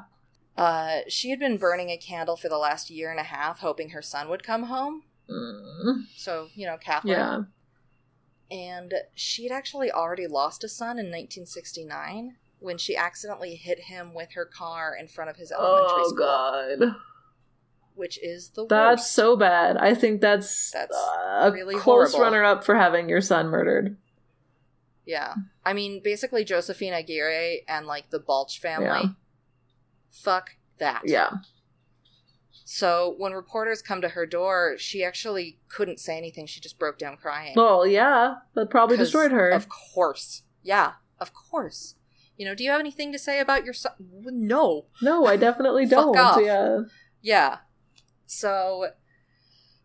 [0.56, 3.90] uh, she had been burning a candle for the last year and a half, hoping
[3.90, 5.04] her son would come home.
[5.30, 6.04] Mm.
[6.16, 7.16] So, you know, Catholic.
[7.16, 7.42] Yeah.
[8.52, 14.32] And she'd actually already lost a son in 1969 when she accidentally hit him with
[14.34, 16.22] her car in front of his elementary school.
[16.22, 16.94] Oh school, god.
[17.94, 19.12] which is the That's worst.
[19.14, 19.78] so bad.
[19.78, 22.20] I think that's, That's uh, a really close horrible.
[22.20, 23.96] runner up for having your son murdered.
[25.06, 25.34] Yeah.
[25.64, 28.86] I mean, basically, Josephine Aguirre and, like, the Baulch family.
[28.86, 29.08] Yeah.
[30.12, 31.02] Fuck that.
[31.06, 31.30] Yeah.
[32.64, 36.46] So when reporters come to her door, she actually couldn't say anything.
[36.46, 37.54] She just broke down crying.
[37.56, 39.50] Well, yeah, that probably destroyed her.
[39.50, 40.42] Of course.
[40.62, 41.96] Yeah, of course.
[42.36, 43.92] You know, do you have anything to say about your son?
[44.00, 44.86] No.
[45.02, 46.16] no, I definitely don't.
[46.16, 46.40] off.
[46.40, 46.80] Yeah.
[47.20, 47.58] Yeah.
[48.26, 48.88] So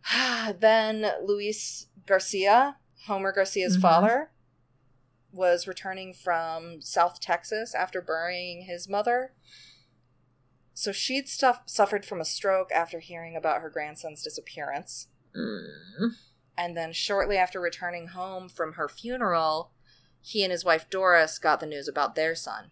[0.58, 2.76] then Luis Garcia,
[3.06, 3.82] Homer Garcia's Mhm.
[3.82, 4.30] father,
[5.32, 9.34] was returning from South Texas after burying his mother.
[10.78, 15.08] So she'd stuff- suffered from a stroke after hearing about her grandson's disappearance.
[15.34, 16.12] Mm.
[16.56, 19.72] And then shortly after returning home from her funeral,
[20.20, 22.70] he and his wife Doris got the news about their son.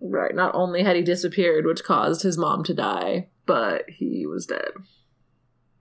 [0.00, 0.36] Right.
[0.36, 4.70] Not only had he disappeared, which caused his mom to die, but he was dead.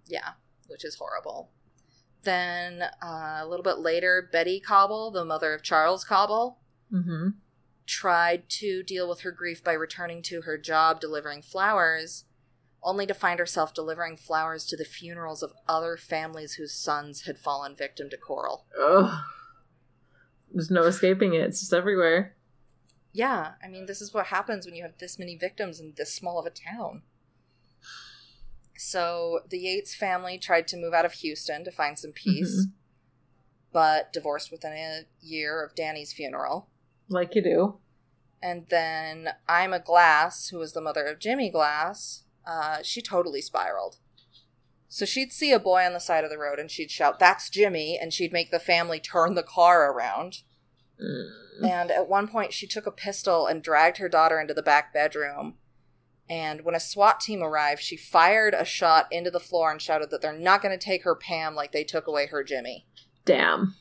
[0.07, 0.31] Yeah,
[0.65, 1.51] which is horrible.
[2.23, 6.57] Then uh, a little bit later, Betty Cobble, the mother of Charles Cobble,
[6.91, 7.29] Mm-hmm.
[7.87, 12.25] Tried to deal with her grief by returning to her job delivering flowers,
[12.83, 17.39] only to find herself delivering flowers to the funerals of other families whose sons had
[17.39, 18.65] fallen victim to Corll.
[18.79, 19.23] Ugh.
[20.53, 21.41] There's no escaping it.
[21.41, 22.35] It's just everywhere.
[23.13, 26.13] Yeah, I mean, this is what happens when you have this many victims in this
[26.13, 27.01] small of a town.
[28.77, 32.71] So the Yates family tried to move out of Houston to find some peace, mm-hmm.
[33.73, 36.67] but divorced within a year of Danny's funeral.
[37.09, 37.79] Like you do.
[38.41, 43.97] And then Ima Glass, who was the mother of Jimmy Glass, uh, she totally spiraled.
[44.87, 47.49] So she'd see a boy on the side of the road and she'd shout, That's
[47.49, 47.97] Jimmy!
[48.01, 50.43] And she'd make the family turn the car around.
[51.01, 51.69] Mm.
[51.69, 54.93] And at one point, she took a pistol and dragged her daughter into the back
[54.93, 55.55] bedroom.
[56.29, 60.09] And when a SWAT team arrived, she fired a shot into the floor and shouted
[60.09, 62.85] that they're not going to take her Pam like they took away her Jimmy.
[63.25, 63.75] Damn.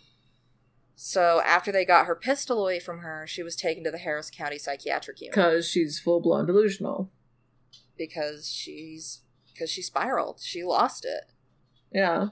[0.98, 4.30] So after they got her pistol away from her, she was taken to the Harris
[4.30, 7.10] County Psychiatric Unit Because she's full blown delusional.
[7.98, 10.40] because she's because she spiraled.
[10.42, 11.32] She lost it.
[11.92, 12.28] Yeah.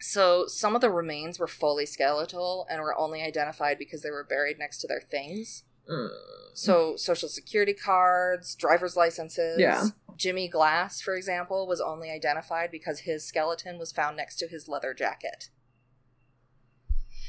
[0.00, 4.24] So some of the remains were fully skeletal and were only identified because they were
[4.24, 5.64] buried next to their things.
[5.90, 6.08] Mm.
[6.54, 9.58] So social security cards, driver's licenses.
[9.58, 9.88] Yeah.
[10.16, 14.68] Jimmy Glass, for example, was only identified because his skeleton was found next to his
[14.68, 15.48] leather jacket.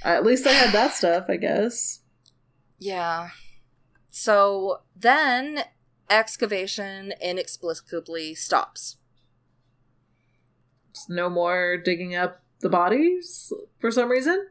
[0.04, 2.00] At least I had that stuff, I guess.
[2.80, 3.30] Yeah.
[4.10, 5.64] So then
[6.10, 8.98] excavation inexplicably stops.
[11.08, 14.48] No more digging up the bodies for some reason.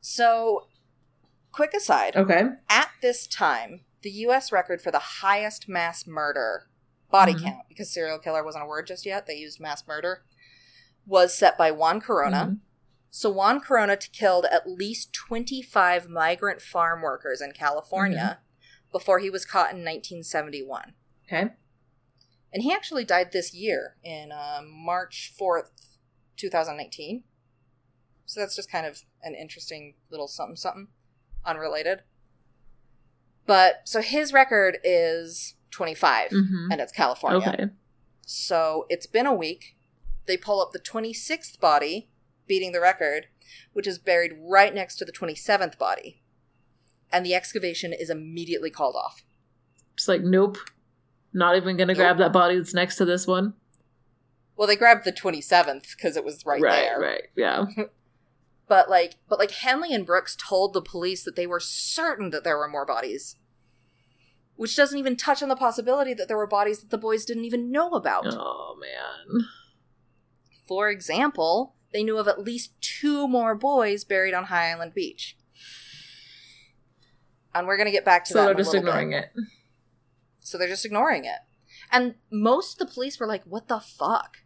[0.00, 0.66] So,
[1.50, 2.42] quick aside Okay.
[2.68, 6.68] at this time, the US record for the highest mass murder
[7.10, 7.42] body Mhm.
[7.42, 10.24] count, because serial killer wasn't a word just yet, they used mass murder,
[11.06, 12.48] was set by Juan Corona.
[12.50, 12.60] Mhm.
[13.16, 18.40] So Juan Corona killed at least 25 migrant farm workers in California
[18.90, 20.94] before he was caught in 1971.
[21.24, 21.50] Okay.
[22.52, 25.96] And he actually died this year in uh, March 4th,
[26.36, 27.22] 2019.
[28.26, 30.88] So that's just kind of an interesting little something something,
[31.46, 32.00] unrelated.
[33.46, 36.68] But so his record is 25, Mhm.
[36.72, 37.48] and it's California.
[37.48, 37.66] Okay.
[38.26, 39.76] So it's been a week.
[40.26, 42.10] They pull up the 26th body,
[42.46, 43.26] beating the record,
[43.72, 46.22] which is buried right next to the 27th body.
[47.12, 49.24] And the excavation is immediately called off.
[49.96, 50.58] Just like, nope.
[51.32, 51.96] Not even gonna Nope.
[51.98, 53.54] grab that body that's next to this one.
[54.56, 57.00] Well, they grabbed the 27th because it was right, right, there.
[57.00, 57.22] right.
[57.36, 57.64] Yeah.
[58.66, 62.44] But like but like Henley and Brooks told the police that they were certain that
[62.44, 63.36] there were more bodies.
[64.56, 67.44] Which doesn't even touch on the possibility that there were bodies that the boys didn't
[67.44, 68.24] even know about.
[68.26, 69.46] Oh man.
[70.66, 75.36] For example, they knew of at least two more boys buried on High Island Beach.
[77.54, 78.42] And we're going to get back to So that.
[78.42, 79.30] So they're just ignoring bit.
[79.36, 79.44] it.
[80.40, 81.38] So they're just ignoring it.
[81.92, 84.38] And most of the police were like, what the fuck?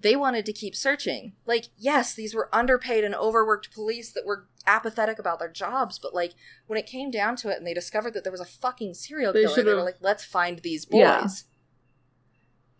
[0.00, 1.34] They wanted to keep searching.
[1.44, 6.14] Like, yes, these were underpaid and overworked police that were apathetic about their jobs, but
[6.14, 6.32] like
[6.66, 9.32] when it came down to it and they discovered that there was a fucking serial
[9.32, 11.00] They killer, they were like, let's find these boys.
[11.00, 11.28] Yeah.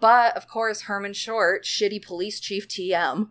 [0.00, 3.30] But of course, Herman Short, shitty police chief TM,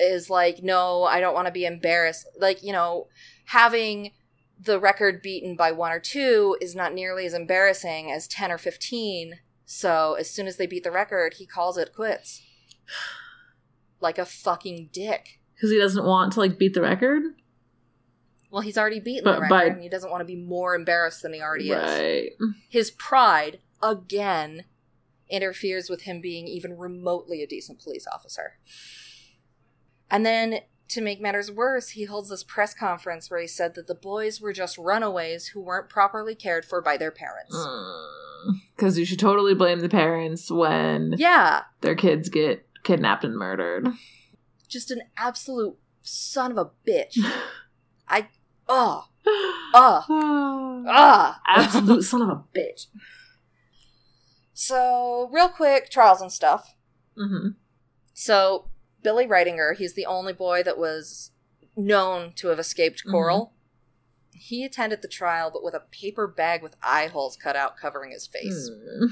[0.00, 2.26] is like, no, I don't want to be embarrassed.
[2.38, 3.08] Like, you know,
[3.46, 4.12] having
[4.62, 8.58] the record beaten by one or two is not nearly as embarrassing as 10 or
[8.58, 9.34] 15.
[9.64, 12.42] So as soon as they beat the record, he calls it quits.
[14.02, 15.40] Like a fucking dick.
[15.54, 17.22] Because he doesn't want to like beat the record.
[18.50, 20.74] Well, he's already beaten But the record, by- and he doesn't want to be more
[20.74, 22.32] embarrassed than he already is.
[22.70, 24.64] His pride, again,
[25.28, 28.54] interferes with him being even remotely a decent police officer.
[30.10, 33.86] And then, to make matters worse, he holds this press conference where he said that
[33.86, 37.56] the boys were just runaways who weren't properly cared for by their parents.
[38.74, 43.88] Because you should totally blame the parents when Yeah, their kids get kidnapped and murdered.
[44.68, 47.18] just an absolute son of a bitch.
[48.08, 48.28] I,
[48.68, 49.04] oh,
[49.74, 50.04] oh,
[50.88, 51.40] ah.
[51.46, 52.86] Absolute son of a bitch.
[54.54, 56.74] So, real quick, trials and stuff.
[57.16, 57.50] Mm-hmm.
[58.14, 58.69] So,
[59.02, 61.30] Billy Ridinger, he's the only boy that was
[61.76, 63.52] known to have escaped Corll.
[64.32, 68.12] He attended the trial, but with a paper bag with eye holes cut out covering
[68.12, 68.70] his face.
[68.70, 69.10] Mm.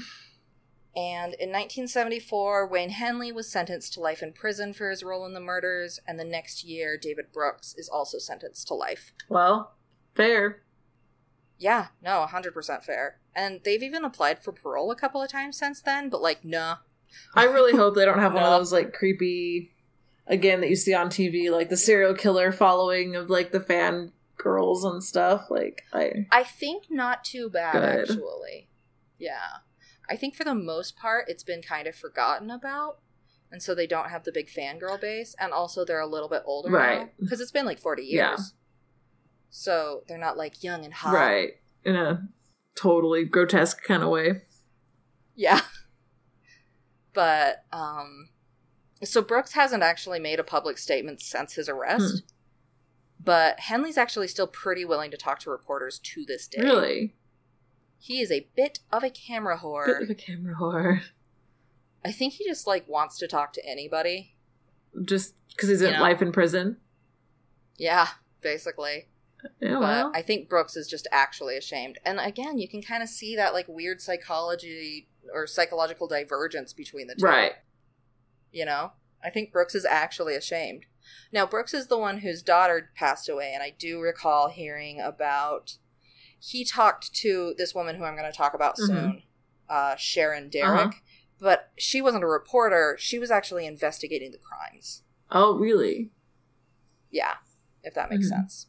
[0.95, 5.33] And in 1974, Wayne Henley was sentenced to life in prison for his role in
[5.33, 9.13] the murders, and the next year, David Brooks is also sentenced to life.
[9.29, 9.75] Well,
[10.15, 10.63] fair.
[11.59, 13.19] Yeah, no, 100% fair.
[13.35, 16.77] And they've even applied for parole a couple of times since then, but like, nah.
[17.35, 19.71] I really hope they don't have one of those like creepy,
[20.29, 24.13] again that you see on TV, like the serial killer following of like the fan
[24.37, 25.47] girls and stuff.
[25.49, 28.09] Like I, I think not too bad, Good.
[28.11, 28.69] actually.
[29.17, 29.57] Yeah.
[30.09, 32.99] I think for the most part, it's been kind of forgotten about.
[33.51, 35.35] And so they don't have the big fangirl base.
[35.39, 37.11] And also, they're a little bit older Right.
[37.19, 38.13] Because it's been like 40 years.
[38.15, 38.37] Yeah.
[39.49, 41.13] So they're not like young and hot.
[41.13, 41.53] right
[41.83, 42.27] in a
[42.75, 44.41] totally grotesque kind of way.
[45.35, 45.61] Yeah.
[47.11, 48.29] But, um,
[49.03, 52.23] so Brooks hasn't actually made a public statement since his arrest.
[52.23, 52.33] Hmm.
[53.23, 56.61] But Henley's actually still pretty willing to talk to reporters to this day.
[56.61, 57.15] Really,
[57.99, 59.85] He is a bit of a camera whore.
[59.85, 61.01] bit of a camera whore.
[62.05, 64.35] I think he just like wants to talk to anybody.
[65.03, 66.01] Just because he's in know.
[66.01, 66.77] life in prison.
[67.77, 68.07] Yeah,
[68.41, 69.09] basically.
[69.61, 71.97] Yeah, but well, I think Brooks is just actually ashamed.
[72.05, 77.07] And again, you can kind of see that like weird psychology or psychological divergence between
[77.07, 77.25] the two.
[77.25, 77.53] right.
[78.51, 78.91] You know?
[79.23, 80.85] I think Brooks is actually ashamed.
[81.31, 85.77] Now, Brooks is the one whose daughter passed away, and I do recall hearing about.
[86.39, 88.87] He talked to this woman who I'm going to talk about Mhm.
[88.87, 89.23] soon,
[89.67, 90.99] uh, Sharon Derrick, Uh-huh.
[91.39, 92.95] but she wasn't a reporter.
[92.99, 95.03] She was actually investigating the crimes.
[95.31, 96.11] Oh, really?
[97.11, 97.37] Yeah,
[97.83, 98.29] if that makes Mhm.
[98.29, 98.67] sense.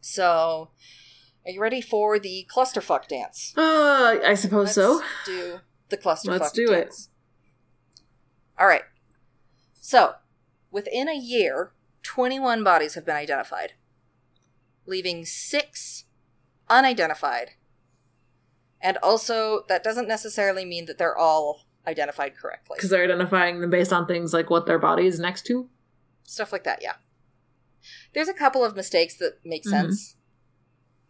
[0.00, 0.70] So,
[1.44, 3.52] are you ready for the clusterfuck dance?
[3.56, 5.02] Uh, I suppose Let's so.
[5.24, 6.94] do the clusterfuck Let's do it.
[8.58, 8.82] All right.
[9.80, 10.14] So,
[10.70, 11.72] within a year,
[12.02, 13.72] 21 bodies have been identified,
[14.86, 16.04] leaving six
[16.68, 17.50] unidentified.
[18.80, 22.76] And also, that doesn't necessarily mean that they're all identified correctly.
[22.76, 25.68] Because they're identifying them based on things like what their body is next to.
[26.22, 26.94] Stuff like that, yeah.
[28.14, 29.70] There's a couple of mistakes that make Mhm.
[29.70, 30.16] sense,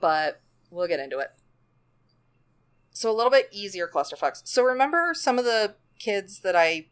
[0.01, 0.41] but
[0.71, 1.31] we'll get into it.
[2.91, 4.43] So, a little bit easier clusterfucks.
[4.45, 6.89] So, remember some of the kids that I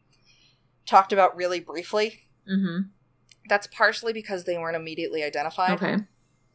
[0.86, 2.28] talked about really briefly?
[2.50, 2.88] Mm-hmm.
[3.48, 5.72] That's partially because they weren't immediately identified.
[5.82, 5.96] Okay.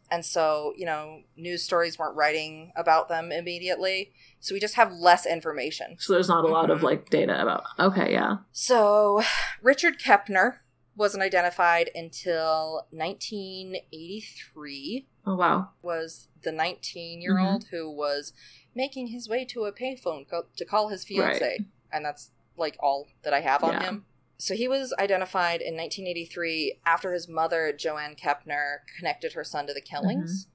[0.09, 4.13] And so, you know, news stories weren't writing about them immediately.
[4.39, 5.97] So, we just have less information.
[5.99, 6.83] So there's not a lot of Mhm.
[6.83, 7.63] like data about.
[7.77, 8.37] Okay, yeah.
[8.53, 9.21] So,
[9.61, 10.59] Richard Kepner
[10.95, 15.07] wasn't identified until 1983.
[15.25, 15.69] Oh wow.
[15.81, 18.33] Was the 19 year old who was
[18.73, 21.59] making his way to a payphone co- to call his fiance, Right.
[21.91, 23.83] and that's like all that I have on Yeah.
[23.83, 24.05] him.
[24.37, 29.73] So he was identified in 1983 after his mother, Joanne Kepner, connected her son to
[29.73, 30.45] the killings.
[30.45, 30.51] Mm-hmm.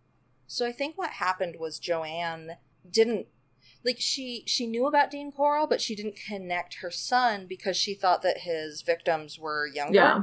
[0.46, 2.52] So I think what happened was Joanne
[2.88, 3.26] didn't
[3.84, 7.94] like she she knew about Dean Corll, but she didn't connect her son because she
[7.94, 9.94] thought that his victims were younger.
[9.94, 10.20] Yeah.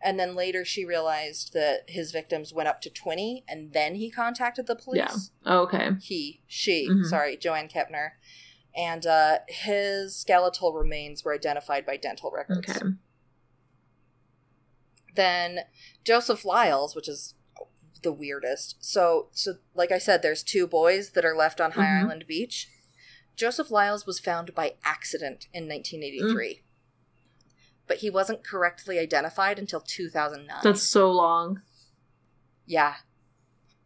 [0.00, 4.10] And then later she realized that his victims went up to 20 and then he
[4.10, 4.98] contacted the police.
[4.98, 5.16] Yeah.
[5.44, 5.90] Oh, okay.
[6.00, 7.04] He, she, Mhm.
[7.06, 8.10] sorry, Joanne Kepner.
[8.76, 12.70] And uh, his skeletal remains were identified by dental records.
[12.70, 12.86] Okay.
[15.14, 15.60] Then
[16.04, 17.34] Joseph Lyles, which is
[18.02, 18.76] the weirdest.
[18.80, 22.04] So, so like I said, there's two boys that are left on High Mhm.
[22.04, 22.68] Island Beach.
[23.34, 26.54] Joseph Lyles was found by accident in 1983.
[26.54, 26.62] Mm.
[27.86, 30.60] But he wasn't correctly identified until 2009.
[30.62, 31.62] That's so long.
[32.66, 32.96] Yeah.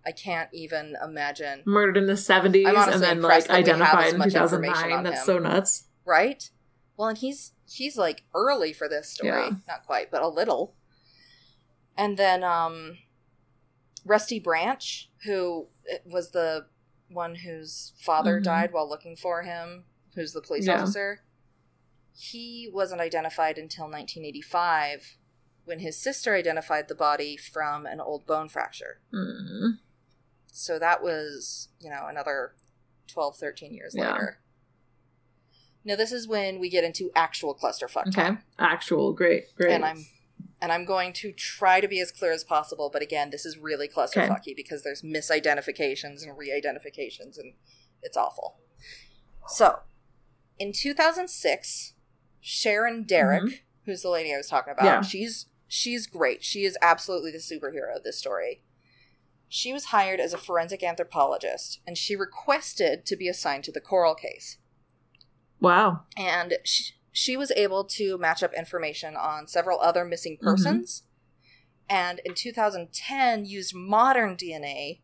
[0.05, 1.63] I can't even imagine.
[1.65, 5.03] Murdered in the 70s and then like that we have identified in 2009.
[5.05, 5.25] That's him.
[5.27, 5.85] so nuts.
[6.05, 6.51] Right?
[6.97, 9.29] Well, and he's he's like early for this story.
[9.31, 9.51] Yeah.
[9.69, 10.75] Not quite, but a little.
[11.97, 12.99] And then um
[14.05, 16.67] Rusty Branch, who uh, was the
[17.09, 18.45] one whose father Mhm.
[18.45, 19.85] died while looking for him,
[20.15, 20.81] who's the police Yeah.
[20.83, 21.21] officer.
[22.15, 25.17] He wasn't identified until 1985
[25.65, 29.01] when his sister identified the body from an old bone fracture.
[29.13, 29.79] Mm.
[30.53, 32.55] So that was, you know, another
[33.09, 34.13] 12, 13 years Yeah.
[34.13, 34.39] later.
[35.85, 38.13] Now this is when we get into actual clusterfuck Okay.
[38.23, 38.45] time.
[38.59, 39.13] Actual.
[39.13, 39.55] Great.
[39.57, 39.73] Great.
[39.73, 40.05] And I'm
[40.61, 43.59] and I'm going to try to be as clear as possible, but again, this is
[43.59, 47.55] really clusterfucky because there's misidentifications and re-identifications and
[48.01, 48.61] it's awful.
[49.49, 49.81] So,
[50.61, 51.95] in 2006,
[52.41, 54.95] Sharon Derrick, who's the lady I was talking about, Mm-hmm.
[54.95, 55.01] Yeah.
[55.03, 56.45] she's she's great.
[56.45, 58.63] She is absolutely the superhero of this story.
[59.55, 63.83] She was hired as a forensic anthropologist and she requested to be assigned to the
[63.83, 64.57] Corll case
[65.61, 66.05] wow.
[66.17, 70.47] and she, she was able to match up information on several other missing mm-hmm.
[70.47, 71.03] persons
[71.87, 75.01] and in 2010 used modern dna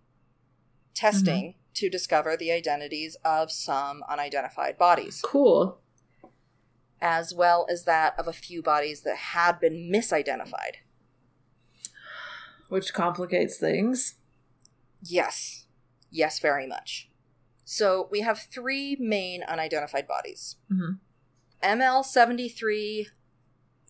[0.95, 1.59] testing mm-hmm.
[1.75, 5.79] to discover the identities of some unidentified bodies Cool.
[7.03, 10.77] as well as that of a few bodies that had been misidentified
[12.71, 14.15] Which complicates things.
[15.03, 15.67] Yes
[16.11, 17.11] yes very much
[17.65, 20.93] so we have three main unidentified bodies Mm-hmm.
[21.63, 23.07] ml73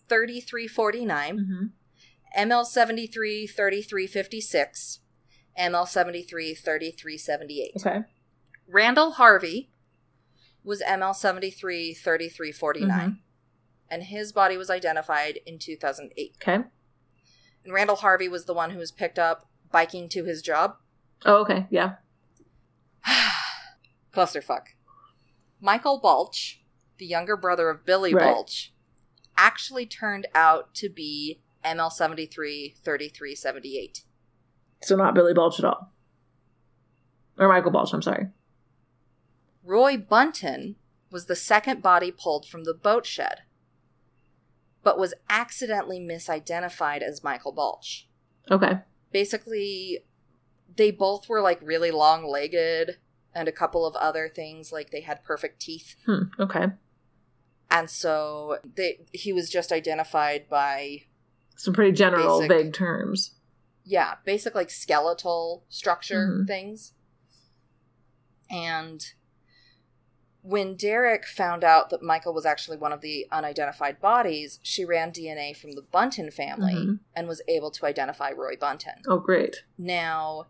[0.08, 1.64] 3349 Mm-hmm.
[2.36, 5.00] ML 73 3356,
[5.58, 7.72] ML 73 3378.
[7.80, 8.00] Okay.
[8.68, 9.70] Randall Harvey
[10.62, 13.18] was ML 73 3349, Mhm.
[13.90, 16.36] and his body was identified in 2008.
[16.42, 16.64] Okay.
[17.64, 20.76] And Randall Harvey was the one who was picked up biking to his job.
[21.24, 21.66] Oh, okay.
[21.70, 21.94] Yeah.
[24.14, 24.66] Clusterfuck.
[25.60, 26.60] Michael Baulch,
[26.98, 28.24] the younger brother of Billy Right.
[28.24, 28.72] Baulch,
[29.36, 34.02] actually turned out to be ML 73 3378.
[34.82, 35.92] So not Billy Baulch at all.
[37.38, 38.28] Or Michael Baulch, I'm sorry.
[39.64, 40.76] Roy Bunton
[41.10, 43.42] was the second body pulled from the boat shed,
[44.82, 48.06] but was accidentally misidentified as Michael Baulch.
[48.50, 48.78] Okay.
[49.12, 50.00] Basically,
[50.78, 52.96] they both were like really long legged
[53.34, 55.94] and a couple of other things, like they had perfect teeth.
[56.06, 56.22] Hmm.
[56.40, 56.68] Okay.
[57.70, 61.02] And so they, he was just identified by,
[61.56, 62.50] Some pretty general, Basic.
[62.50, 63.32] vague terms.
[63.84, 66.46] yeah, basic like skeletal structure Mhm.
[66.46, 66.94] things.
[68.50, 69.04] And
[70.42, 75.10] when Derrick found out that Michael was actually one of the unidentified bodies, she ran
[75.12, 77.00] DNA from the Bunton family Mhm.
[77.14, 79.02] and was able to identify Roy Bunton.
[79.06, 79.64] Oh, great.
[79.76, 80.46] Now,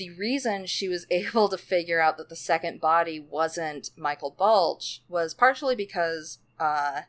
[0.00, 5.02] the reason she was able to figure out that the second body wasn't Michael Baulch
[5.08, 7.02] was partially because, uh,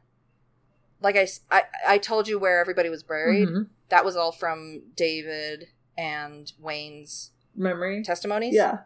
[1.02, 3.48] like i i told you where everybody was buried.
[3.50, 3.70] Mhm.
[3.90, 8.04] That was all from David and Wayne's Memory.
[8.04, 8.54] testimonies.
[8.56, 8.80] Yeah.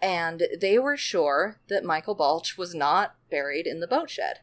[0.00, 4.40] And they were sure that Michael Baulch was not buried in the boat shed.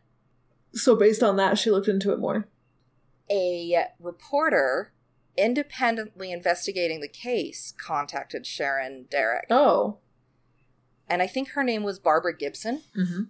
[0.73, 2.47] So based on that, she looked into it more.
[3.29, 4.93] A reporter
[5.37, 9.47] independently investigating the case contacted Sharon Derrick.
[9.49, 9.97] Oh.
[11.07, 12.83] And I think her name was Barbara Gibson.
[12.97, 13.23] Mm-hmm.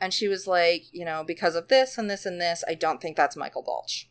[0.00, 3.00] And she was like, you know, because of this and this and this, I don't
[3.00, 4.10] think that's Michael Baulch.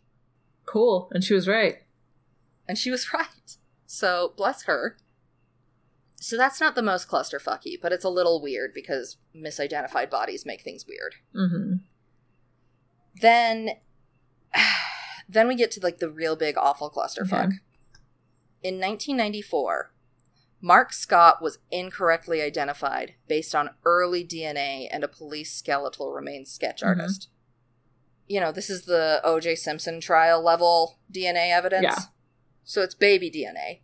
[0.65, 1.09] Cool.
[1.13, 1.77] And she was right.
[2.67, 3.57] And she was right.
[3.85, 4.97] So bless her.
[6.15, 10.61] So that's not the most clusterfucky, but it's a little weird because misidentified bodies make
[10.61, 11.15] things weird.
[11.35, 11.75] Mm-hmm.
[13.19, 13.71] Then
[15.33, 17.51] then we get to like the real big awful clusterfuck.
[18.61, 19.91] In 1994,
[20.61, 26.81] Mark Scott was incorrectly identified based on early DNA and a police skeletal remains sketch
[26.81, 26.87] Mhm.
[26.87, 27.27] artist.
[28.27, 29.55] You know, this is the O.J.
[29.55, 31.83] Simpson trial level DNA evidence.
[31.83, 31.99] Yeah.
[32.63, 33.81] So it's baby DNA.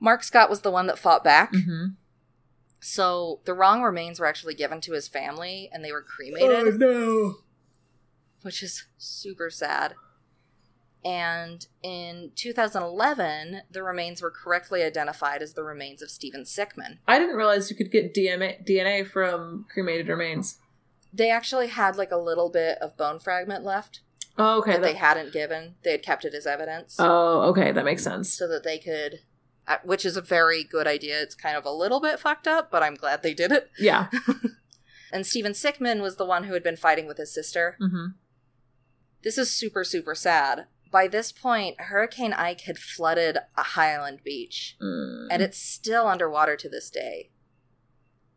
[0.00, 1.52] Mark Scott was the one that fought back.
[1.52, 1.86] Mm-hmm.
[2.80, 6.70] So the wrong remains were actually given to his family and they were cremated Oh,
[6.76, 7.34] no.
[8.44, 9.94] Which is super sad.
[11.04, 16.98] And in 2011, the remains were correctly identified as the remains of Stephen Sickman.
[17.06, 20.58] I didn't realize you could get DNA DNA from cremated remains.
[21.12, 24.00] They actually had like a little bit of bone fragment left
[24.36, 24.72] Oh, okay.
[24.72, 25.76] that they hadn't given.
[25.84, 27.70] They had kept it as evidence oh, okay.
[27.72, 28.32] That makes sense.
[28.32, 29.20] so that they could,
[29.68, 31.20] uh, which is a very good idea.
[31.20, 33.70] It's kind of a little bit fucked up, but I'm glad they did it.
[33.78, 34.08] Yeah.
[35.12, 37.76] And Stephen Sickman was the one who had been fighting with his sister.
[37.80, 38.06] Mm-hmm.
[39.24, 40.66] This is super, super sad.
[40.92, 44.76] By this point, Hurricane Ike had flooded a High Island Beach.
[44.80, 45.26] Mm.
[45.30, 47.30] and it's still underwater to this day.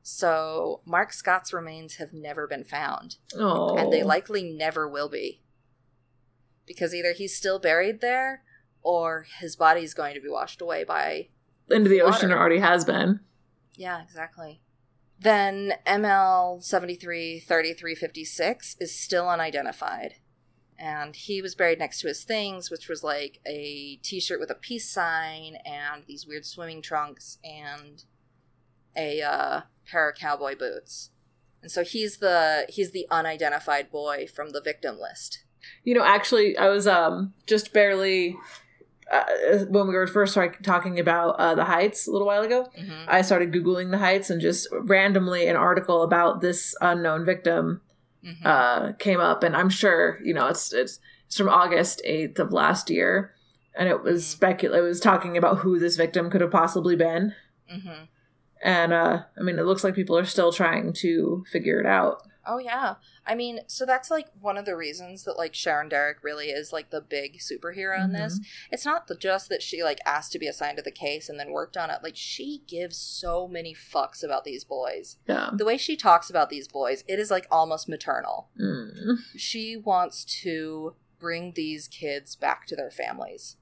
[0.01, 3.75] So Mark Scott's remains have never been found, oh.
[3.75, 5.41] and they likely never will be.
[6.65, 8.43] Because either he's still buried there,
[8.81, 11.27] or his body's going to be washed away by.
[11.69, 13.19] into the ocean or already has been.
[13.75, 14.61] Yeah, exactly.
[15.19, 20.13] Then ML 733356 is still unidentified.
[20.79, 24.51] And he was buried next to his things, which was like a t shirt with
[24.51, 28.03] a peace sign and these weird swimming trunks and
[28.95, 31.09] a uh, pair of cowboy boots.
[31.61, 35.43] And so he's the he's the unidentified boy from the victim list.
[35.83, 38.37] You know, actually, I was um just barely
[39.11, 39.23] uh,
[39.69, 42.69] when we were first talking about uh, the Heights a little while ago.
[42.77, 43.05] Mm-hmm.
[43.07, 47.81] I started googling the Heights and just randomly an article about this unknown victim
[48.27, 48.45] Mm-hmm.
[48.45, 52.51] uh, came up, and I'm sure you know it's it's it's from August eighth of
[52.51, 53.33] last year,
[53.77, 54.39] and it was Mhm.
[54.39, 57.33] specul It was talking about who this victim could have possibly been,
[57.69, 58.03] hmm
[58.63, 62.23] and uh, I mean, it looks like people are still trying to figure it out.
[62.47, 62.95] Oh yeah.
[63.25, 66.71] I mean, so that's like one of the reasons that like Sharon Derrick really is
[66.71, 68.39] like the big superhero in this.
[68.71, 71.39] It's not the, just that she like asked to be assigned to the case and
[71.39, 71.99] then worked on it.
[72.01, 75.17] Like she gives so many fucks about these boys.
[75.27, 75.49] Yeah.
[75.53, 78.49] The way she talks about these boys, it is like almost maternal.
[78.59, 79.17] Mm.
[79.35, 83.57] She wants to bring these kids back to their families.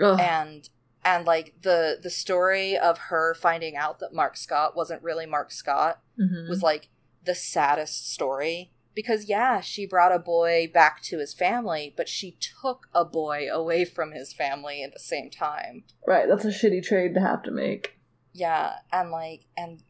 [0.00, 0.20] Ugh.
[0.20, 0.68] And
[1.04, 5.50] and like the the story of her finding out that Mark Scott wasn't really Mark
[5.50, 6.48] Scott Mhm.
[6.48, 6.88] was like
[7.24, 12.36] the saddest story because yeah she brought a boy back to his family but she
[12.60, 16.28] took a boy away from his family at the same time right.
[16.28, 17.98] That's a shitty trade to have to make.
[18.32, 19.82] yeah and like and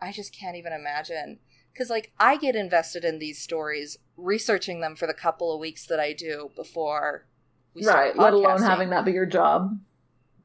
[0.00, 1.38] i just can't even imagine
[1.72, 5.86] because like i get invested in these stories researching them for the couple of weeks
[5.86, 7.26] that i do before
[7.74, 8.16] we start Right.
[8.16, 9.78] Let alone having that be your job.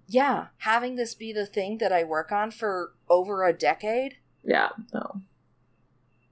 [0.07, 4.69] yeah having this be the thing that i work on for over a decade Yeah.
[4.93, 5.21] No.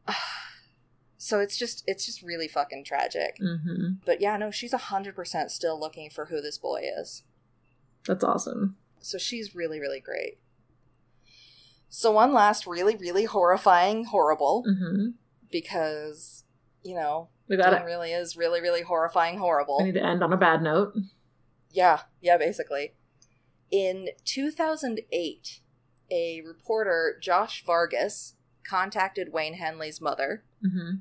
[1.17, 5.79] so it's just it's just really fucking tragic hmm But yeah, no, she's 100% still
[5.79, 7.23] looking for who this boy is.
[8.05, 8.77] That's awesome.
[9.01, 10.39] So she's really, really great.
[11.91, 15.09] So, one last really, really horrifying horrible, hmm
[15.51, 16.43] because,
[16.83, 17.83] you know, We got it.
[17.83, 19.79] really is really, really horrifying horrible.
[19.81, 20.93] I need to end on a bad note.
[21.71, 22.93] Yeah, yeah, basically.
[23.71, 25.61] In 2008,
[26.11, 28.35] a reporter, Josh Vargas,
[28.69, 30.97] contacted Wayne Henley's mother, hmm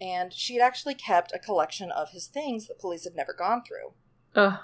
[0.00, 3.62] and she had actually kept a collection of his things that police had never gone
[3.66, 3.92] through.
[4.34, 4.60] Ugh.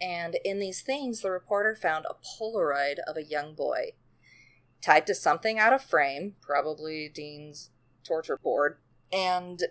[0.00, 3.92] And in these things, the reporter found a Polaroid of a young boy
[4.82, 7.70] tied to something out of frame, probably Dean's
[8.04, 8.78] torture board.
[9.12, 9.64] And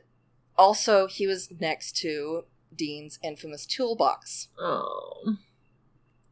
[0.58, 2.46] also, he was next to
[2.76, 4.50] Dean's infamous toolbox.
[4.60, 5.38] Oh.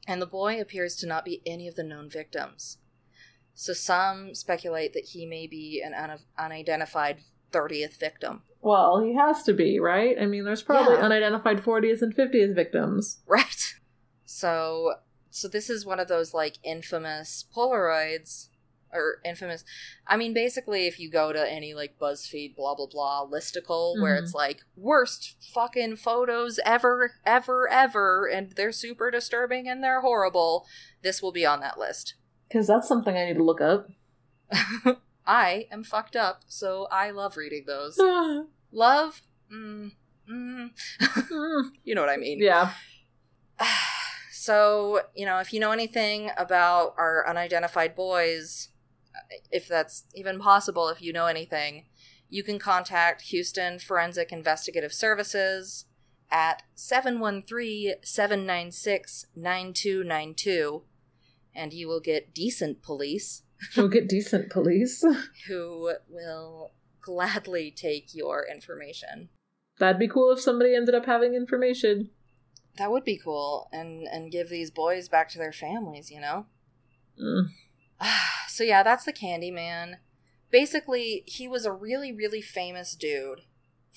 [0.08, 2.78] And the boy appears to not be any of the known victims.
[3.54, 7.20] So some speculate that he may be an un- unidentified
[7.52, 8.42] 30th victim.
[8.62, 10.16] Well, he has to be, right?
[10.20, 11.04] I mean, there's probably Yeah.
[11.06, 13.20] unidentified 40th and 50th victims.
[13.28, 13.76] Right.
[14.26, 14.96] So
[15.30, 18.50] so this is one of those like infamous Polaroids
[18.92, 19.64] or infamous
[20.06, 24.16] I mean basically if you go to any like BuzzFeed blah blah blah listicle where
[24.16, 24.22] Mhm.
[24.24, 30.68] it's like worst fucking photos ever ever ever and they're super disturbing and they're horrible,
[31.02, 32.14] this will be on that list.
[32.48, 33.90] Because that's something I need to look up.
[35.26, 37.98] I am fucked up, so I love reading those.
[38.72, 39.22] Love?
[39.54, 39.92] Mm,
[40.30, 40.72] mm.
[41.84, 42.40] you know what I mean.
[42.42, 42.74] yeah.
[44.32, 48.70] so, you know, if you know anything about our unidentified boys,
[49.52, 51.86] if that's even possible, if you know anything,
[52.30, 55.86] you can contact Houston Forensic Investigative Services
[56.32, 60.82] at 713 796 9292,
[61.56, 63.44] and you will get decent police
[63.74, 65.04] You'll get decent police.
[65.48, 66.72] who will
[67.02, 69.30] gladly take your information.
[69.80, 72.10] That'd be cool if somebody ended up having information.
[72.78, 76.48] That would be cool, and and give these boys back to their families, you know.
[77.22, 77.50] Mm.
[78.48, 79.96] so yeah, that's the Candyman.
[80.50, 83.42] Basically, he was a really really famous dude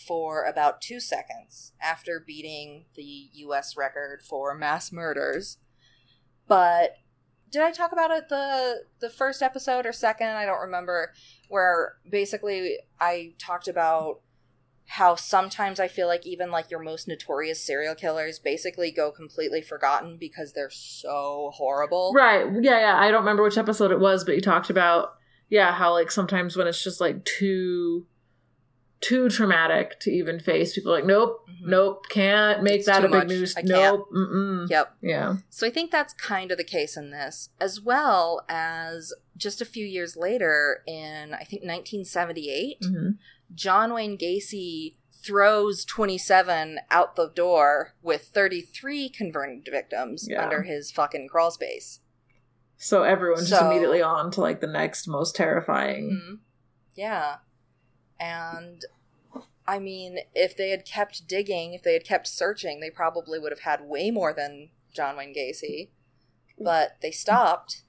[0.07, 5.57] for about 2 seconds after beating the US record for mass murders.
[6.47, 6.97] But
[7.57, 10.29] did I talk about it the the first episode or second?
[10.29, 11.15] I don't remember
[11.49, 14.21] where basically I talked about
[14.89, 19.63] how sometimes I feel like even like your most notorious serial killers basically go completely
[19.63, 22.13] forgotten because they're so horrible.
[22.15, 22.47] Right.
[22.61, 22.97] Yeah, yeah.
[22.99, 25.15] I don't remember which episode it was, but you talked about
[25.49, 28.07] yeah, how like sometimes when it's just like too
[29.01, 31.67] too traumatic to even face, people are like, Nope, Mhm.
[31.69, 33.29] nope, can't make It's that a big much.
[33.29, 33.55] news.
[33.57, 33.63] I.
[33.63, 34.09] Nope.
[34.71, 34.97] Yep.
[35.03, 35.37] Yeah.
[35.51, 39.65] So I think that's kind of the case in this, as well as just a
[39.67, 43.11] few years later in I think 1978, hmm
[43.55, 50.43] John Wayne Gacy throws 27 out the door with 33 converted victims Yeah.
[50.45, 52.01] under his fucking crawl space.
[52.77, 56.11] So everyone's just immediately on to like the next most terrifying.
[56.11, 56.39] Mhm.
[56.95, 57.37] Yeah.
[58.19, 58.85] And
[59.67, 63.53] I mean, if they had kept digging, if they had kept searching, they probably would
[63.53, 65.91] have had way more than John Wayne Gacy.
[66.59, 67.83] But they stopped.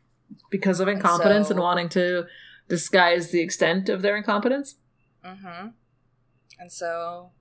[0.50, 2.26] Because of incompetence so- and wanting to
[2.68, 4.76] disguise the extent of their incompetence.
[5.24, 5.70] Mm-hmm.
[6.60, 7.32] And so,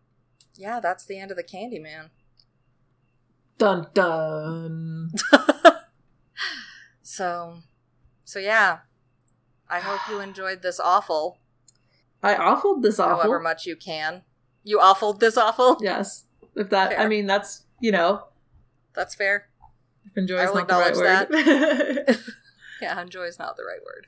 [0.54, 2.10] yeah, that's the end of the Candyman.
[3.58, 5.10] Dun dun.
[7.16, 7.60] So,
[8.24, 8.80] so yeah.
[9.70, 11.38] I hope you enjoyed this awful,
[12.26, 13.16] I awfuled this awful.
[13.22, 14.22] however much you can.
[14.64, 15.78] You awfuled this awful?
[15.80, 16.24] Yes.
[16.54, 18.24] If that, I mean, that's, you know,
[18.94, 19.48] That's fair.
[20.06, 22.18] if enjoy is not the right word.
[22.80, 24.06] Yeah, enjoy is not the right word.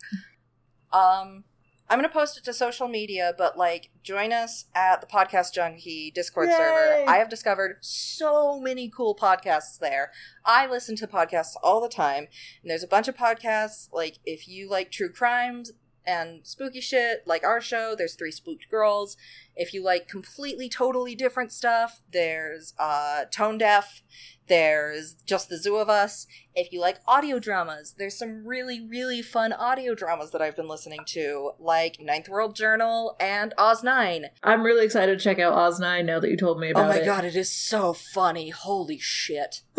[0.93, 1.45] Um,
[1.89, 6.11] I'm gonna post it to social media, but like, join us at the Podcast Junkie
[6.11, 6.55] Discord Yay!
[6.55, 7.11] server.
[7.11, 10.11] I have discovered so many cool podcasts there.
[10.45, 12.27] I listen to podcasts all the time,
[12.63, 13.89] and there's a bunch of podcasts.
[13.91, 15.73] Like, if you like true crimes
[16.09, 19.17] and spooky shit, like our show, there's Three Spooked Girls.
[19.55, 24.03] If you like completely, totally different stuff, there's uh, Tone Deaf.
[24.49, 26.27] There's Just the Zoo of Us.
[26.55, 30.69] If you like audio dramas, there's some really, really fun audio dramas that I've been
[30.69, 34.27] listening to, like Ninth World Journal and Oz 9.
[34.43, 36.85] I'm really excited to check out Oz 9 now that you told me about it.
[36.85, 37.05] Oh my it.
[37.05, 38.49] god, it is so funny.
[38.49, 39.61] Holy shit.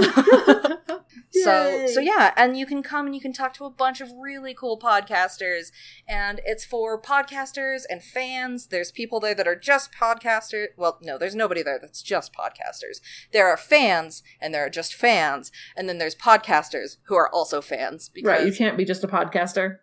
[1.32, 4.10] So so yeah, and you can come and you can talk to a bunch of
[4.20, 5.72] really cool podcasters
[6.08, 8.68] and it's for podcasters and fans.
[8.68, 10.68] There's people there that are just podcasters.
[10.76, 13.00] Well, no, there's nobody there that's just podcasters.
[13.32, 17.62] There are fans and there are just fans, and then there's podcasters who are also
[17.62, 19.78] fans because Right, you can't be just a podcaster.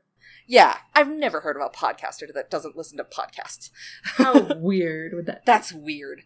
[0.48, 3.70] yeah, I've never heard of a podcaster that doesn't listen to podcasts.
[4.02, 6.22] How weird would that That's weird.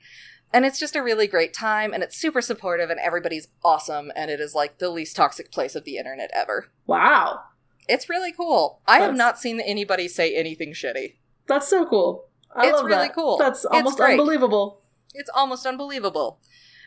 [0.53, 4.31] And it's just a really great time, and it's super supportive, and everybody's awesome, and
[4.31, 6.69] it is like the least toxic place of the internet ever.
[6.87, 7.41] Wow.
[7.89, 8.81] It's really cool.
[8.87, 11.15] I have not seen anybody say anything shitty.
[11.47, 12.27] That's so cool.
[12.55, 13.15] I It's really that.
[13.15, 13.39] cool.
[13.39, 14.81] That's almost unbelievable.
[15.15, 16.39] It's almost unbelievable.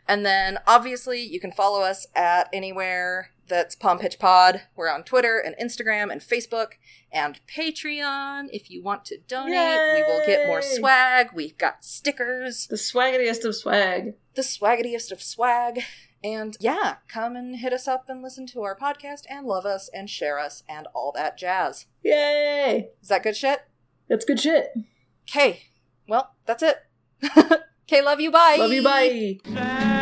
[0.08, 4.62] And then obviously you can follow us at anywhere that's Palm Pitch Pod.
[4.76, 6.74] We're on Twitter and Instagram and Facebook
[7.12, 8.48] and Patreon.
[8.52, 11.28] If you want to donate, we will get more swag.
[11.34, 14.14] We've got stickers, The swaggiest of swag.
[14.36, 15.82] the swaggiest of swag.
[16.24, 19.90] And yeah, come and hit us up and listen to our podcast and love us
[19.94, 21.86] and share us and all that jazz.
[22.02, 22.90] Yay!
[23.02, 23.62] Is that good shit?
[24.08, 24.70] That's good shit.
[25.30, 25.64] Okay.
[26.08, 26.78] Well, that's it.
[27.86, 28.32] Okay, love you.
[28.32, 28.56] Bye.
[28.58, 28.82] Love you.
[28.82, 29.40] Bye.
[29.46, 29.93] Sad